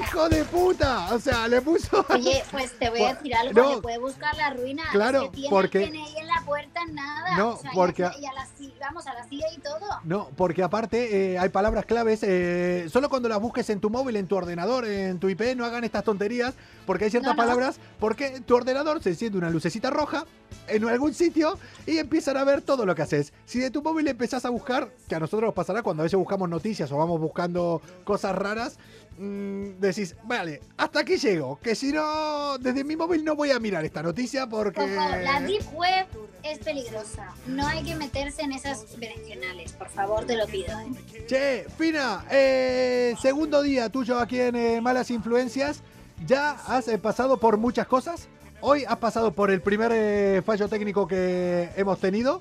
¡Hijo 0.00 0.28
de 0.28 0.44
puta! 0.44 1.14
O 1.14 1.18
sea, 1.18 1.48
le 1.48 1.60
puso. 1.60 2.04
Oye, 2.08 2.42
pues 2.50 2.78
te 2.78 2.90
voy 2.90 3.02
a 3.02 3.14
decir 3.14 3.34
algo, 3.34 3.60
no. 3.60 3.74
le 3.76 3.82
puede 3.82 3.98
buscar 3.98 4.36
la 4.36 4.50
ruina. 4.50 4.84
Claro, 4.92 5.30
porque- 5.50 5.84
el 5.84 6.23
puerta, 6.44 6.80
nada. 6.92 7.36
No, 7.36 7.50
o 7.50 7.56
sea, 7.56 7.70
y 7.72 7.74
porque- 7.74 8.04
a- 8.04 8.12
Y 8.18 8.26
a 8.26 8.32
la, 8.32 8.46
vamos, 8.80 9.06
a 9.06 9.14
la 9.14 9.26
y 9.30 9.58
todo. 9.60 9.86
No, 10.04 10.28
porque 10.36 10.62
aparte 10.62 11.32
eh, 11.34 11.38
hay 11.38 11.48
palabras 11.48 11.84
claves. 11.86 12.20
eh, 12.22 12.86
solo 12.90 13.08
cuando 13.08 13.28
las 13.28 13.40
busques 13.40 13.68
en 13.70 13.80
tu 13.80 13.90
móvil, 13.90 14.16
en 14.16 14.26
tu 14.26 14.36
ordenador, 14.36 14.84
en 14.86 15.18
tu 15.18 15.28
IP, 15.28 15.54
no 15.56 15.64
hagan 15.64 15.84
estas 15.84 16.04
tonterías. 16.04 16.54
Porque 16.86 17.04
hay 17.04 17.10
ciertas 17.10 17.34
No, 17.34 17.42
no. 17.42 17.48
palabras. 17.48 17.78
Porque 17.98 18.40
tu 18.40 18.54
ordenador 18.54 19.02
se 19.02 19.10
enciende 19.10 19.38
una 19.38 19.50
lucecita 19.50 19.90
roja 19.90 20.24
en 20.68 20.84
algún 20.88 21.14
sitio 21.14 21.58
y 21.86 21.98
empiezan 21.98 22.36
a 22.36 22.44
ver 22.44 22.62
todo 22.62 22.84
lo 22.86 22.94
que 22.94 23.02
haces. 23.02 23.32
Si 23.46 23.58
de 23.58 23.70
tu 23.70 23.82
móvil 23.82 24.06
empezás 24.08 24.44
a 24.44 24.50
buscar, 24.50 24.90
que 25.08 25.14
a 25.14 25.20
nosotros 25.20 25.48
nos 25.48 25.54
pasará 25.54 25.82
cuando 25.82 26.02
a 26.02 26.04
veces 26.04 26.18
buscamos 26.18 26.48
noticias 26.48 26.90
o 26.92 26.96
vamos 26.98 27.20
buscando 27.20 27.80
cosas 28.04 28.34
raras, 28.36 28.78
mm, 29.18 29.80
decís, 29.80 30.16
vale, 30.24 30.60
hasta 30.76 31.00
aquí 31.00 31.16
llego. 31.16 31.58
Que 31.62 31.74
si 31.74 31.92
no, 31.92 32.58
desde 32.58 32.84
mi 32.84 32.96
móvil 32.96 33.24
no 33.24 33.34
voy 33.36 33.50
a 33.50 33.58
mirar 33.58 33.84
esta 33.84 34.02
noticia 34.02 34.46
porque. 34.46 34.86
La 34.86 35.40
Deep 35.40 35.74
Web 35.74 36.06
es 36.42 36.58
peligrosa. 36.58 37.34
No 37.46 37.66
hay 37.66 37.82
que 37.82 37.94
meterse 37.94 38.42
en 38.42 38.52
esas 38.52 38.98
berenjenales, 38.98 39.72
por 39.72 39.88
favor, 39.88 40.24
te 40.24 40.36
lo 40.36 40.46
pido. 40.46 40.78
¿eh? 40.80 41.24
Che, 41.26 41.66
Fina, 41.76 42.24
eh, 42.30 43.14
segundo 43.20 43.62
día 43.62 43.88
tuyo 43.88 44.18
aquí 44.18 44.40
en 44.40 44.56
eh, 44.56 44.80
Malas 44.80 45.10
Influencias. 45.10 45.82
Ya 46.26 46.52
has 46.66 46.88
eh, 46.88 46.98
pasado 46.98 47.38
por 47.38 47.58
muchas 47.58 47.86
cosas. 47.86 48.28
Hoy 48.60 48.84
has 48.86 48.96
pasado 48.96 49.32
por 49.32 49.50
el 49.50 49.60
primer 49.60 49.92
eh, 49.92 50.42
fallo 50.44 50.68
técnico 50.68 51.06
que 51.06 51.68
hemos 51.76 51.98
tenido 51.98 52.40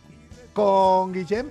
con 0.53 1.11
Guillem. 1.11 1.49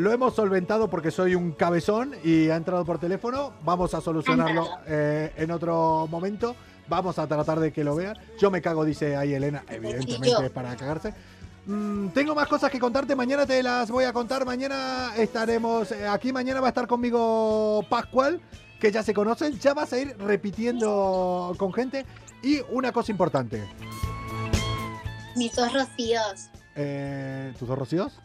Lo 0.00 0.10
hemos 0.10 0.34
solventado 0.34 0.88
porque 0.88 1.10
soy 1.10 1.34
un 1.34 1.52
cabezón 1.52 2.14
y 2.24 2.48
ha 2.48 2.56
entrado 2.56 2.86
por 2.86 2.98
teléfono. 2.98 3.52
Vamos 3.64 3.92
a 3.92 4.00
solucionarlo 4.00 4.66
eh, 4.86 5.30
en 5.36 5.50
otro 5.50 6.06
momento. 6.10 6.56
Vamos 6.88 7.18
a 7.18 7.26
tratar 7.26 7.60
de 7.60 7.70
que 7.70 7.84
lo 7.84 7.94
vean. 7.94 8.16
Yo 8.38 8.50
me 8.50 8.62
cago, 8.62 8.86
dice 8.86 9.14
ahí 9.14 9.34
Elena, 9.34 9.62
evidentemente 9.68 10.48
para 10.48 10.74
cagarse. 10.74 11.12
Mm, 11.66 12.08
tengo 12.14 12.34
más 12.34 12.48
cosas 12.48 12.70
que 12.70 12.80
contarte, 12.80 13.14
mañana 13.14 13.44
te 13.44 13.62
las 13.62 13.90
voy 13.90 14.04
a 14.04 14.14
contar, 14.14 14.46
mañana 14.46 15.12
estaremos 15.18 15.92
eh, 15.92 16.08
aquí, 16.08 16.32
mañana 16.32 16.62
va 16.62 16.68
a 16.68 16.70
estar 16.70 16.86
conmigo 16.86 17.84
Pascual, 17.90 18.40
que 18.80 18.90
ya 18.90 19.02
se 19.02 19.12
conocen, 19.12 19.58
ya 19.60 19.74
vas 19.74 19.92
a 19.92 19.98
ir 19.98 20.16
repitiendo 20.16 21.54
con 21.58 21.74
gente 21.74 22.06
y 22.42 22.60
una 22.70 22.90
cosa 22.90 23.12
importante, 23.12 23.62
Mis 25.36 25.54
dos 25.54 25.70
rocíos. 25.74 26.48
eh, 26.74 27.52
¿tus 27.58 27.68
dos 27.68 27.78
rocíos? 27.78 28.18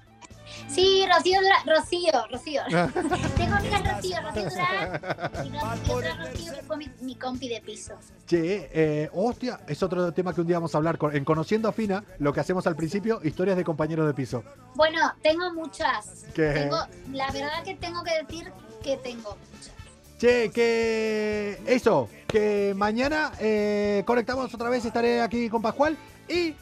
Sí, 0.68 1.06
Rocío, 1.14 1.40
Dura- 1.42 1.64
Rocío, 1.78 2.12
Rocío. 2.32 2.62
Tengo 3.38 3.56
amigas 3.56 3.96
Rocío, 3.96 4.18
Rocío 4.22 4.50
Durán 4.50 5.46
y, 5.46 5.50
otra 5.92 6.16
Rocío 6.18 6.54
que 6.54 6.62
fue 6.64 6.78
mi, 6.78 6.90
mi 7.02 7.16
compi 7.16 7.48
de 7.48 7.62
piso. 7.62 7.94
Che, 8.28 8.70
eh, 8.74 9.10
hostia, 9.14 9.60
es 9.68 9.82
otro 9.84 10.12
tema 10.12 10.34
que 10.34 10.42
un 10.42 10.48
día 10.48 10.58
vamos 10.58 10.74
a 10.76 10.78
hablar, 10.78 10.98
con- 10.98 11.16
en 11.16 11.24
Conociendo 11.24 11.70
a 11.70 11.72
Fina, 11.72 12.04
lo 12.20 12.34
que 12.34 12.40
hacemos 12.40 12.66
al 12.68 12.76
principio, 12.76 13.20
historias 13.24 13.58
de 13.58 13.64
compañeros 13.64 14.08
de 14.08 14.14
piso. 14.14 14.44
Bueno, 14.76 15.00
tengo 15.22 15.54
muchas. 15.54 16.26
¿Qué? 16.34 16.50
Tengo, 16.52 16.78
la 17.14 17.32
verdad 17.32 17.64
que 17.64 17.76
tengo 17.76 18.04
que 18.04 18.24
decir 18.24 18.52
que 18.84 18.98
tengo 18.98 19.38
muchas. 19.54 19.72
Che, 20.20 20.50
que 20.50 21.60
eso, 21.68 22.10
que 22.28 22.74
mañana 22.76 23.32
eh, 23.40 24.04
conectamos 24.06 24.54
otra 24.54 24.70
vez, 24.70 24.86
estaré 24.86 25.22
aquí 25.22 25.50
con 25.50 25.62
Pascual 25.62 25.98
y 26.30 26.54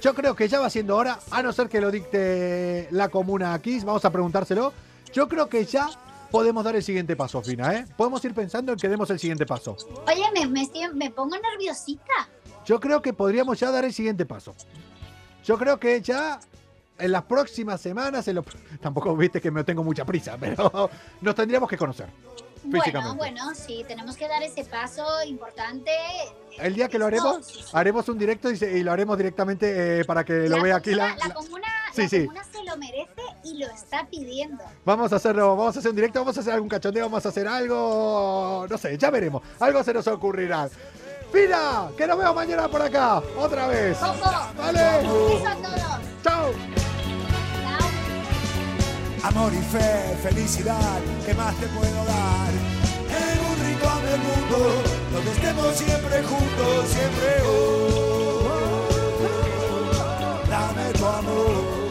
yo 0.00 0.14
creo 0.14 0.34
que 0.36 0.48
ya 0.48 0.60
va 0.60 0.70
siendo 0.70 0.96
hora, 0.96 1.18
a 1.30 1.42
no 1.42 1.52
ser 1.52 1.68
que 1.68 1.80
lo 1.80 1.90
dicte 1.90 2.88
la 2.90 3.08
comuna 3.08 3.54
aquí, 3.54 3.78
vamos 3.80 4.04
a 4.04 4.10
preguntárselo. 4.10 4.72
Yo 5.12 5.28
creo 5.28 5.48
que 5.48 5.64
ya 5.64 5.88
podemos 6.30 6.64
dar 6.64 6.76
el 6.76 6.82
siguiente 6.82 7.16
paso, 7.16 7.40
Fina, 7.42 7.72
¿eh? 7.74 7.86
Podemos 7.96 8.24
ir 8.24 8.34
pensando 8.34 8.72
en 8.72 8.78
que 8.78 8.88
demos 8.88 9.08
el 9.10 9.18
siguiente 9.18 9.46
paso. 9.46 9.76
Oye, 10.06 10.24
me, 10.34 10.46
me, 10.46 10.68
me 10.94 11.10
pongo 11.10 11.36
nerviosita. 11.38 12.28
Yo 12.66 12.80
creo 12.80 13.00
que 13.00 13.12
podríamos 13.12 13.58
ya 13.58 13.70
dar 13.70 13.84
el 13.84 13.92
siguiente 13.92 14.26
paso. 14.26 14.54
Yo 15.44 15.56
creo 15.56 15.78
que 15.78 16.00
ya 16.02 16.40
en 16.98 17.12
las 17.12 17.22
próximas 17.24 17.80
semanas, 17.80 18.26
en 18.28 18.36
lo- 18.36 18.44
tampoco 18.80 19.16
viste 19.16 19.40
que 19.40 19.50
me 19.50 19.64
tengo 19.64 19.82
mucha 19.84 20.04
prisa, 20.04 20.36
pero 20.40 20.90
nos 21.20 21.34
tendríamos 21.34 21.68
que 21.70 21.76
conocer. 21.78 22.08
Bueno, 22.70 23.14
bueno, 23.14 23.54
sí, 23.54 23.84
tenemos 23.86 24.16
que 24.16 24.28
dar 24.28 24.42
ese 24.42 24.64
paso 24.64 25.04
importante. 25.24 25.90
El 26.58 26.74
día 26.74 26.88
que 26.88 26.98
lo 26.98 27.06
haremos, 27.06 27.70
haremos 27.72 28.08
un 28.08 28.18
directo 28.18 28.50
y, 28.50 28.56
se- 28.56 28.78
y 28.78 28.82
lo 28.82 28.90
haremos 28.92 29.16
directamente 29.18 30.00
eh, 30.00 30.04
para 30.04 30.24
que 30.24 30.48
lo 30.48 30.60
vea 30.62 30.76
aquí 30.76 30.94
la, 30.94 31.08
comuna- 31.10 31.18
la 31.22 31.28
la- 31.28 31.34
comuna, 31.34 31.66
Sí, 31.92 32.02
la 32.02 32.08
sí. 32.08 32.26
comuna 32.26 32.44
se 32.44 32.64
lo 32.64 32.76
merece 32.76 33.22
y 33.44 33.58
lo 33.58 33.66
está 33.66 34.06
pidiendo. 34.06 34.64
Vamos 34.84 35.12
a 35.12 35.16
hacerlo, 35.16 35.56
vamos 35.56 35.76
a 35.76 35.78
hacer 35.78 35.90
un 35.90 35.96
directo, 35.96 36.20
vamos 36.20 36.36
a 36.36 36.40
hacer 36.40 36.52
algún 36.54 36.68
cachondeo, 36.68 37.04
vamos 37.04 37.24
a 37.24 37.28
hacer 37.28 37.46
algo, 37.46 38.66
no 38.68 38.78
sé, 38.78 38.96
ya 38.98 39.10
veremos. 39.10 39.42
Algo 39.60 39.82
se 39.84 39.92
nos 39.94 40.06
ocurrirá. 40.08 40.68
Fina, 41.32 41.88
que 41.96 42.06
nos 42.06 42.16
vemos 42.18 42.34
mañana 42.34 42.68
por 42.68 42.80
acá, 42.82 43.18
otra 43.38 43.66
vez. 43.68 43.98
Vale. 44.00 44.80
a 44.80 45.00
todos. 45.02 45.42
Chao. 46.22 46.52
Chao 46.52 46.95
amor 49.28 49.52
y 49.52 49.62
fe, 49.62 50.16
felicidad, 50.22 51.00
¿qué 51.24 51.34
más 51.34 51.54
te 51.56 51.66
puedo 51.68 52.04
dar? 52.04 52.52
En 53.10 53.38
un 53.50 53.56
rincón 53.66 54.02
del 54.06 54.20
mundo, 54.20 54.58
donde 55.12 55.30
estemos 55.32 55.76
siempre 55.76 56.22
juntos, 56.22 56.88
siempre 56.88 57.42
oh, 57.44 58.46
oh, 58.84 60.48
dame 60.48 60.92
tu 60.92 61.06
amor. 61.06 61.86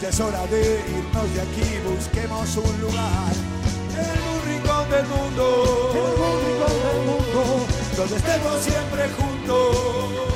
Ya 0.00 0.08
es 0.08 0.20
hora 0.20 0.46
de 0.46 0.80
irnos 0.98 1.34
de 1.34 1.40
aquí, 1.40 1.78
busquemos 1.86 2.56
un 2.56 2.80
lugar. 2.80 3.32
En 3.94 4.18
un 4.32 4.38
rincón 4.50 4.90
del 4.90 5.06
mundo, 5.06 5.92
en 5.94 6.06
rincón 6.46 6.76
del 6.86 7.00
mundo, 7.06 7.66
donde 7.96 8.16
estemos 8.16 8.62
siempre 8.62 9.08
juntos. 9.16 10.26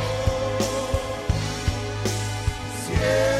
Yeah. 3.01 3.39